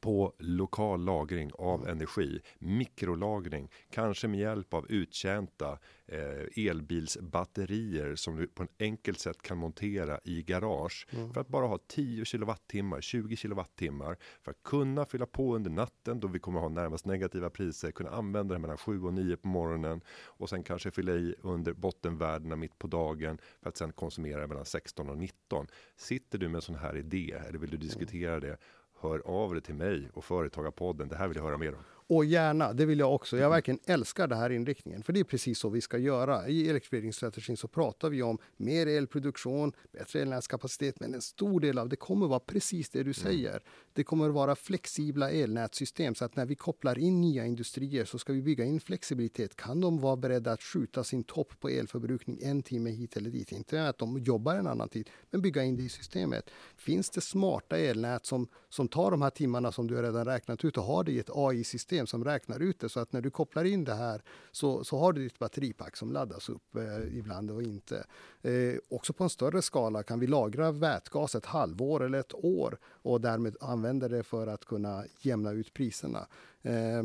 på 0.00 0.34
lokal 0.38 1.04
lagring 1.04 1.50
av 1.54 1.80
mm. 1.80 1.92
energi, 1.92 2.40
mikrolagring, 2.58 3.70
kanske 3.90 4.28
med 4.28 4.40
hjälp 4.40 4.74
av 4.74 4.86
uttjänta 4.88 5.78
eh, 6.06 6.66
elbilsbatterier 6.66 8.14
som 8.14 8.36
du 8.36 8.46
på 8.46 8.62
ett 8.62 8.70
enkelt 8.78 9.20
sätt 9.20 9.42
kan 9.42 9.58
montera 9.58 10.20
i 10.24 10.42
garage 10.42 11.06
mm. 11.10 11.32
för 11.32 11.40
att 11.40 11.48
bara 11.48 11.66
ha 11.66 11.78
10 11.86 12.24
kilowattimmar, 12.24 13.00
20 13.00 13.36
kilowattimmar 13.36 14.16
för 14.42 14.50
att 14.50 14.62
kunna 14.62 15.04
fylla 15.04 15.26
på 15.26 15.54
under 15.54 15.70
natten 15.70 16.20
då 16.20 16.28
vi 16.28 16.38
kommer 16.38 16.60
ha 16.60 16.68
närmast 16.68 17.06
negativa 17.06 17.50
priser, 17.50 17.90
kunna 17.90 18.10
använda 18.10 18.54
det 18.54 18.60
mellan 18.60 18.78
7 18.78 19.02
och 19.02 19.14
9 19.14 19.36
på 19.36 19.48
morgonen 19.48 20.00
och 20.10 20.48
sen 20.48 20.62
kanske 20.62 20.90
fylla 20.90 21.12
i 21.12 21.34
under 21.42 21.72
bottenvärdena 21.72 22.56
mitt 22.56 22.78
på 22.78 22.86
dagen 22.86 23.38
för 23.62 23.68
att 23.68 23.76
sen 23.76 23.92
konsumera 23.92 24.46
mellan 24.46 24.64
16 24.64 25.08
och 25.08 25.18
19. 25.18 25.66
Sitter 25.96 26.38
du 26.38 26.48
med 26.48 26.56
en 26.56 26.62
sån 26.62 26.74
här 26.74 26.96
idé 26.96 27.34
eller 27.48 27.58
vill 27.58 27.70
du 27.70 27.76
mm. 27.76 27.86
diskutera 27.86 28.40
det? 28.40 28.56
Hör 29.02 29.22
av 29.26 29.52
dig 29.52 29.62
till 29.62 29.74
mig 29.74 30.10
och 30.14 30.24
Företagarpodden. 30.24 31.08
Det 31.08 31.16
här 31.16 31.28
vill 31.28 31.36
jag 31.36 31.44
höra 31.44 31.58
mer 31.58 31.74
om. 31.74 31.84
Och 32.14 32.24
gärna, 32.24 32.72
det 32.72 32.86
vill 32.86 32.98
jag 32.98 33.14
också. 33.14 33.36
Jag 33.36 33.50
verkligen 33.50 33.80
älskar 33.86 34.26
den 34.26 34.38
här 34.38 34.50
inriktningen, 34.50 35.02
för 35.02 35.12
det 35.12 35.20
är 35.20 35.24
precis 35.24 35.58
så 35.58 35.68
vi 35.68 35.80
ska 35.80 35.98
göra. 35.98 36.48
I 36.48 36.68
elektrifieringsstrategin 36.68 37.56
så 37.56 37.68
pratar 37.68 38.10
vi 38.10 38.22
om 38.22 38.38
mer 38.56 38.86
elproduktion, 38.86 39.72
bättre 39.92 40.20
elnätskapacitet, 40.20 41.00
men 41.00 41.14
en 41.14 41.22
stor 41.22 41.60
del 41.60 41.78
av 41.78 41.88
det 41.88 41.96
kommer 41.96 42.26
vara 42.26 42.40
precis 42.40 42.88
det 42.88 42.98
du 42.98 43.02
mm. 43.02 43.14
säger. 43.14 43.50
Mm. 43.50 43.62
Det 43.92 44.04
kommer 44.04 44.28
vara 44.28 44.54
flexibla 44.54 45.30
elnätssystem 45.30 46.14
så 46.14 46.24
att 46.24 46.36
när 46.36 46.46
vi 46.46 46.54
kopplar 46.54 46.98
in 46.98 47.20
nya 47.20 47.46
industrier 47.46 48.04
så 48.04 48.18
ska 48.18 48.32
vi 48.32 48.42
bygga 48.42 48.64
in 48.64 48.80
flexibilitet. 48.80 49.56
Kan 49.56 49.80
de 49.80 49.98
vara 49.98 50.16
beredda 50.16 50.52
att 50.52 50.62
skjuta 50.62 51.04
sin 51.04 51.24
topp 51.24 51.60
på 51.60 51.68
elförbrukning 51.68 52.38
en 52.42 52.62
timme 52.62 52.90
hit 52.90 53.16
eller 53.16 53.30
dit? 53.30 53.52
Inte 53.52 53.88
att 53.88 53.98
de 53.98 54.18
jobbar 54.18 54.54
en 54.54 54.66
annan 54.66 54.88
tid, 54.88 55.10
men 55.30 55.42
bygga 55.42 55.62
in 55.62 55.76
det 55.76 55.82
i 55.82 55.88
systemet. 55.88 56.50
Finns 56.76 57.10
det 57.10 57.20
smarta 57.20 57.78
elnät 57.78 58.26
som, 58.26 58.48
som 58.68 58.88
tar 58.88 59.10
de 59.10 59.22
här 59.22 59.30
timmarna 59.30 59.72
som 59.72 59.86
du 59.86 60.02
redan 60.02 60.24
räknat 60.24 60.64
ut 60.64 60.76
och 60.76 60.84
har 60.84 61.04
det 61.04 61.12
i 61.12 61.18
ett 61.18 61.30
AI-system 61.34 62.01
som 62.06 62.24
räknar 62.24 62.60
ut 62.60 62.80
det 62.80 62.88
så 62.88 63.00
att 63.00 63.12
när 63.12 63.20
du 63.20 63.30
kopplar 63.30 63.64
in 63.64 63.84
det 63.84 63.94
här 63.94 64.22
så, 64.50 64.84
så 64.84 64.98
har 64.98 65.12
du 65.12 65.22
ditt 65.22 65.38
batteripack 65.38 65.96
som 65.96 66.12
laddas 66.12 66.48
upp 66.48 66.76
eh, 66.76 67.18
ibland 67.18 67.50
och 67.50 67.62
inte. 67.62 68.06
Eh, 68.42 68.74
också 68.88 69.12
på 69.12 69.24
en 69.24 69.30
större 69.30 69.62
skala 69.62 70.02
kan 70.02 70.20
vi 70.20 70.26
lagra 70.26 70.72
vätgas 70.72 71.34
ett 71.34 71.46
halvår 71.46 72.04
eller 72.04 72.18
ett 72.18 72.34
år 72.34 72.78
och 72.84 73.20
därmed 73.20 73.56
använda 73.60 74.08
det 74.08 74.22
för 74.22 74.46
att 74.46 74.64
kunna 74.64 75.04
jämna 75.20 75.52
ut 75.52 75.74
priserna. 75.74 76.26
Eh, 76.62 77.02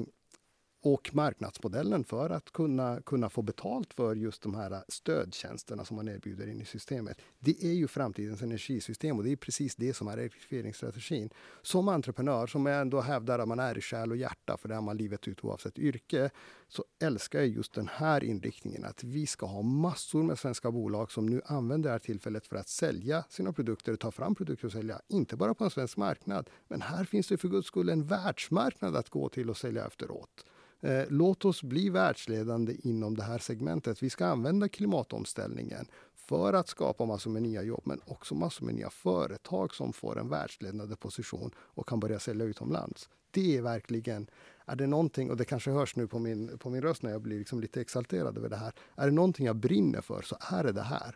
och 0.82 1.10
marknadsmodellen 1.14 2.04
för 2.04 2.30
att 2.30 2.52
kunna, 2.52 3.02
kunna 3.02 3.30
få 3.30 3.42
betalt 3.42 3.94
för 3.94 4.16
just 4.16 4.42
de 4.42 4.56
här 4.56 4.84
stödtjänsterna 4.88 5.86
som 5.86 5.96
man 5.96 6.08
erbjuder 6.08 6.48
in 6.48 6.62
i 6.62 6.66
systemet. 6.66 7.18
Det 7.40 7.66
är 7.66 7.74
ju 7.74 7.88
framtidens 7.88 8.42
energisystem 8.42 9.18
och 9.18 9.24
det 9.24 9.32
är 9.32 9.36
precis 9.36 9.76
det 9.76 9.94
som 9.94 10.08
är 10.08 10.18
elektrifieringsstrategin. 10.18 11.30
Som 11.62 11.88
entreprenör, 11.88 12.48
som 12.48 12.66
jag 12.66 12.82
ändå 12.82 13.02
hävdar 13.02 13.40
att 13.40 13.48
man 13.48 13.60
är 13.60 13.78
i 13.78 13.82
själ 13.82 14.12
och 14.12 14.18
hjärta, 14.18 14.58
för 14.58 14.70
det 14.70 14.76
är 14.76 14.82
man 14.82 14.98
livet 14.98 15.28
ut 15.28 15.44
oavsett 15.44 15.80
yrke, 15.80 16.30
så 16.68 16.86
älskar 17.00 17.40
jag 17.40 17.48
just 17.48 17.74
den 17.74 17.88
här 17.88 18.24
inriktningen 18.24 18.86
att 18.86 19.04
vi 19.04 19.28
ska 19.28 19.46
ha 19.46 19.62
massor 19.62 20.24
med 20.24 20.40
svenska 20.40 20.72
bolag 20.72 21.12
som 21.12 21.26
nu 21.26 21.42
använder 21.46 21.90
det 21.90 21.94
här 21.94 22.00
tillfället 22.00 22.48
för 22.48 22.56
att 22.56 22.68
sälja 22.68 23.24
sina 23.30 23.54
produkter, 23.54 23.96
ta 23.96 24.12
fram 24.12 24.36
produkter 24.36 24.66
och 24.66 24.72
sälja, 24.72 25.02
inte 25.08 25.36
bara 25.36 25.54
på 25.54 25.64
en 25.64 25.70
svensk 25.70 25.98
marknad, 25.98 26.50
men 26.68 26.82
här 26.82 27.04
finns 27.04 27.28
det 27.28 27.38
för 27.38 27.48
guds 27.48 27.68
skull 27.68 27.90
en 27.90 28.06
världsmarknad 28.06 28.96
att 28.96 29.10
gå 29.10 29.30
till 29.30 29.50
och 29.50 29.58
sälja 29.58 29.88
efteråt. 29.88 30.46
Eh, 30.82 31.04
låt 31.10 31.46
oss 31.46 31.64
bli 31.64 31.90
världsledande 31.90 32.76
inom 32.84 33.18
det 33.18 33.24
här 33.24 33.38
segmentet. 33.38 34.04
Vi 34.04 34.10
ska 34.10 34.26
använda 34.26 34.70
klimatomställningen 34.70 35.88
för 36.16 36.54
att 36.54 36.68
skapa 36.68 37.06
massor 37.06 37.32
med 37.32 37.42
nya 37.42 37.64
jobb, 37.64 37.82
men 37.86 38.02
också 38.06 38.36
massor 38.36 38.66
med 38.66 38.76
nya 38.76 38.90
företag 38.90 39.76
som 39.76 39.94
får 39.94 40.20
en 40.20 40.30
världsledande 40.30 40.96
position 40.96 41.52
och 41.58 41.90
kan 41.90 42.00
börja 42.00 42.20
sälja 42.20 42.46
utomlands. 42.46 43.10
Det 43.32 43.58
är 43.58 43.62
verkligen, 43.62 44.30
är 44.66 44.76
det 44.76 44.88
någonting, 44.88 45.30
och 45.30 45.38
det 45.38 45.46
kanske 45.46 45.72
hörs 45.72 45.96
nu 45.96 46.08
på 46.08 46.20
min, 46.20 46.58
på 46.58 46.70
min 46.70 46.82
röst 46.82 47.04
när 47.04 47.12
jag 47.12 47.22
blir 47.22 47.40
liksom 47.40 47.62
lite 47.62 47.82
exalterad 47.82 48.38
över 48.38 48.50
det 48.50 48.56
här. 48.56 48.74
Är 48.96 49.06
det 49.06 49.14
någonting 49.14 49.46
jag 49.46 49.56
brinner 49.56 50.02
för 50.02 50.22
så 50.22 50.38
är 50.40 50.64
det 50.64 50.72
det 50.72 50.82
här. 50.82 51.16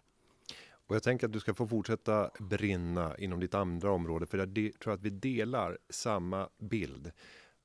Och 0.87 0.95
jag 0.95 1.03
tänker 1.03 1.27
att 1.27 1.33
du 1.33 1.39
ska 1.39 1.53
få 1.53 1.67
fortsätta 1.67 2.31
brinna 2.39 3.17
inom 3.17 3.39
ditt 3.39 3.55
andra 3.55 3.91
område, 3.91 4.25
för 4.25 4.37
jag 4.37 4.73
tror 4.79 4.93
att 4.93 5.01
vi 5.01 5.09
delar 5.09 5.77
samma 5.89 6.49
bild. 6.59 7.11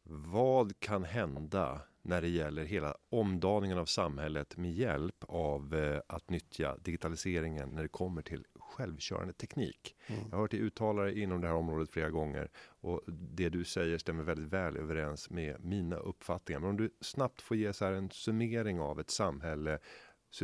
Vad 0.03 0.46
kan 0.65 1.05
hända 1.05 1.81
när 2.03 2.21
det 2.21 2.29
gäller 2.29 2.65
hela 2.65 2.97
omdaningen 3.09 3.79
av 3.79 3.87
samhället 3.87 4.57
med 4.57 4.73
hjälp 4.73 5.25
av 5.29 5.75
eh, 5.75 6.01
att 6.07 6.31
nyttja 6.31 6.77
digitaliseringen 6.77 7.69
när 7.69 7.83
det 7.83 7.89
kommer 7.89 8.23
till 8.23 8.45
självkörande 8.55 9.33
teknik. 9.33 9.97
Mm. 10.07 10.21
Jag 10.31 10.37
har 10.37 10.43
hört 10.43 10.51
dig 10.51 10.61
uttala 10.61 11.03
dig 11.03 11.23
inom 11.23 11.41
det 11.41 11.47
här 11.47 11.55
området 11.55 11.91
flera 11.91 12.11
gånger 12.11 12.51
och 12.81 13.03
det 13.07 13.49
du 13.49 13.65
säger 13.65 13.99
stämmer 13.99 14.23
väldigt 14.23 14.53
väl 14.53 14.77
överens 14.77 15.31
med 15.31 15.65
mina 15.65 15.97
uppfattningar. 15.97 16.61
Men 16.61 16.71
om 16.71 16.77
du 16.77 16.91
snabbt 17.01 17.43
får 17.43 17.57
ge 17.57 17.73
så 17.73 17.85
här 17.85 17.93
en 17.93 18.11
summering 18.11 18.81
av 18.81 19.01
ett 19.01 19.11
samhälle, 19.11 19.79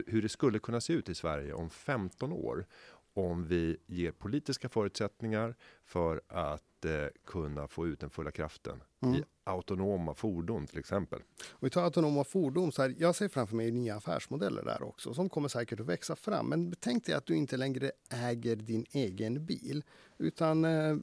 hur 0.07 0.23
det 0.23 0.29
skulle 0.29 0.59
kunna 0.59 0.81
se 0.81 0.93
ut 0.93 1.09
i 1.09 1.15
Sverige 1.15 1.53
om 1.53 1.71
15 1.71 2.33
år 2.33 2.67
om 3.15 3.45
vi 3.45 3.77
ger 3.87 4.13
politiska 4.13 4.69
förutsättningar 4.69 5.55
för 5.85 6.23
att 6.29 6.65
eh, 6.85 7.07
kunna 7.25 7.69
få 7.69 7.87
ut 7.87 8.01
den 8.01 8.11
fulla 8.11 8.31
kraften 8.31 8.83
mm. 9.03 9.15
i 9.15 9.25
autonoma 9.45 10.15
fordon 10.15 10.67
till 10.67 10.79
exempel. 10.79 11.21
Och 11.51 11.67
vi 11.67 11.71
tar 11.71 11.83
autonoma 11.83 12.25
fordon, 12.25 12.73
så 12.73 12.83
här, 12.83 12.95
jag 12.99 13.15
ser 13.15 13.29
framför 13.29 13.57
mig 13.57 13.71
nya 13.71 13.97
affärsmodeller 13.97 14.63
där 14.63 14.83
också 14.83 15.15
som 15.15 15.29
kommer 15.29 15.49
säkert 15.49 15.81
att 15.81 15.87
växa 15.87 16.17
fram. 16.17 16.47
Men 16.47 16.75
tänk 16.81 17.05
dig 17.05 17.15
att 17.15 17.27
du 17.27 17.37
inte 17.37 17.57
längre 17.57 17.93
äger 18.11 18.57
din 18.57 18.85
egen 18.91 19.47
bil 19.47 19.85
utan 20.19 20.65
eh, 20.65 20.97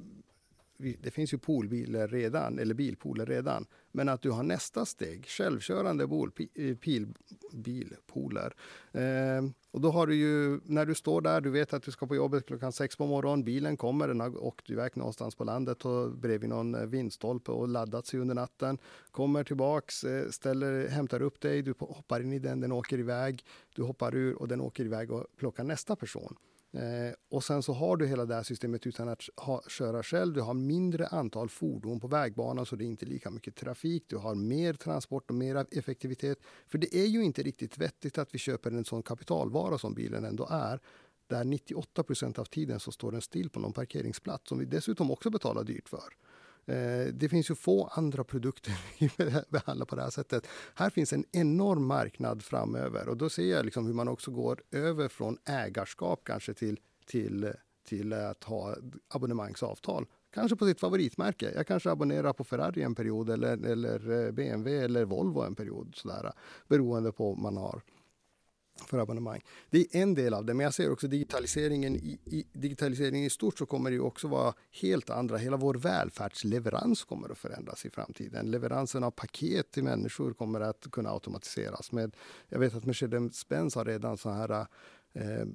det 0.80 1.12
finns 1.12 1.34
ju 1.34 1.38
poolbilar 1.38 2.08
redan, 2.08 2.60
eller 2.60 2.74
bilpooler 2.74 3.26
redan. 3.26 3.66
Men 3.92 4.10
att 4.10 4.22
du 4.22 4.32
har 4.32 4.44
nästa 4.44 4.86
steg, 4.86 5.26
självkörande 5.28 6.04
eh, 6.04 7.08
bilpooler. 7.54 8.54
Eh, 8.92 9.50
och 9.72 9.82
då 9.82 9.92
har 9.92 10.08
du 10.08 10.16
ju, 10.16 10.60
när 10.64 10.86
du 10.86 10.96
står 10.96 11.22
där, 11.22 11.42
du 11.42 11.50
vet 11.50 11.74
att 11.74 11.84
du 11.84 11.92
ska 11.92 12.08
på 12.08 12.16
jobbet 12.16 12.46
klockan 12.46 12.72
sex 12.72 12.96
på 12.96 13.08
morgonen. 13.08 13.44
Bilen 13.44 13.78
kommer, 13.78 14.08
den 14.08 14.20
har 14.20 14.44
åkt 14.44 14.70
iväg 14.70 14.98
någonstans 14.98 15.36
på 15.36 15.44
landet 15.44 15.86
och 15.86 16.12
bredvid 16.12 16.50
någon 16.50 16.76
eh, 16.76 16.86
vindstolpe 16.86 17.52
och 17.52 17.68
laddat 17.68 18.06
sig 18.08 18.20
under 18.20 18.36
natten. 18.36 18.78
Kommer 19.12 19.44
tillbaks, 19.44 20.04
eh, 20.04 20.30
ställer, 20.30 20.88
hämtar 20.88 21.22
upp 21.22 21.42
dig, 21.42 21.62
du 21.62 21.74
hoppar 21.80 22.22
in 22.22 22.34
i 22.34 22.40
den, 22.40 22.60
den 22.60 22.72
åker 22.72 23.00
iväg. 23.00 23.46
Du 23.76 23.84
hoppar 23.84 24.16
ur 24.16 24.36
och 24.36 24.48
den 24.48 24.62
åker 24.62 24.86
iväg 24.86 25.12
och 25.12 25.26
plockar 25.38 25.64
nästa 25.64 25.96
person. 25.96 26.36
Eh, 26.72 27.14
och 27.30 27.44
sen 27.44 27.64
så 27.64 27.74
har 27.74 27.98
du 27.98 28.08
hela 28.08 28.26
det 28.26 28.36
här 28.36 28.44
systemet 28.44 28.88
utan 28.88 29.10
att 29.10 29.22
ha, 29.36 29.62
köra 29.68 30.04
själv. 30.04 30.34
Du 30.34 30.42
har 30.42 30.54
mindre 30.54 31.08
antal 31.08 31.50
fordon 31.50 32.00
på 32.00 32.08
vägbanan 32.08 32.66
så 32.66 32.76
det 32.76 32.84
är 32.84 32.88
inte 32.88 33.06
lika 33.06 33.30
mycket 33.30 33.56
trafik. 33.56 34.04
Du 34.08 34.18
har 34.18 34.36
mer 34.36 34.74
transport 34.74 35.30
och 35.30 35.36
mer 35.36 35.66
effektivitet. 35.72 36.38
För 36.68 36.78
det 36.78 36.96
är 36.96 37.06
ju 37.06 37.24
inte 37.24 37.44
riktigt 37.44 37.78
vettigt 37.78 38.18
att 38.18 38.36
vi 38.36 38.40
köper 38.40 38.72
en 38.72 38.86
sån 38.86 39.04
kapitalvara 39.04 39.78
som 39.78 39.94
bilen 39.94 40.26
ändå 40.26 40.48
är. 40.52 40.80
Där 41.28 41.44
98 41.44 42.04
procent 42.04 42.40
av 42.40 42.46
tiden 42.46 42.80
så 42.80 42.92
står 42.92 43.12
den 43.12 43.22
still 43.22 43.50
på 43.50 43.60
någon 43.60 43.74
parkeringsplats 43.74 44.50
som 44.50 44.60
vi 44.60 44.66
dessutom 44.66 45.12
också 45.12 45.30
betalar 45.30 45.64
dyrt 45.64 45.90
för. 45.90 46.14
Eh, 46.70 47.14
det 47.14 47.30
finns 47.30 47.52
ju 47.52 47.56
få 47.56 47.90
andra 47.94 48.24
produkter 48.24 48.74
vi 49.00 49.10
behandlar 49.50 49.86
på 49.86 49.96
det 49.96 50.02
här 50.02 50.10
sättet. 50.10 50.48
Här 50.76 50.90
finns 50.90 51.14
en 51.14 51.26
enorm 51.32 51.86
marknad 51.86 52.44
framöver 52.44 53.10
och 53.10 53.18
då 53.18 53.30
ser 53.30 53.52
jag 53.52 53.66
liksom 53.66 53.86
hur 53.86 53.94
man 53.94 54.08
också 54.08 54.32
går 54.32 54.62
över 54.72 55.08
från 55.08 55.38
ägarskap 55.46 56.22
kanske 56.24 56.54
till, 56.54 56.80
till, 57.06 57.54
till 57.88 58.14
att 58.14 58.44
ha 58.44 58.76
abonnemangsavtal. 59.08 60.06
Kanske 60.34 60.56
på 60.56 60.66
sitt 60.66 60.80
favoritmärke. 60.80 61.52
Jag 61.56 61.68
kanske 61.68 61.92
abonnerar 61.92 62.34
på 62.34 62.44
Ferrari 62.44 62.84
en 62.84 62.96
period 62.96 63.30
eller, 63.30 63.66
eller 63.66 64.26
eh, 64.26 64.32
BMW 64.32 64.86
eller 64.86 65.06
Volvo 65.06 65.42
en 65.42 65.56
period. 65.56 65.94
Sådär, 65.96 66.32
beroende 66.68 67.12
på 67.12 67.30
vad 67.30 67.38
man 67.38 67.58
har 67.58 67.82
för 68.88 69.00
abonnemang. 69.00 69.42
Det 69.70 69.80
är 69.80 70.02
en 70.02 70.14
del 70.14 70.34
av 70.34 70.46
det, 70.46 70.54
men 70.54 70.64
jag 70.64 70.74
ser 70.74 70.92
också 70.92 71.08
digitaliseringen 71.08 71.96
i, 71.96 72.20
i, 72.26 72.46
digitaliseringen 72.54 73.26
i 73.26 73.30
stort 73.30 73.58
så 73.58 73.66
kommer 73.66 73.92
det 73.92 74.00
också 74.00 74.28
vara 74.28 74.54
helt 74.82 75.10
andra. 75.10 75.38
Hela 75.38 75.58
vår 75.58 75.76
välfärdsleverans 75.76 77.04
kommer 77.04 77.30
att 77.30 77.38
förändras 77.38 77.86
i 77.86 77.90
framtiden. 77.90 78.52
Leveransen 78.52 79.04
av 79.04 79.12
paket 79.12 79.72
till 79.72 79.84
människor 79.84 80.34
kommer 80.34 80.62
att 80.62 80.88
kunna 80.92 81.10
automatiseras. 81.10 81.92
Med, 81.92 82.16
jag 82.50 82.60
vet 82.60 82.76
att 82.76 82.86
Mercedes-Benz 82.86 83.76
har 83.76 83.86
redan 83.86 84.18
så 84.18 84.30
här 84.30 84.66
eh, 85.14 85.46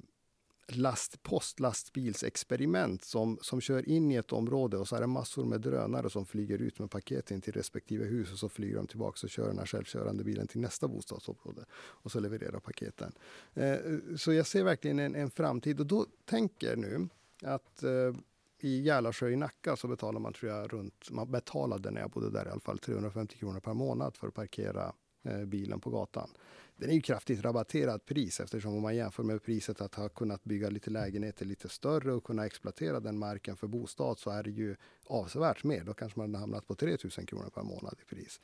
last, 0.67 1.23
postlastbilsexperiment 1.23 3.03
som, 3.03 3.37
som 3.41 3.61
kör 3.61 3.89
in 3.89 4.11
i 4.11 4.15
ett 4.15 4.31
område 4.31 4.77
och 4.77 4.87
så 4.87 4.95
är 4.95 5.01
det 5.01 5.07
massor 5.07 5.45
med 5.45 5.61
drönare 5.61 6.09
som 6.09 6.25
flyger 6.25 6.61
ut 6.61 6.79
med 6.79 6.91
paketen 6.91 7.41
till 7.41 7.53
respektive 7.53 8.05
hus 8.05 8.31
och 8.31 8.39
så 8.39 8.49
flyger 8.49 8.75
de 8.75 8.87
tillbaka 8.87 9.19
och 9.23 9.29
kör 9.29 9.47
den 9.47 9.57
här 9.57 9.65
självkörande 9.65 10.23
bilen 10.23 10.47
till 10.47 10.61
nästa 10.61 10.87
bostadsområde 10.87 11.65
och 11.73 12.11
så 12.11 12.19
levererar 12.19 12.59
paketen. 12.59 13.11
Eh, 13.53 13.75
så 14.17 14.33
jag 14.33 14.47
ser 14.47 14.63
verkligen 14.63 14.99
en, 14.99 15.15
en 15.15 15.31
framtid 15.31 15.79
och 15.79 15.85
då 15.85 16.05
tänker 16.25 16.75
nu 16.75 17.07
att 17.41 17.83
eh, 17.83 18.15
i 18.59 18.81
Järlasjö 18.81 19.29
i 19.29 19.35
Nacka 19.35 19.75
så 19.75 19.87
betalar 19.87 20.19
man, 20.19 20.33
tror 20.33 20.51
jag, 20.51 20.73
runt, 20.73 21.11
man 21.11 21.31
betalade 21.31 21.91
när 21.91 22.01
jag 22.01 22.09
bodde 22.09 22.29
där 22.29 22.45
i 22.45 22.49
alla 22.49 22.59
fall 22.59 22.79
350 22.79 23.37
kronor 23.37 23.59
per 23.59 23.73
månad 23.73 24.17
för 24.17 24.27
att 24.27 24.33
parkera 24.33 24.93
eh, 25.23 25.45
bilen 25.45 25.79
på 25.79 25.89
gatan 25.89 26.29
den 26.77 26.89
är 26.89 26.93
ju 26.93 27.01
kraftigt 27.01 27.41
rabatterad, 27.41 28.05
pris 28.05 28.39
eftersom 28.39 28.75
om 28.75 28.81
man 28.81 28.95
jämför 28.95 29.23
med 29.23 29.43
priset 29.43 29.81
att 29.81 29.95
ha 29.95 30.09
kunnat 30.09 30.43
bygga 30.43 30.69
lite 30.69 30.89
lägenheter 30.89 31.45
lite 31.45 31.69
större 31.69 32.13
och 32.13 32.23
kunna 32.23 32.45
exploatera 32.45 32.99
den 32.99 33.17
marken 33.17 33.57
för 33.57 33.67
bostad 33.67 34.19
så 34.19 34.29
är 34.29 34.43
det 34.43 34.51
ju 34.51 34.75
avsevärt 35.05 35.63
mer. 35.63 35.83
Då 35.83 35.93
kanske 35.93 36.19
man 36.19 36.29
hade 36.29 36.39
hamnat 36.39 36.67
på 36.67 36.75
3000 36.75 37.25
kronor 37.25 37.49
per 37.49 37.63
månad 37.63 37.95
i 38.01 38.15
pris. 38.15 38.41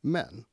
Men 0.00 0.44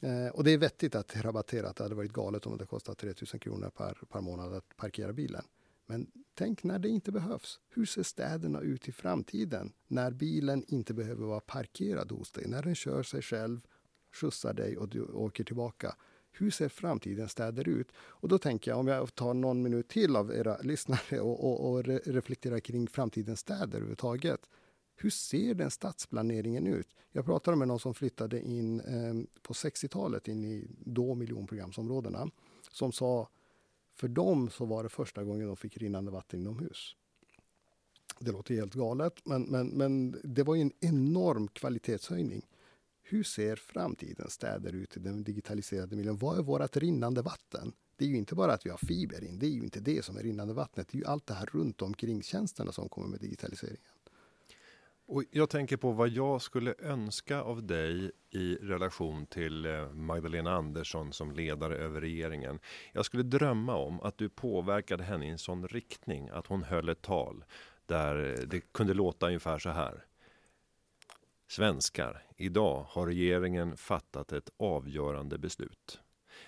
eh, 0.00 0.28
och 0.28 0.44
det 0.44 0.50
är 0.50 0.58
vettigt 0.58 0.94
att 0.94 1.08
det 1.08 1.18
är 1.18 1.22
rabatterat. 1.22 1.76
Det 1.76 1.82
hade 1.82 1.94
varit 1.94 2.12
galet 2.12 2.46
om 2.46 2.58
det 2.58 2.66
kostat 2.66 2.98
3000 2.98 3.40
kronor 3.40 3.70
per, 3.70 3.98
per 4.10 4.20
månad 4.20 4.54
att 4.54 4.76
parkera 4.76 5.12
bilen. 5.12 5.44
Men 5.86 6.10
tänk 6.34 6.64
när 6.64 6.78
det 6.78 6.88
inte 6.88 7.12
behövs. 7.12 7.60
Hur 7.68 7.86
ser 7.86 8.02
städerna 8.02 8.60
ut 8.60 8.88
i 8.88 8.92
framtiden? 8.92 9.72
När 9.88 10.10
bilen 10.10 10.64
inte 10.68 10.94
behöver 10.94 11.26
vara 11.26 11.40
parkerad 11.40 12.12
hos 12.12 12.32
dig. 12.32 12.48
När 12.48 12.62
den 12.62 12.74
kör 12.74 13.02
sig 13.02 13.22
själv, 13.22 13.60
skjutsar 14.12 14.54
dig 14.54 14.76
och 14.76 14.88
du 14.88 15.02
åker 15.02 15.44
tillbaka 15.44 15.96
hur 16.38 16.50
ser 16.50 16.68
framtidens 16.68 17.32
städer 17.32 17.68
ut? 17.68 17.92
Och 17.98 18.28
då 18.28 18.38
tänker 18.38 18.70
jag, 18.70 18.80
om 18.80 18.86
jag 18.86 19.14
tar 19.14 19.34
någon 19.34 19.62
minut 19.62 19.88
till 19.88 20.16
av 20.16 20.34
era 20.34 20.58
lyssnare 20.62 21.20
och, 21.20 21.44
och, 21.44 21.70
och 21.70 21.84
reflekterar 21.84 22.60
kring 22.60 22.88
framtidens 22.88 23.40
städer 23.40 23.76
överhuvudtaget. 23.76 24.40
Hur 24.96 25.10
ser 25.10 25.54
den 25.54 25.70
stadsplaneringen 25.70 26.66
ut? 26.66 26.88
Jag 27.12 27.24
pratade 27.24 27.56
med 27.56 27.68
någon 27.68 27.80
som 27.80 27.94
flyttade 27.94 28.40
in 28.40 28.80
eh, 28.80 29.40
på 29.42 29.52
60-talet 29.52 30.28
in 30.28 30.44
i 30.44 30.68
då 30.78 31.14
miljonprogramsområdena 31.14 32.30
som 32.72 32.92
sa 32.92 33.28
för 33.92 34.08
dem 34.08 34.50
så 34.50 34.64
var 34.64 34.82
det 34.82 34.88
första 34.88 35.24
gången 35.24 35.46
de 35.46 35.56
fick 35.56 35.76
rinnande 35.76 36.10
vatten 36.10 36.40
inomhus. 36.40 36.96
Det 38.18 38.32
låter 38.32 38.54
helt 38.54 38.74
galet, 38.74 39.20
men, 39.24 39.42
men, 39.42 39.68
men 39.68 40.20
det 40.24 40.42
var 40.42 40.56
en 40.56 40.72
enorm 40.80 41.48
kvalitetshöjning. 41.48 42.46
Hur 43.08 43.22
ser 43.22 43.56
framtidens 43.56 44.32
städer 44.32 44.72
ut 44.72 44.96
i 44.96 45.00
den 45.00 45.24
digitaliserade 45.24 45.96
miljön? 45.96 46.16
Vad 46.16 46.38
är 46.38 46.42
vårt 46.42 46.76
rinnande 46.76 47.22
vatten? 47.22 47.72
Det 47.96 48.04
är 48.04 48.08
ju 48.08 48.16
inte 48.16 48.34
bara 48.34 48.52
att 48.52 48.66
vi 48.66 48.70
har 48.70 48.78
fiber 48.78 49.24
in, 49.24 49.38
det 49.38 49.46
är 49.46 49.50
ju 49.50 49.62
inte 49.62 49.80
det 49.80 50.04
som 50.04 50.16
är 50.16 50.22
rinnande 50.22 50.54
vattnet. 50.54 50.88
Det 50.88 50.96
är 50.96 50.98
ju 50.98 51.06
allt 51.06 51.26
det 51.26 51.34
här 51.34 51.46
runt 51.46 51.82
omkring 51.82 52.22
tjänsterna 52.22 52.72
som 52.72 52.88
kommer 52.88 53.08
med 53.08 53.20
digitaliseringen. 53.20 53.92
Och 55.08 55.24
jag 55.30 55.50
tänker 55.50 55.76
på 55.76 55.92
vad 55.92 56.08
jag 56.08 56.42
skulle 56.42 56.74
önska 56.78 57.40
av 57.40 57.66
dig 57.66 58.10
i 58.30 58.54
relation 58.54 59.26
till 59.26 59.66
eh, 59.66 59.92
Magdalena 59.92 60.52
Andersson 60.52 61.12
som 61.12 61.32
ledare 61.32 61.76
över 61.76 62.00
regeringen. 62.00 62.58
Jag 62.92 63.04
skulle 63.04 63.22
drömma 63.22 63.76
om 63.76 64.00
att 64.00 64.18
du 64.18 64.28
påverkade 64.28 65.04
henne 65.04 65.26
i 65.26 65.30
en 65.30 65.38
sån 65.38 65.68
riktning 65.68 66.28
att 66.28 66.46
hon 66.46 66.62
höll 66.62 66.88
ett 66.88 67.02
tal 67.02 67.44
där 67.86 68.34
eh, 68.40 68.46
det 68.46 68.60
kunde 68.72 68.94
låta 68.94 69.26
ungefär 69.26 69.58
så 69.58 69.70
här. 69.70 70.05
Svenskar, 71.48 72.22
idag 72.36 72.86
har 72.88 73.06
regeringen 73.06 73.76
fattat 73.76 74.32
ett 74.32 74.50
avgörande 74.56 75.38
beslut. 75.38 76.00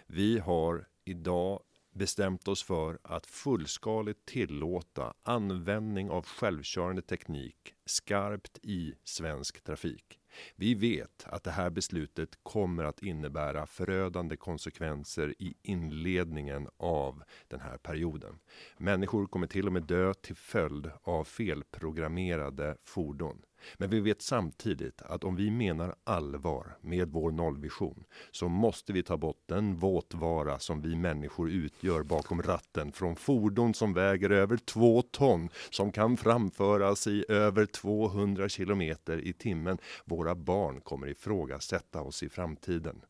Vi 0.06 0.38
har 0.38 0.88
idag 1.04 1.62
bestämt 1.94 2.48
oss 2.48 2.62
för 2.62 2.98
att 3.02 3.26
fullskaligt 3.26 4.26
tillåta 4.26 5.14
användning 5.22 6.10
av 6.10 6.26
självkörande 6.26 7.02
teknik 7.02 7.74
skarpt 7.86 8.58
i 8.62 8.94
svensk 9.04 9.64
trafik. 9.64 10.18
Vi 10.56 10.74
vet 10.74 11.24
att 11.26 11.44
det 11.44 11.50
här 11.50 11.70
beslutet 11.70 12.38
kommer 12.42 12.84
att 12.84 13.02
innebära 13.02 13.66
förödande 13.66 14.36
konsekvenser 14.36 15.34
i 15.38 15.54
inledningen 15.62 16.68
av 16.76 17.22
den 17.48 17.60
här 17.60 17.78
perioden. 17.78 18.38
Människor 18.76 19.26
kommer 19.26 19.46
till 19.46 19.66
och 19.66 19.72
med 19.72 19.82
dö 19.82 20.14
till 20.14 20.36
följd 20.36 20.90
av 21.02 21.24
felprogrammerade 21.24 22.76
fordon. 22.84 23.42
Men 23.76 23.90
vi 23.90 24.00
vet 24.00 24.22
samtidigt 24.22 25.02
att 25.02 25.24
om 25.24 25.36
vi 25.36 25.50
menar 25.50 25.94
allvar 26.04 26.76
med 26.80 27.08
vår 27.08 27.30
nollvision 27.30 28.04
så 28.30 28.48
måste 28.48 28.92
vi 28.92 29.02
ta 29.02 29.16
bort 29.16 29.42
den 29.46 29.76
våtvara 29.76 30.58
som 30.58 30.80
vi 30.82 30.96
människor 30.96 31.50
utgör 31.50 32.02
bakom 32.02 32.42
ratten 32.42 32.92
från 32.92 33.16
fordon 33.16 33.74
som 33.74 33.94
väger 33.94 34.30
över 34.30 34.56
två 34.56 35.02
ton 35.02 35.48
som 35.70 35.92
kan 35.92 36.16
framföras 36.16 37.06
i 37.06 37.24
över 37.28 37.66
200 37.66 38.48
kilometer 38.48 39.18
i 39.18 39.32
timmen. 39.32 39.78
Våra 40.04 40.34
barn 40.34 40.80
kommer 40.80 41.06
ifrågasätta 41.06 42.02
oss 42.02 42.22
i 42.22 42.28
framtiden. 42.28 43.00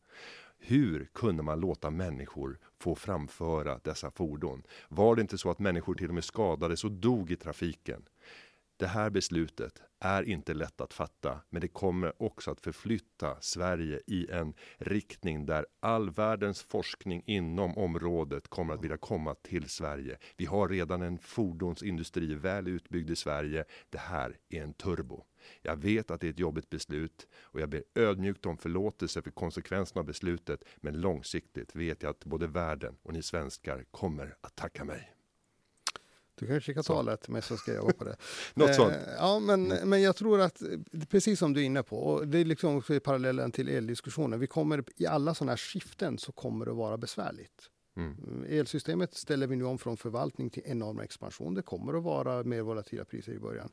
Hur 0.61 1.09
kunde 1.13 1.43
man 1.43 1.59
låta 1.59 1.89
människor 1.89 2.59
få 2.79 2.95
framföra 2.95 3.79
dessa 3.83 4.11
fordon? 4.11 4.63
Var 4.89 5.15
det 5.15 5.21
inte 5.21 5.37
så 5.37 5.51
att 5.51 5.59
människor 5.59 5.95
till 5.95 6.07
och 6.07 6.13
med 6.13 6.23
skadades 6.23 6.83
och 6.83 6.91
dog 6.91 7.31
i 7.31 7.35
trafiken? 7.35 8.05
Det 8.79 8.87
här 8.87 9.09
beslutet 9.09 9.81
är 9.99 10.23
inte 10.23 10.53
lätt 10.53 10.81
att 10.81 10.93
fatta, 10.93 11.41
men 11.49 11.61
det 11.61 11.67
kommer 11.67 12.23
också 12.23 12.51
att 12.51 12.61
förflytta 12.61 13.41
Sverige 13.41 13.99
i 14.07 14.31
en 14.31 14.53
riktning 14.77 15.45
där 15.45 15.65
all 15.79 16.09
världens 16.09 16.63
forskning 16.63 17.23
inom 17.25 17.77
området 17.77 18.47
kommer 18.47 18.73
att 18.73 18.83
vilja 18.83 18.97
komma 18.97 19.35
till 19.35 19.69
Sverige. 19.69 20.17
Vi 20.37 20.45
har 20.45 20.69
redan 20.69 21.01
en 21.01 21.17
fordonsindustri 21.17 22.35
väl 22.35 22.67
utbyggd 22.67 23.09
i 23.09 23.15
Sverige. 23.15 23.65
Det 23.89 23.97
här 23.97 24.37
är 24.49 24.63
en 24.63 24.73
turbo. 24.73 25.23
Jag 25.61 25.75
vet 25.75 26.11
att 26.11 26.21
det 26.21 26.27
är 26.27 26.31
ett 26.31 26.39
jobbigt 26.39 26.69
beslut 26.69 27.27
och 27.41 27.61
jag 27.61 27.69
ber 27.69 27.83
ödmjukt 27.95 28.45
om 28.45 28.57
förlåtelse 28.57 29.21
för 29.21 29.31
konsekvenserna 29.31 29.99
av 29.99 30.05
beslutet. 30.05 30.63
Men 30.77 31.01
långsiktigt 31.01 31.75
vet 31.75 32.03
jag 32.03 32.09
att 32.09 32.25
både 32.25 32.47
världen 32.47 32.97
och 33.03 33.13
ni 33.13 33.23
svenskar 33.23 33.85
kommer 33.91 34.35
att 34.41 34.55
tacka 34.55 34.83
mig. 34.83 35.18
Du 36.39 36.47
kanske 36.47 36.73
kan 36.73 36.83
ta 36.83 37.03
det 37.03 37.27
med 37.27 37.43
så 37.43 37.57
ska 37.57 37.73
jag 37.73 37.81
vara 37.81 37.93
på 37.93 38.03
det. 38.03 38.15
Något 38.53 38.75
sånt. 38.75 38.93
Eh, 38.93 39.13
ja, 39.17 39.39
men, 39.39 39.71
mm. 39.71 39.89
men 39.89 40.01
jag 40.01 40.15
tror 40.15 40.41
att 40.41 40.61
precis 41.09 41.39
som 41.39 41.53
du 41.53 41.61
är 41.61 41.65
inne 41.65 41.83
på, 41.83 41.97
och 41.97 42.27
det 42.27 42.37
är 42.37 42.45
liksom 42.45 42.81
parallellen 43.03 43.51
till 43.51 43.69
eldiskussionen. 43.69 44.39
Vi 44.39 44.47
kommer 44.47 44.83
i 44.97 45.05
alla 45.05 45.35
sådana 45.35 45.51
här 45.51 45.57
skiften 45.57 46.17
så 46.17 46.31
kommer 46.31 46.65
det 46.65 46.71
vara 46.71 46.97
besvärligt. 46.97 47.69
Mm. 47.99 48.45
Elsystemet 48.49 49.13
ställer 49.13 49.47
vi 49.47 49.55
nu 49.55 49.65
om 49.65 49.77
från 49.77 49.97
förvaltning 49.97 50.49
till 50.49 50.63
enorm 50.65 50.99
expansion. 50.99 51.53
Det 51.53 51.61
kommer 51.61 51.93
att 51.93 52.03
vara 52.03 52.43
mer 52.43 52.61
volatila 52.61 53.05
priser 53.05 53.33
i 53.33 53.39
början. 53.39 53.69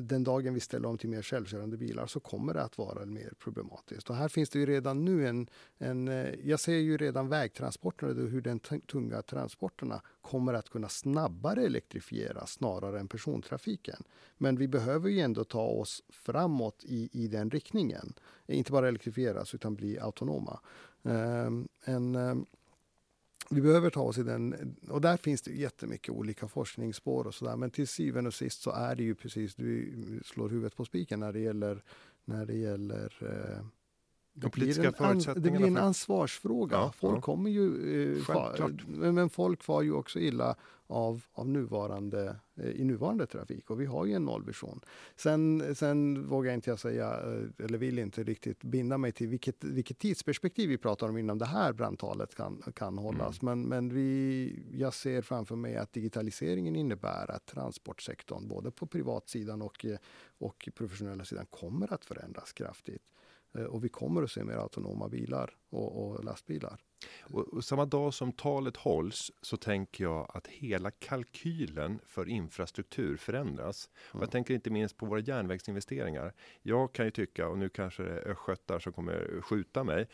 Den 0.00 0.24
dagen 0.24 0.54
vi 0.54 0.60
ställer 0.60 0.88
om 0.88 0.98
till 0.98 1.08
mer 1.08 1.22
självkörande 1.22 1.76
bilar 1.76 2.06
så 2.06 2.20
kommer 2.20 2.54
det 2.54 2.62
att 2.62 2.78
vara 2.78 3.06
mer 3.06 3.32
problematiskt. 3.38 4.10
Och 4.10 4.16
här 4.16 4.28
finns 4.28 4.50
det 4.50 4.58
ju 4.58 4.66
redan 4.66 5.04
nu 5.04 5.28
en, 5.28 5.48
en 5.78 6.08
eh, 6.08 6.34
jag 6.44 6.60
ser 6.60 6.76
ju 6.76 6.96
redan 6.96 7.28
vägtransporterna, 7.28 8.12
hur 8.12 8.40
den 8.40 8.60
tunga 8.86 9.22
transporterna 9.22 10.00
kommer 10.20 10.54
att 10.54 10.68
kunna 10.68 10.88
snabbare 10.88 11.62
elektrifieras 11.62 12.50
snarare 12.52 13.00
än 13.00 13.08
persontrafiken. 13.08 14.02
Men 14.38 14.56
vi 14.56 14.68
behöver 14.68 15.10
ju 15.10 15.20
ändå 15.20 15.44
ta 15.44 15.66
oss 15.66 16.02
framåt 16.08 16.84
i, 16.84 17.10
i 17.12 17.28
den 17.28 17.50
riktningen. 17.50 18.12
Inte 18.46 18.72
bara 18.72 18.88
elektrifieras 18.88 19.54
utan 19.54 19.74
bli 19.74 19.98
autonoma. 19.98 20.60
Um, 21.02 21.68
en, 21.84 22.16
um, 22.16 22.46
vi 23.50 23.60
behöver 23.60 23.90
ta 23.90 24.00
oss 24.00 24.18
i 24.18 24.22
den, 24.22 24.76
och 24.88 25.00
där 25.00 25.16
finns 25.16 25.42
det 25.42 25.52
jättemycket 25.52 26.14
olika 26.14 26.48
forskningsspår 26.48 27.26
och 27.26 27.34
sådär. 27.34 27.56
Men 27.56 27.70
till 27.70 27.88
syvende 27.88 28.28
och 28.28 28.34
sist 28.34 28.62
så 28.62 28.70
är 28.70 28.96
det 28.96 29.02
ju 29.02 29.14
precis, 29.14 29.54
du 29.54 29.92
slår 30.24 30.48
huvudet 30.48 30.76
på 30.76 30.84
spiken 30.84 31.20
när 31.20 31.32
det 31.32 31.40
gäller, 31.40 31.82
när 32.24 32.46
det 32.46 32.54
gäller 32.54 33.12
eh, 33.20 33.66
de 34.36 34.50
politiska 34.50 34.92
förutsättningarna. 34.92 35.52
Det 35.52 35.58
blir 35.58 35.66
en 35.66 35.76
ansvarsfråga. 35.76 36.76
Ja, 36.76 36.92
folk 36.96 37.16
ja. 37.16 37.20
kommer 37.20 37.50
ju... 37.50 38.16
Eh, 38.16 38.22
far, 38.22 39.12
men 39.12 39.30
folk 39.30 39.62
far 39.62 39.82
ju 39.82 39.92
också 39.92 40.18
illa 40.18 40.56
av, 40.86 41.24
av 41.32 41.48
nuvarande, 41.48 42.36
eh, 42.56 42.70
i 42.70 42.84
nuvarande 42.84 43.26
trafik 43.26 43.70
och 43.70 43.80
vi 43.80 43.86
har 43.86 44.04
ju 44.04 44.12
en 44.12 44.24
nollvision. 44.24 44.80
Sen, 45.16 45.74
sen 45.74 46.28
vågar 46.28 46.54
inte 46.54 46.70
jag 46.70 46.78
säga, 46.78 47.10
eh, 47.10 47.64
eller 47.64 47.78
vill 47.78 47.98
inte 47.98 48.22
riktigt 48.22 48.64
binda 48.64 48.98
mig 48.98 49.12
till 49.12 49.28
vilket, 49.28 49.64
vilket 49.64 49.98
tidsperspektiv 49.98 50.68
vi 50.68 50.78
pratar 50.78 51.08
om 51.08 51.18
innan 51.18 51.38
det 51.38 51.46
här 51.46 51.72
brandtalet 51.72 52.34
kan, 52.34 52.62
kan 52.74 52.98
hållas. 52.98 53.42
Mm. 53.42 53.60
Men, 53.60 53.68
men 53.68 53.94
vi, 53.94 54.62
jag 54.72 54.94
ser 54.94 55.22
framför 55.22 55.56
mig 55.56 55.76
att 55.76 55.92
digitaliseringen 55.92 56.76
innebär 56.76 57.30
att 57.30 57.46
transportsektorn, 57.46 58.48
både 58.48 58.70
på 58.70 58.86
privatsidan 58.86 59.62
och, 59.62 59.86
och 60.38 60.68
professionella 60.74 61.24
sidan, 61.24 61.46
kommer 61.46 61.92
att 61.92 62.04
förändras 62.04 62.52
kraftigt. 62.52 63.02
Eh, 63.58 63.64
och 63.64 63.84
vi 63.84 63.88
kommer 63.88 64.22
att 64.22 64.30
se 64.30 64.44
mer 64.44 64.56
autonoma 64.56 65.08
bilar 65.08 65.50
och, 65.70 66.06
och 66.06 66.24
lastbilar. 66.24 66.80
Och, 67.20 67.48
och, 67.48 67.64
samma 67.64 67.84
dag 67.84 68.14
som 68.14 68.32
talet 68.32 68.76
hålls 68.76 69.32
så 69.42 69.56
tänker 69.56 70.04
jag 70.04 70.30
att 70.34 70.46
hela 70.46 70.90
kalkylen 70.90 72.00
för 72.06 72.28
infrastruktur 72.28 73.16
förändras. 73.16 73.90
Mm. 74.12 74.22
Jag 74.22 74.30
tänker 74.30 74.54
inte 74.54 74.70
minst 74.70 74.96
på 74.96 75.06
våra 75.06 75.20
järnvägsinvesteringar. 75.20 76.34
Jag 76.62 76.92
kan 76.92 77.04
ju 77.04 77.10
tycka, 77.10 77.48
och 77.48 77.58
nu 77.58 77.68
kanske 77.68 78.02
det 78.02 78.10
är 78.10 78.28
östgötar 78.28 78.78
som 78.78 78.92
kommer 78.92 79.40
skjuta 79.40 79.84
mig, 79.84 80.08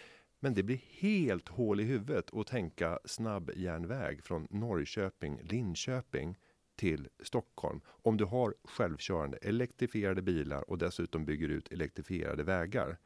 Men 0.44 0.54
det 0.54 0.62
blir 0.62 0.80
helt 0.88 1.48
hål 1.48 1.80
i 1.80 1.84
huvudet 1.84 2.34
att 2.34 2.46
tänka 2.46 2.98
snabbjärnväg 3.04 4.24
från 4.24 4.46
Norrköping, 4.50 5.40
Linköping 5.42 6.36
till 6.76 7.08
Stockholm. 7.22 7.80
Om 7.86 8.16
du 8.16 8.24
har 8.24 8.54
självkörande 8.64 9.36
elektrifierade 9.36 10.22
bilar 10.22 10.70
och 10.70 10.78
dessutom 10.78 11.24
bygger 11.24 11.48
ut 11.48 11.72
elektrifierade 11.72 12.42
vägar. 12.42 12.98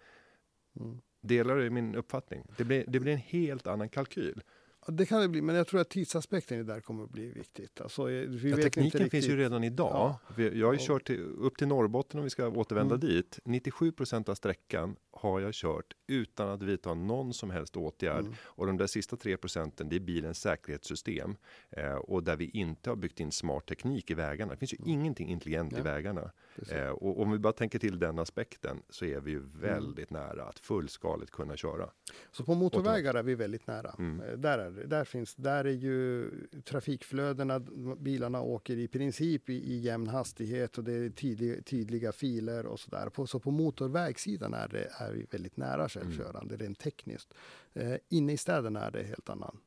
Mm. 0.81 1.01
Delar 1.21 1.57
du 1.57 1.71
min 1.71 1.95
uppfattning? 1.95 2.43
Det 2.57 2.65
blir, 2.65 2.85
det 2.89 3.01
blir 3.01 3.13
en 3.13 3.19
helt 3.19 3.67
annan 3.67 3.89
kalkyl. 3.89 4.43
Det 4.89 5.07
kan 5.07 5.21
det 5.21 5.29
bli, 5.29 5.43
men 5.43 5.57
jag 5.57 5.67
tror 5.67 5.81
att 5.81 5.89
tidsaspekten 5.91 6.67
där 6.67 6.81
kommer 6.81 7.05
att 7.05 7.11
bli 7.11 7.33
viktigt. 7.33 7.81
Alltså, 7.81 8.11
eh, 8.11 8.29
vi 8.29 8.51
ja, 8.51 8.57
tekniken 8.57 9.11
finns 9.11 9.29
ju 9.29 9.37
redan 9.37 9.65
idag. 9.65 10.15
Ja. 10.37 10.43
Jag 10.43 10.67
har 10.67 10.73
ju 10.73 10.79
kört 10.83 11.07
till, 11.07 11.21
upp 11.21 11.59
till 11.59 11.69
Norrbotten 11.69 12.21
om 12.21 12.25
vi 12.25 12.31
ska 12.31 12.49
återvända 12.49 12.95
mm. 12.95 13.07
dit. 13.07 13.39
97% 13.45 14.31
av 14.31 14.35
sträckan 14.35 14.97
har 15.11 15.41
jag 15.41 15.55
kört 15.55 15.95
utan 16.07 16.49
att 16.49 16.63
vidta 16.63 16.95
någon 16.95 17.35
som 17.35 17.51
helst 17.51 17.77
åtgärd. 17.77 18.21
Mm. 18.21 18.35
Och 18.43 18.67
de 18.67 18.77
där 18.77 18.87
sista 18.87 19.17
3 19.17 19.37
procenten, 19.37 19.89
det 19.89 19.97
är 19.97 20.01
bilens 20.01 20.41
säkerhetssystem. 20.41 21.37
Eh, 21.71 21.95
och 21.95 22.23
där 22.23 22.37
vi 22.37 22.51
inte 22.51 22.91
har 22.91 22.97
byggt 22.97 23.21
in 23.21 23.33
smart 23.33 23.67
teknik 23.67 24.11
i 24.11 24.15
vägarna. 24.15 24.53
Det 24.53 24.59
finns 24.59 24.73
ju 24.73 24.79
mm. 24.79 24.91
ingenting 24.91 25.29
intelligent 25.29 25.73
ja. 25.73 25.79
i 25.79 25.83
vägarna. 25.83 26.31
Eh, 26.71 26.89
och 26.89 27.21
om 27.21 27.31
vi 27.31 27.39
bara 27.39 27.53
tänker 27.53 27.79
till 27.79 27.99
den 27.99 28.19
aspekten 28.19 28.83
så 28.91 29.05
är 29.05 29.21
vi 29.21 29.31
ju 29.31 29.39
mm. 29.39 29.61
väldigt 29.61 30.11
nära 30.11 30.45
att 30.45 30.59
fullskaligt 30.59 31.31
kunna 31.31 31.57
köra. 31.57 31.91
Så 32.33 32.45
på 32.45 32.55
motorvägar 32.55 33.15
är 33.15 33.23
vi 33.23 33.35
väldigt 33.35 33.67
nära. 33.67 33.95
Mm. 33.99 34.21
Eh, 34.21 34.37
där, 34.37 34.59
är, 34.59 34.71
där, 34.85 35.05
finns, 35.05 35.35
där 35.35 35.65
är 35.65 35.73
ju 35.73 36.31
trafikflödena, 36.65 37.61
bilarna 37.99 38.41
åker 38.41 38.77
i 38.77 38.89
princip 38.89 39.49
i, 39.49 39.55
i 39.55 39.79
jämn 39.79 40.09
hastighet 40.09 40.79
och 40.79 40.85
det 40.85 40.93
är 40.93 41.11
tydliga, 41.11 41.63
tydliga 41.63 42.13
filer 42.13 42.67
och 42.67 42.81
sådär. 42.81 43.09
På, 43.09 43.27
så 43.27 43.41
på 43.41 43.51
motorvägssidan 43.51 44.55
är, 44.55 44.69
det, 44.69 44.91
är 44.99 45.27
väldigt 45.31 45.57
nära 45.57 45.89
självkörande 45.89 46.55
mm. 46.55 46.67
rent 46.67 46.79
tekniskt. 46.79 47.35
Eh, 47.75 47.95
inne 48.09 48.33
i 48.33 48.37
städerna 48.37 48.81
är 48.81 48.91
det 48.91 49.03
helt 49.03 49.29
annan. 49.29 49.59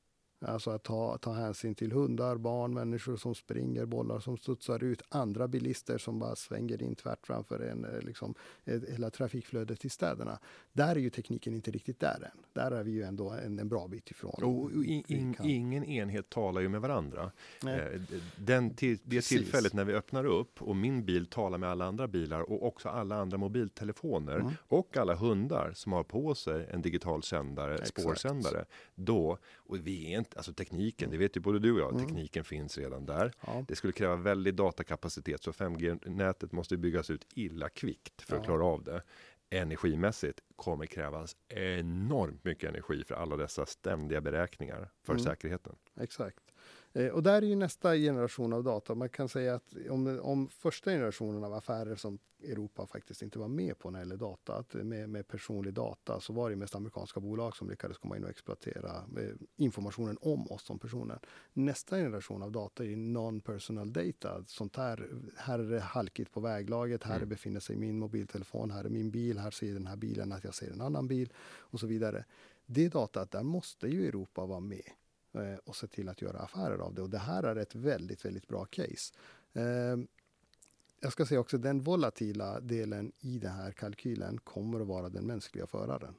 Alltså 0.42 0.72
att 0.72 0.84
ta, 0.84 1.18
ta 1.18 1.34
hänsyn 1.34 1.76
till 1.76 1.92
hundar, 1.92 2.38
barn, 2.38 2.74
människor 2.74 3.18
som 3.18 3.36
springer, 3.36 3.86
bollar 3.86 4.20
som 4.20 4.38
studsar 4.38 4.84
ut, 4.84 5.02
andra 5.10 5.48
bilister 5.48 5.98
som 5.98 6.20
bara 6.20 6.36
svänger 6.36 6.84
in 6.84 6.96
tvärt 6.96 7.28
framför 7.28 7.60
en, 7.60 7.86
eh, 7.86 8.02
liksom, 8.02 8.36
hela 8.66 9.10
trafikflödet 9.10 9.86
i 9.86 9.90
städerna. 9.90 10.40
Där 10.74 10.96
är 10.96 11.00
ju 11.00 11.10
tekniken 11.10 11.54
inte 11.54 11.72
riktigt 11.72 12.00
där 12.00 12.30
än. 12.34 12.44
Där 12.54 12.72
är 12.72 12.84
vi 12.84 12.92
ju 12.92 13.04
ändå 13.04 13.30
en, 13.30 13.60
en 13.60 13.70
bra 13.70 13.88
bit 13.88 14.12
ifrån. 14.12 14.44
Och, 14.44 14.84
in, 14.86 15.04
in, 15.08 15.36
ingen 15.44 15.84
enhet 15.84 16.30
talar 16.30 16.62
ju 16.62 16.70
med 16.70 16.82
varandra. 16.82 17.32
Eh, 17.66 18.02
den 18.36 18.76
till, 18.76 18.98
det 19.04 19.16
Precis. 19.16 19.38
tillfället 19.38 19.74
när 19.74 19.86
vi 19.86 19.94
öppnar 19.94 20.26
upp 20.26 20.62
och 20.62 20.76
min 20.76 21.06
bil 21.06 21.26
talar 21.26 21.58
med 21.58 21.70
alla 21.70 21.86
andra 21.86 22.08
bilar 22.08 22.42
och 22.42 22.68
också 22.68 22.90
alla 22.90 23.16
andra 23.16 23.38
mobiltelefoner 23.38 24.36
mm. 24.40 24.54
och 24.68 24.98
alla 24.98 25.16
hundar 25.16 25.72
som 25.74 25.92
har 25.92 26.04
på 26.04 26.36
sig 26.36 26.68
en 26.72 26.82
digital 26.82 27.24
sändare, 27.24 27.74
Exakt. 27.74 28.02
spårsändare. 28.02 28.66
Då, 28.96 29.38
och 29.70 29.88
vi 29.88 30.14
är 30.14 30.18
inte 30.18 30.38
alltså 30.38 30.54
tekniken, 30.54 31.10
det 31.12 31.18
vet 31.18 31.38
ju 31.38 31.42
både 31.42 31.60
du 31.60 31.72
och 31.72 31.80
jag, 31.80 31.92
mm. 31.92 32.06
tekniken 32.06 32.44
finns 32.44 32.78
redan 32.78 33.06
där. 33.06 33.32
Ja. 33.48 33.66
Det 33.68 33.76
skulle 33.76 33.94
kräva 33.94 34.16
väldig 34.16 34.56
datakapacitet, 34.56 35.44
så 35.44 35.52
5G-nätet 35.52 36.52
måste 36.52 36.78
byggas 36.78 37.10
ut 37.10 37.28
illa 37.36 37.70
kvickt 37.70 38.22
för 38.22 38.38
att 38.38 38.46
klara 38.46 38.66
av 38.66 38.84
det. 38.84 39.04
Energimässigt 39.50 40.40
kommer 40.56 40.86
krävas 40.86 41.36
enormt 41.48 42.44
mycket 42.44 42.70
energi 42.70 43.04
för 43.04 43.16
alla 43.16 43.38
dessa 43.38 43.66
ständiga 43.66 44.22
beräkningar 44.22 44.90
för 45.04 45.14
mm. 45.14 45.24
säkerheten. 45.24 45.76
Exakt. 46.00 46.40
Eh, 46.94 47.08
och 47.08 47.24
där 47.24 47.42
är 47.42 47.46
ju 47.46 47.56
nästa 47.56 47.96
generation 47.96 48.54
av 48.54 48.64
data. 48.64 48.96
Man 48.96 49.10
kan 49.10 49.30
säga 49.30 49.56
att 49.56 49.74
om, 49.90 50.20
om 50.24 50.48
första 50.48 50.92
generationen 50.92 51.44
av 51.44 51.54
affärer 51.54 51.96
som 51.96 52.20
Europa 52.44 52.86
faktiskt 52.86 53.22
inte 53.22 53.40
var 53.40 53.48
med 53.48 53.80
på 53.80 53.90
när 53.90 54.00
det 54.00 54.04
gäller 54.04 54.18
data, 54.18 54.56
att 54.56 54.74
med, 54.74 55.10
med 55.10 55.28
personlig 55.28 55.74
data, 55.74 56.20
så 56.20 56.34
var 56.34 56.50
det 56.50 56.56
mest 56.56 56.76
amerikanska 56.76 57.20
bolag 57.20 57.56
som 57.56 57.70
lyckades 57.70 57.98
komma 57.98 58.18
in 58.18 58.24
och 58.24 58.30
exploatera 58.30 58.96
eh, 59.18 59.36
informationen 59.56 60.18
om 60.22 60.52
oss 60.52 60.66
som 60.66 60.80
personer. 60.80 61.20
Nästa 61.54 61.96
generation 61.96 62.44
av 62.44 62.52
data 62.52 62.86
är 62.86 62.96
non-personal 62.96 63.94
data. 63.94 64.44
Sånt 64.48 64.76
här, 64.76 65.10
här 65.38 65.60
är 65.60 65.70
det 65.70 65.80
halkigt 65.80 66.32
på 66.32 66.40
väglaget, 66.40 67.04
här 67.04 67.16
mm. 67.16 67.30
befinner 67.30 67.60
sig 67.60 67.76
min 67.76 68.00
mobiltelefon, 68.00 68.72
här 68.72 68.84
är 68.84 68.90
min 68.90 69.12
bil, 69.12 69.38
här 69.38 69.52
ser 69.52 69.74
den 69.74 69.88
här 69.88 69.98
bilen 69.98 70.32
att 70.32 70.44
jag 70.44 70.56
ser 70.56 70.72
en 70.72 70.82
annan 70.82 71.08
bil 71.08 71.34
och 71.58 71.80
så 71.80 71.88
vidare. 71.88 72.26
Det 72.66 72.90
datat, 72.90 73.32
där 73.32 73.44
måste 73.44 73.88
ju 73.88 74.08
Europa 74.08 74.46
vara 74.46 74.60
med 74.60 74.90
Eh, 75.34 75.56
och 75.66 75.76
se 75.76 75.88
till 75.88 76.10
att 76.10 76.22
göra 76.22 76.40
affärer 76.40 76.78
av 76.78 76.94
det. 76.94 77.02
Och 77.02 77.10
det 77.10 77.18
här 77.18 77.44
är 77.44 77.56
ett 77.56 77.76
väldigt, 77.76 78.26
väldigt 78.26 78.48
bra 78.48 78.66
case. 78.66 79.14
Ehm, 79.54 80.08
jag 81.00 81.12
ska 81.12 81.26
säga 81.26 81.40
också 81.40 81.58
den 81.58 81.84
volatila 81.84 82.60
delen 82.60 83.12
i 83.20 83.40
den 83.40 83.52
här 83.52 83.72
kalkylen 83.72 84.38
kommer 84.38 84.80
att 84.80 84.88
vara 84.88 85.10
den 85.10 85.28
mänskliga 85.28 85.68
föraren 85.68 86.16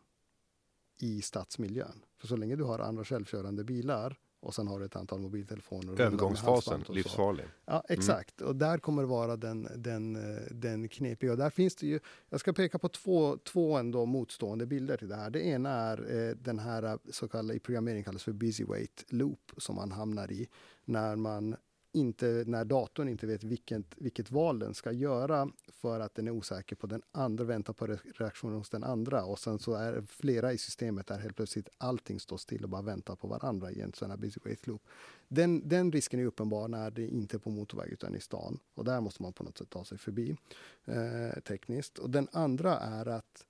i 0.98 1.22
stadsmiljön. 1.22 2.04
För 2.16 2.26
så 2.26 2.36
länge 2.36 2.56
du 2.56 2.64
har 2.64 2.78
andra 2.78 3.04
självkörande 3.04 3.64
bilar 3.64 4.18
och 4.40 4.54
sen 4.54 4.68
har 4.68 4.78
du 4.78 4.86
ett 4.86 4.96
antal 4.96 5.20
mobiltelefoner. 5.20 6.00
Övergångsfasen, 6.00 6.84
livsfarlig. 6.88 7.44
Ja, 7.66 7.72
mm. 7.72 7.98
exakt. 7.98 8.40
Mm. 8.40 8.48
Och 8.48 8.56
där 8.56 8.78
kommer 8.78 9.02
det 9.02 9.08
vara 9.08 9.36
den, 9.36 9.68
den, 9.76 10.18
den 10.50 10.88
knepiga. 10.88 11.32
Och 11.32 11.38
där 11.38 11.50
finns 11.50 11.76
det 11.76 11.86
ju, 11.86 12.00
jag 12.28 12.40
ska 12.40 12.52
peka 12.52 12.78
på 12.78 12.88
två, 12.88 13.36
två 13.36 13.76
ändå 13.76 14.06
motstående 14.06 14.66
bilder 14.66 14.96
till 14.96 15.08
det 15.08 15.16
här. 15.16 15.30
Det 15.30 15.40
ena 15.42 15.70
är 15.70 16.28
eh, 16.28 16.36
den 16.36 16.58
här 16.58 16.98
så 17.10 17.28
kallade, 17.28 17.54
i 17.54 17.60
programmering 17.60 18.04
kallas 18.04 18.24
för 18.24 18.32
busy 18.32 18.64
wait 18.64 19.04
loop 19.08 19.52
som 19.56 19.76
man 19.76 19.92
hamnar 19.92 20.32
i 20.32 20.48
när 20.84 21.16
man 21.16 21.56
inte, 21.92 22.44
när 22.46 22.64
datorn 22.64 23.08
inte 23.08 23.26
vet 23.26 23.44
vilket, 23.44 23.84
vilket 23.96 24.30
val 24.30 24.58
den 24.58 24.74
ska 24.74 24.92
göra 24.92 25.50
för 25.72 26.00
att 26.00 26.14
den 26.14 26.26
är 26.28 26.30
osäker 26.30 26.76
på 26.76 26.86
den 26.86 27.02
andra, 27.12 27.44
väntar 27.44 27.72
på 27.72 27.86
reaktionen 28.14 28.58
hos 28.58 28.70
den 28.70 28.84
andra. 28.84 29.24
Och 29.24 29.38
sen 29.38 29.58
så 29.58 29.74
är 29.74 30.02
flera 30.02 30.52
i 30.52 30.58
systemet 30.58 31.06
där 31.06 31.18
helt 31.18 31.36
plötsligt 31.36 31.68
allting 31.78 32.20
står 32.20 32.36
still 32.36 32.64
och 32.64 32.70
bara 32.70 32.82
väntar 32.82 33.16
på 33.16 33.28
varandra 33.28 33.70
i 33.70 33.80
en 33.80 33.92
sån 33.92 34.10
här 34.10 34.16
busy 34.16 34.40
wait 34.44 34.66
loop. 34.66 34.82
Den, 35.28 35.68
den 35.68 35.92
risken 35.92 36.20
är 36.20 36.24
uppenbar 36.24 36.68
när 36.68 36.90
det 36.90 37.08
inte 37.08 37.36
är 37.36 37.38
på 37.38 37.50
motorväg 37.50 37.92
utan 37.92 38.14
i 38.14 38.20
stan. 38.20 38.58
Och 38.74 38.84
där 38.84 39.00
måste 39.00 39.22
man 39.22 39.32
på 39.32 39.44
något 39.44 39.58
sätt 39.58 39.70
ta 39.70 39.84
sig 39.84 39.98
förbi 39.98 40.36
eh, 40.84 41.40
tekniskt. 41.40 41.98
Och 41.98 42.10
den 42.10 42.28
andra 42.32 42.78
är 42.78 43.08
att 43.08 43.46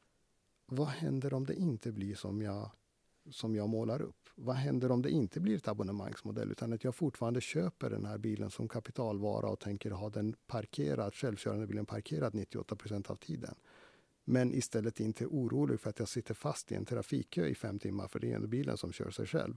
vad 0.67 0.89
händer 0.89 1.35
om 1.35 1.47
det 1.47 1.55
inte 1.55 1.93
blir 1.93 2.15
som 2.15 2.43
jag, 2.43 2.71
som 3.31 3.55
jag 3.55 3.69
målar 3.69 4.03
upp? 4.03 4.21
vad 4.43 4.57
händer 4.57 4.91
om 4.91 5.03
det 5.03 5.11
inte 5.11 5.41
blir 5.41 5.57
ett 5.57 5.69
abonnemangsmodell 5.69 6.51
utan 6.51 6.73
att 6.73 6.85
jag 6.85 6.95
fortfarande 6.95 7.41
köper 7.41 7.91
den 7.91 8.05
här 8.05 8.19
bilen 8.19 8.51
som 8.51 8.69
kapitalvara 8.69 9.49
och 9.49 9.61
tänker 9.61 9.91
ha 9.91 10.11
den 10.11 10.35
parkerad, 10.47 11.15
självkörande 11.15 11.67
bilen 11.67 11.87
parkerad 11.87 12.35
98 12.35 12.77
procent 12.77 13.11
av 13.11 13.17
tiden. 13.17 13.55
Men 14.25 14.55
istället 14.55 15.01
inte 15.01 15.25
är 15.25 15.29
orolig 15.29 15.81
för 15.81 15.91
att 15.91 15.99
jag 15.99 16.09
sitter 16.09 16.35
fast 16.35 16.73
i 16.73 16.75
en 16.75 16.85
trafikkö 16.85 17.47
i 17.47 17.55
fem 17.55 17.79
timmar 17.79 18.09
för 18.09 18.21
det 18.21 18.33
är 18.33 18.37
ändå 18.37 18.47
bilen 18.47 18.77
som 18.77 18.93
kör 18.93 19.11
sig 19.11 19.27
själv. 19.27 19.57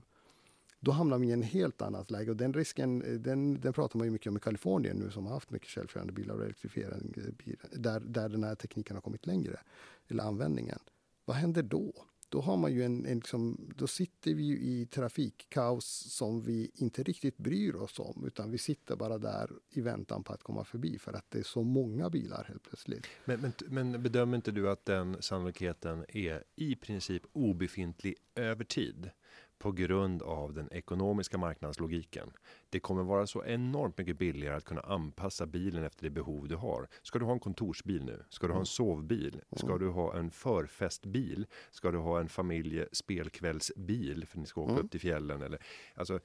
Då 0.80 0.90
hamnar 0.90 1.18
vi 1.18 1.26
i 1.26 1.32
en 1.32 1.42
helt 1.42 1.82
annat 1.82 2.10
läge 2.10 2.30
och 2.30 2.36
den 2.36 2.52
risken 2.52 3.22
den, 3.22 3.60
den 3.60 3.72
pratar 3.72 3.98
man 3.98 4.06
ju 4.06 4.10
mycket 4.10 4.30
om 4.30 4.36
i 4.36 4.40
Kalifornien 4.40 4.96
nu 4.96 5.10
som 5.10 5.26
har 5.26 5.32
haft 5.32 5.50
mycket 5.50 5.68
självkörande 5.68 6.12
bilar 6.12 6.34
och 6.34 6.44
elektrifierade 6.44 7.04
bilar 7.44 7.68
där, 7.72 8.00
där 8.00 8.28
den 8.28 8.44
här 8.44 8.54
tekniken 8.54 8.96
har 8.96 9.00
kommit 9.00 9.26
längre, 9.26 9.60
eller 10.08 10.24
användningen. 10.24 10.78
Vad 11.24 11.36
händer 11.36 11.62
då? 11.62 11.92
Då 12.34 12.40
har 12.40 12.56
man 12.56 12.72
ju 12.72 12.84
en, 12.84 13.06
en 13.06 13.14
liksom, 13.14 13.72
då 13.76 13.86
sitter 13.86 14.34
vi 14.34 14.42
ju 14.42 14.58
i 14.58 14.86
trafikkaos 14.86 15.86
som 16.10 16.42
vi 16.42 16.70
inte 16.74 17.02
riktigt 17.02 17.36
bryr 17.36 17.74
oss 17.74 17.98
om, 17.98 18.24
utan 18.26 18.50
vi 18.50 18.58
sitter 18.58 18.96
bara 18.96 19.18
där 19.18 19.50
i 19.70 19.80
väntan 19.80 20.24
på 20.24 20.32
att 20.32 20.42
komma 20.42 20.64
förbi 20.64 20.98
för 20.98 21.12
att 21.12 21.30
det 21.30 21.38
är 21.38 21.42
så 21.42 21.62
många 21.62 22.10
bilar 22.10 22.44
helt 22.48 22.62
plötsligt. 22.62 23.06
Men, 23.24 23.40
men, 23.40 23.52
men 23.68 24.02
bedömer 24.02 24.36
inte 24.36 24.50
du 24.50 24.70
att 24.70 24.84
den 24.84 25.22
sannolikheten 25.22 26.04
är 26.08 26.44
i 26.56 26.76
princip 26.76 27.22
obefintlig 27.32 28.14
över 28.34 28.64
tid? 28.64 29.10
På 29.58 29.72
grund 29.72 30.22
av 30.22 30.54
den 30.54 30.68
ekonomiska 30.72 31.38
marknadslogiken. 31.38 32.30
Det 32.70 32.80
kommer 32.80 33.02
vara 33.02 33.26
så 33.26 33.44
enormt 33.44 33.98
mycket 33.98 34.18
billigare 34.18 34.56
att 34.56 34.64
kunna 34.64 34.80
anpassa 34.80 35.46
bilen 35.46 35.84
efter 35.84 36.04
det 36.04 36.10
behov 36.10 36.48
du 36.48 36.56
har. 36.56 36.88
Ska 37.02 37.18
du 37.18 37.24
ha 37.24 37.32
en 37.32 37.40
kontorsbil 37.40 38.04
nu? 38.04 38.24
Ska 38.28 38.46
du 38.46 38.52
ha 38.52 38.58
en 38.58 38.60
mm. 38.60 38.66
sovbil? 38.66 39.40
Ska 39.56 39.66
mm. 39.66 39.78
du 39.78 39.88
ha 39.88 40.16
en 40.16 40.30
förfestbil? 40.30 41.46
Ska 41.70 41.90
du 41.90 41.98
ha 41.98 42.20
en 42.20 42.28
familjespelkvällsbil 42.28 44.26
för 44.26 44.38
ni 44.38 44.46
ska 44.46 44.60
åka 44.60 44.72
mm. 44.72 44.84
upp 44.84 44.90
till 44.90 45.00
fjällen? 45.00 45.42
Eller, 45.42 45.58
alltså, 45.94 46.20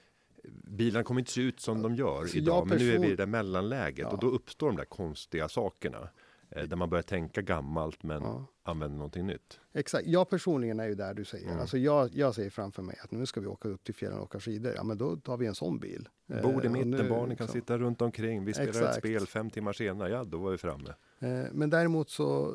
bilarna 0.64 1.04
kommer 1.04 1.22
inte 1.22 1.32
se 1.32 1.42
ut 1.42 1.60
som 1.60 1.82
de 1.82 1.96
gör 1.96 2.38
idag, 2.38 2.68
men 2.68 2.78
nu 2.78 2.94
är 2.94 3.00
vi 3.00 3.12
i 3.12 3.16
det 3.16 3.26
mellanläget 3.26 4.00
ja. 4.00 4.10
och 4.10 4.20
då 4.20 4.28
uppstår 4.28 4.68
de 4.68 4.76
där 4.76 4.86
konstiga 4.86 5.50
sakerna. 5.50 6.10
Eh, 6.52 6.64
där 6.64 6.76
man 6.76 6.90
börjar 6.90 7.04
tänka 7.04 7.42
gammalt 7.42 8.04
men 8.04 8.24
ja. 8.24 8.46
använder 8.64 8.98
någonting 8.98 9.28
nytt. 9.28 9.60
Exakt. 9.74 10.08
Jag 10.08 10.30
personligen 10.30 10.80
är 10.80 10.88
ju 10.88 10.96
där 10.96 11.14
du 11.14 11.26
säger. 11.26 11.48
Mm. 11.48 11.60
Alltså 11.60 11.78
jag, 11.78 12.10
jag 12.14 12.36
ser 12.36 12.50
framför 12.50 12.82
mig 12.82 12.96
att 13.04 13.12
nu 13.12 13.26
ska 13.26 13.42
vi 13.42 13.48
åka 13.48 13.70
upp 13.70 13.84
till 13.84 13.96
fjällen 13.96 14.18
och 14.18 14.24
åka 14.24 14.40
skidor. 14.40 14.74
Ja, 14.76 14.84
men 14.84 14.98
då 14.98 15.16
tar 15.16 15.38
vi 15.38 15.46
en 15.46 15.56
sån 15.56 15.80
bil. 15.80 16.10
Bord 16.44 16.64
i 16.64 16.68
eh, 16.68 16.72
mitten, 16.72 16.92
nu, 16.92 17.10
barnen 17.10 17.38
kan 17.38 17.46
liksom. 17.46 17.48
sitta 17.48 17.78
runt 17.78 18.02
omkring. 18.02 18.46
Vi 18.46 18.54
spelar 18.54 18.70
Exakt. 18.70 18.90
ett 18.90 18.96
spel 18.96 19.28
fem 19.28 19.50
timmar 19.50 19.74
senare. 19.74 20.10
Ja, 20.10 20.24
då 20.24 20.38
var 20.38 20.52
vi 20.52 20.58
framme. 20.58 20.94
Eh, 21.20 21.44
men 21.52 21.70
däremot 21.70 22.10
så 22.10 22.54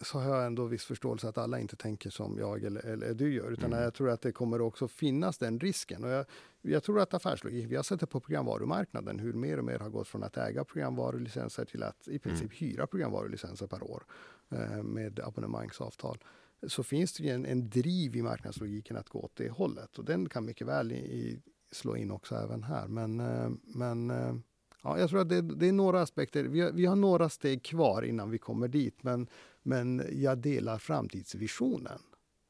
så 0.00 0.18
har 0.18 0.36
jag 0.36 0.46
ändå 0.46 0.64
viss 0.64 0.84
förståelse 0.84 1.28
att 1.28 1.38
alla 1.38 1.60
inte 1.60 1.76
tänker 1.76 2.10
som 2.10 2.38
jag 2.38 2.64
eller, 2.64 2.86
eller 2.86 3.14
du 3.14 3.34
gör. 3.34 3.50
Utan 3.50 3.72
mm. 3.72 3.82
jag 3.82 3.94
tror 3.94 4.10
att 4.10 4.20
det 4.20 4.32
kommer 4.32 4.60
också 4.60 4.88
finnas 4.88 5.38
den 5.38 5.60
risken. 5.60 6.04
Och 6.04 6.10
jag, 6.10 6.26
jag 6.62 6.82
tror 6.82 7.00
att 7.00 7.14
affärslogik, 7.14 7.66
vi 7.68 7.76
har 7.76 7.82
sett 7.82 8.00
det 8.00 8.06
på 8.06 8.20
programvarumarknaden, 8.20 9.18
hur 9.18 9.32
mer 9.32 9.58
och 9.58 9.64
mer 9.64 9.78
har 9.78 9.88
gått 9.88 10.08
från 10.08 10.22
att 10.22 10.36
äga 10.36 10.64
programvarulicenser 10.64 11.64
till 11.64 11.82
att 11.82 12.08
i 12.08 12.18
princip 12.18 12.52
mm. 12.52 12.56
hyra 12.56 12.86
programvarulicenser 12.86 13.66
per 13.66 13.82
år 13.82 14.02
eh, 14.50 14.82
med 14.82 15.20
abonnemangsavtal. 15.20 16.18
så 16.66 16.82
finns 16.82 17.12
det 17.12 17.22
ju 17.22 17.30
en, 17.30 17.46
en 17.46 17.70
driv 17.70 18.16
i 18.16 18.22
marknadslogiken 18.22 18.96
att 18.96 19.08
gå 19.08 19.18
åt 19.18 19.36
det 19.36 19.50
hållet 19.50 19.98
och 19.98 20.04
den 20.04 20.28
kan 20.28 20.44
mycket 20.44 20.66
väl 20.66 20.92
i, 20.92 20.96
i, 20.96 21.42
slå 21.70 21.96
in 21.96 22.10
också 22.10 22.34
även 22.34 22.62
här. 22.62 22.88
Men, 22.88 23.20
eh, 23.20 23.50
men 23.62 24.10
eh, 24.10 24.34
ja, 24.82 24.98
jag 24.98 25.10
tror 25.10 25.20
att 25.20 25.28
det, 25.28 25.40
det 25.40 25.68
är 25.68 25.72
några 25.72 26.02
aspekter. 26.02 26.44
Vi 26.44 26.60
har, 26.60 26.72
vi 26.72 26.86
har, 26.86 26.96
några 26.96 27.28
steg 27.28 27.62
kvar 27.62 28.02
innan 28.02 28.30
vi 28.30 28.38
kommer 28.38 28.68
dit, 28.68 29.02
men, 29.02 29.26
men 29.62 30.02
jag 30.12 30.38
delar 30.38 30.78
framtidsvisionen. 30.78 31.98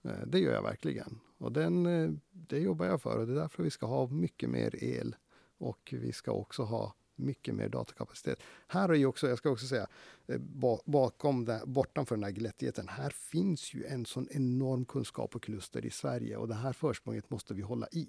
Eh, 0.04 0.26
det 0.26 0.38
gör 0.38 0.52
jag 0.52 0.62
verkligen. 0.62 1.20
Och 1.38 1.52
den, 1.52 1.86
eh, 1.86 2.10
det 2.30 2.58
jobbar 2.58 2.86
jag 2.86 3.02
för 3.02 3.18
och 3.18 3.26
det 3.26 3.32
är 3.32 3.36
därför 3.36 3.62
vi 3.62 3.70
ska 3.70 3.86
ha 3.86 4.06
mycket 4.06 4.50
mer 4.50 4.84
el 4.84 5.16
och 5.58 5.94
vi 5.96 6.12
ska 6.12 6.32
också 6.32 6.62
ha 6.62 6.94
mycket 7.16 7.54
mer 7.54 7.68
datakapacitet. 7.68 8.42
Här 8.66 8.88
är 8.88 8.94
ju 8.94 9.06
också, 9.06 9.28
jag 9.28 9.38
ska 9.38 9.50
också 9.50 9.66
säga, 9.66 9.86
eh, 10.26 10.38
bakom 10.84 11.44
det, 11.44 11.62
bortanför 11.66 12.16
den 12.16 12.24
här 12.24 12.30
glättigheten, 12.30 12.88
här 12.88 13.10
finns 13.10 13.74
ju 13.74 13.84
en 13.84 14.06
sån 14.06 14.28
enorm 14.30 14.84
kunskap 14.84 15.36
och 15.36 15.42
kluster 15.42 15.86
i 15.86 15.90
Sverige 15.90 16.36
och 16.36 16.48
det 16.48 16.54
här 16.54 16.72
försprånget 16.72 17.30
måste 17.30 17.54
vi 17.54 17.62
hålla 17.62 17.86
i 17.92 18.08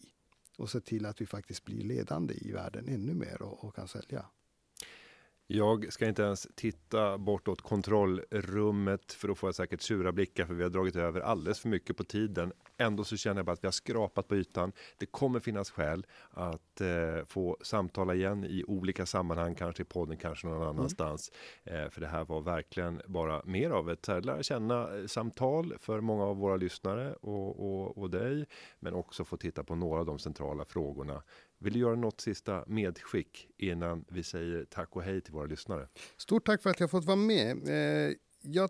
och 0.61 0.69
se 0.69 0.79
till 0.79 1.05
att 1.05 1.21
vi 1.21 1.25
faktiskt 1.25 1.65
blir 1.65 1.83
ledande 1.83 2.33
i 2.33 2.51
världen 2.51 2.87
ännu 2.87 3.13
mer 3.13 3.41
och, 3.41 3.63
och 3.63 3.75
kan 3.75 3.87
sälja. 3.87 4.25
Jag 5.53 5.93
ska 5.93 6.07
inte 6.07 6.23
ens 6.23 6.47
titta 6.55 7.17
bortåt 7.17 7.61
kontrollrummet 7.61 9.13
för 9.13 9.27
då 9.27 9.35
får 9.35 9.47
jag 9.47 9.55
säkert 9.55 9.81
sura 9.81 10.11
blickar 10.11 10.45
för 10.45 10.53
vi 10.53 10.63
har 10.63 10.69
dragit 10.69 10.95
över 10.95 11.21
alldeles 11.21 11.59
för 11.59 11.69
mycket 11.69 11.97
på 11.97 12.03
tiden. 12.03 12.53
Ändå 12.77 13.03
så 13.03 13.17
känner 13.17 13.39
jag 13.39 13.45
bara 13.45 13.51
att 13.51 13.63
vi 13.63 13.67
har 13.67 13.71
skrapat 13.71 14.27
på 14.27 14.35
ytan. 14.35 14.71
Det 14.97 15.05
kommer 15.05 15.39
finnas 15.39 15.71
skäl 15.71 16.05
att 16.29 16.81
eh, 16.81 17.25
få 17.27 17.57
samtala 17.61 18.15
igen 18.15 18.45
i 18.45 18.63
olika 18.67 19.05
sammanhang, 19.05 19.55
kanske 19.55 19.81
i 19.81 19.85
podden, 19.85 20.17
kanske 20.17 20.47
någon 20.47 20.55
mm. 20.55 20.67
annanstans. 20.67 21.31
Mm. 21.63 21.83
Eh, 21.83 21.89
för 21.89 22.01
det 22.01 22.07
här 22.07 22.25
var 22.25 22.41
verkligen 22.41 23.01
bara 23.05 23.41
mer 23.45 23.69
av 23.69 23.89
ett 23.89 24.07
lära 24.07 24.43
känna 24.43 24.97
eh, 24.97 25.05
samtal 25.05 25.73
för 25.79 26.01
många 26.01 26.23
av 26.23 26.37
våra 26.37 26.55
lyssnare 26.55 27.13
och, 27.13 27.59
och, 27.59 27.97
och 27.97 28.09
dig, 28.09 28.45
men 28.79 28.93
också 28.93 29.23
få 29.23 29.37
titta 29.37 29.63
på 29.63 29.75
några 29.75 29.99
av 29.99 30.05
de 30.05 30.19
centrala 30.19 30.65
frågorna 30.65 31.23
vill 31.61 31.73
du 31.73 31.79
göra 31.79 31.95
något 31.95 32.21
sista 32.21 32.63
medskick 32.67 33.47
innan 33.57 34.05
vi 34.09 34.23
säger 34.23 34.65
tack 34.65 34.95
och 34.95 35.03
hej 35.03 35.21
till 35.21 35.33
våra 35.33 35.45
lyssnare? 35.45 35.87
Stort 36.17 36.45
tack 36.45 36.61
för 36.61 36.69
att 36.69 36.79
jag 36.79 36.91
fått 36.91 37.05
vara 37.05 37.15
med. 37.15 37.69
Eh, 37.69 38.15
jag 38.41 38.69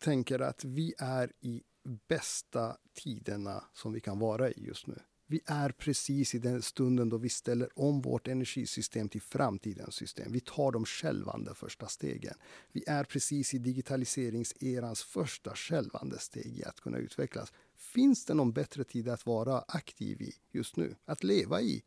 tänker 0.00 0.40
att 0.40 0.64
vi 0.64 0.94
är 0.98 1.32
i 1.40 1.62
bästa 2.08 2.76
tiderna 2.94 3.64
som 3.72 3.92
vi 3.92 4.00
kan 4.00 4.18
vara 4.18 4.50
i 4.50 4.64
just 4.66 4.86
nu. 4.86 4.98
Vi 5.26 5.40
är 5.46 5.70
precis 5.70 6.34
i 6.34 6.38
den 6.38 6.62
stunden 6.62 7.08
då 7.08 7.18
vi 7.18 7.28
ställer 7.28 7.78
om 7.78 8.00
vårt 8.00 8.28
energisystem 8.28 9.08
till 9.08 9.20
framtidens 9.20 9.94
system. 9.94 10.32
Vi 10.32 10.40
tar 10.40 10.72
de 10.72 10.84
självande 10.84 11.54
första 11.54 11.86
stegen. 11.86 12.34
Vi 12.72 12.84
är 12.86 13.04
precis 13.04 13.54
i 13.54 13.58
digitaliseringserans 13.58 15.02
första 15.02 15.54
självande 15.54 16.18
steg 16.18 16.58
i 16.58 16.64
att 16.64 16.80
kunna 16.80 16.98
utvecklas. 16.98 17.52
Finns 17.76 18.24
det 18.24 18.34
någon 18.34 18.52
bättre 18.52 18.84
tid 18.84 19.08
att 19.08 19.26
vara 19.26 19.64
aktiv 19.68 20.22
i 20.22 20.34
just 20.50 20.76
nu? 20.76 20.96
Att 21.04 21.24
leva 21.24 21.60
i? 21.60 21.82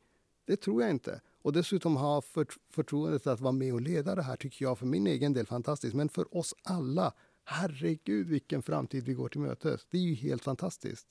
Det 0.46 0.56
tror 0.56 0.82
jag 0.82 0.92
inte. 0.92 1.22
Och 1.42 1.54
dessutom 1.54 1.96
ha 1.96 2.22
för, 2.22 2.48
förtroendet 2.70 3.28
att 3.28 3.40
vara 3.40 3.52
med 3.52 3.74
och 3.74 3.82
leda 3.82 4.16
det 4.16 4.22
här 4.22 4.36
tycker 4.36 4.66
jag 4.66 4.80
för 4.80 4.86
min 4.86 5.08
egen 5.08 5.34
del 5.34 5.48
fantastiskt. 5.48 5.94
Men 5.94 6.10
för 6.10 6.38
oss 6.38 6.56
alla, 6.64 7.14
herregud 7.46 8.28
vilken 8.28 8.62
framtid 8.62 9.06
vi 9.06 9.14
går 9.14 9.30
till 9.30 9.42
mötes. 9.42 9.86
Det 9.90 9.98
är 9.98 10.02
ju 10.02 10.14
helt 10.14 10.44
fantastiskt. 10.44 11.08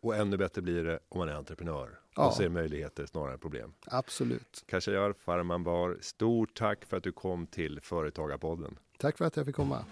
Och 0.00 0.16
ännu 0.16 0.36
bättre 0.36 0.62
blir 0.62 0.84
det 0.84 0.98
om 1.08 1.18
man 1.18 1.28
är 1.28 1.32
entreprenör 1.32 1.98
ja. 2.16 2.26
och 2.26 2.34
ser 2.34 2.48
möjligheter 2.48 3.06
snarare 3.06 3.32
än 3.32 3.38
problem. 3.38 3.74
Absolut. 3.86 4.64
Kashayar 4.66 5.12
Farmanbar, 5.12 5.98
stort 6.00 6.54
tack 6.54 6.84
för 6.84 6.96
att 6.96 7.02
du 7.02 7.12
kom 7.12 7.46
till 7.46 7.80
Företagarpodden. 7.80 8.78
Tack 8.98 9.18
för 9.18 9.24
att 9.24 9.36
jag 9.36 9.46
fick 9.46 9.56
komma. 9.56 9.84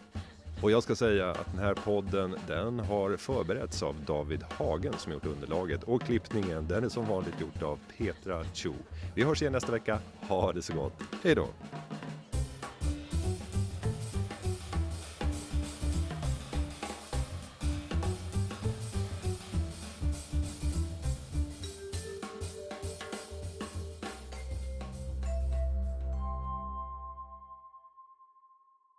Och 0.63 0.71
jag 0.71 0.83
ska 0.83 0.95
säga 0.95 1.31
att 1.31 1.53
den 1.53 1.65
här 1.65 1.75
podden, 1.75 2.37
den 2.47 2.81
har 2.81 3.17
förberetts 3.17 3.83
av 3.83 3.97
David 4.07 4.45
Hagen 4.51 4.95
som 4.99 5.13
gjort 5.13 5.27
underlaget 5.27 5.83
och 5.83 6.03
klippningen, 6.03 6.69
den 6.69 6.85
är 6.85 6.89
som 6.89 7.07
vanligt 7.07 7.41
gjort 7.41 7.63
av 7.63 7.79
Petra 7.99 8.45
Cho. 8.55 8.73
Vi 9.15 9.25
hörs 9.25 9.43
igen 9.43 9.53
nästa 9.53 9.73
vecka. 9.73 9.99
Ha 10.29 10.53
det 10.53 10.63
så 10.63 10.75
gott. 10.75 11.03
Hej 11.25 11.35
då! 11.35 11.49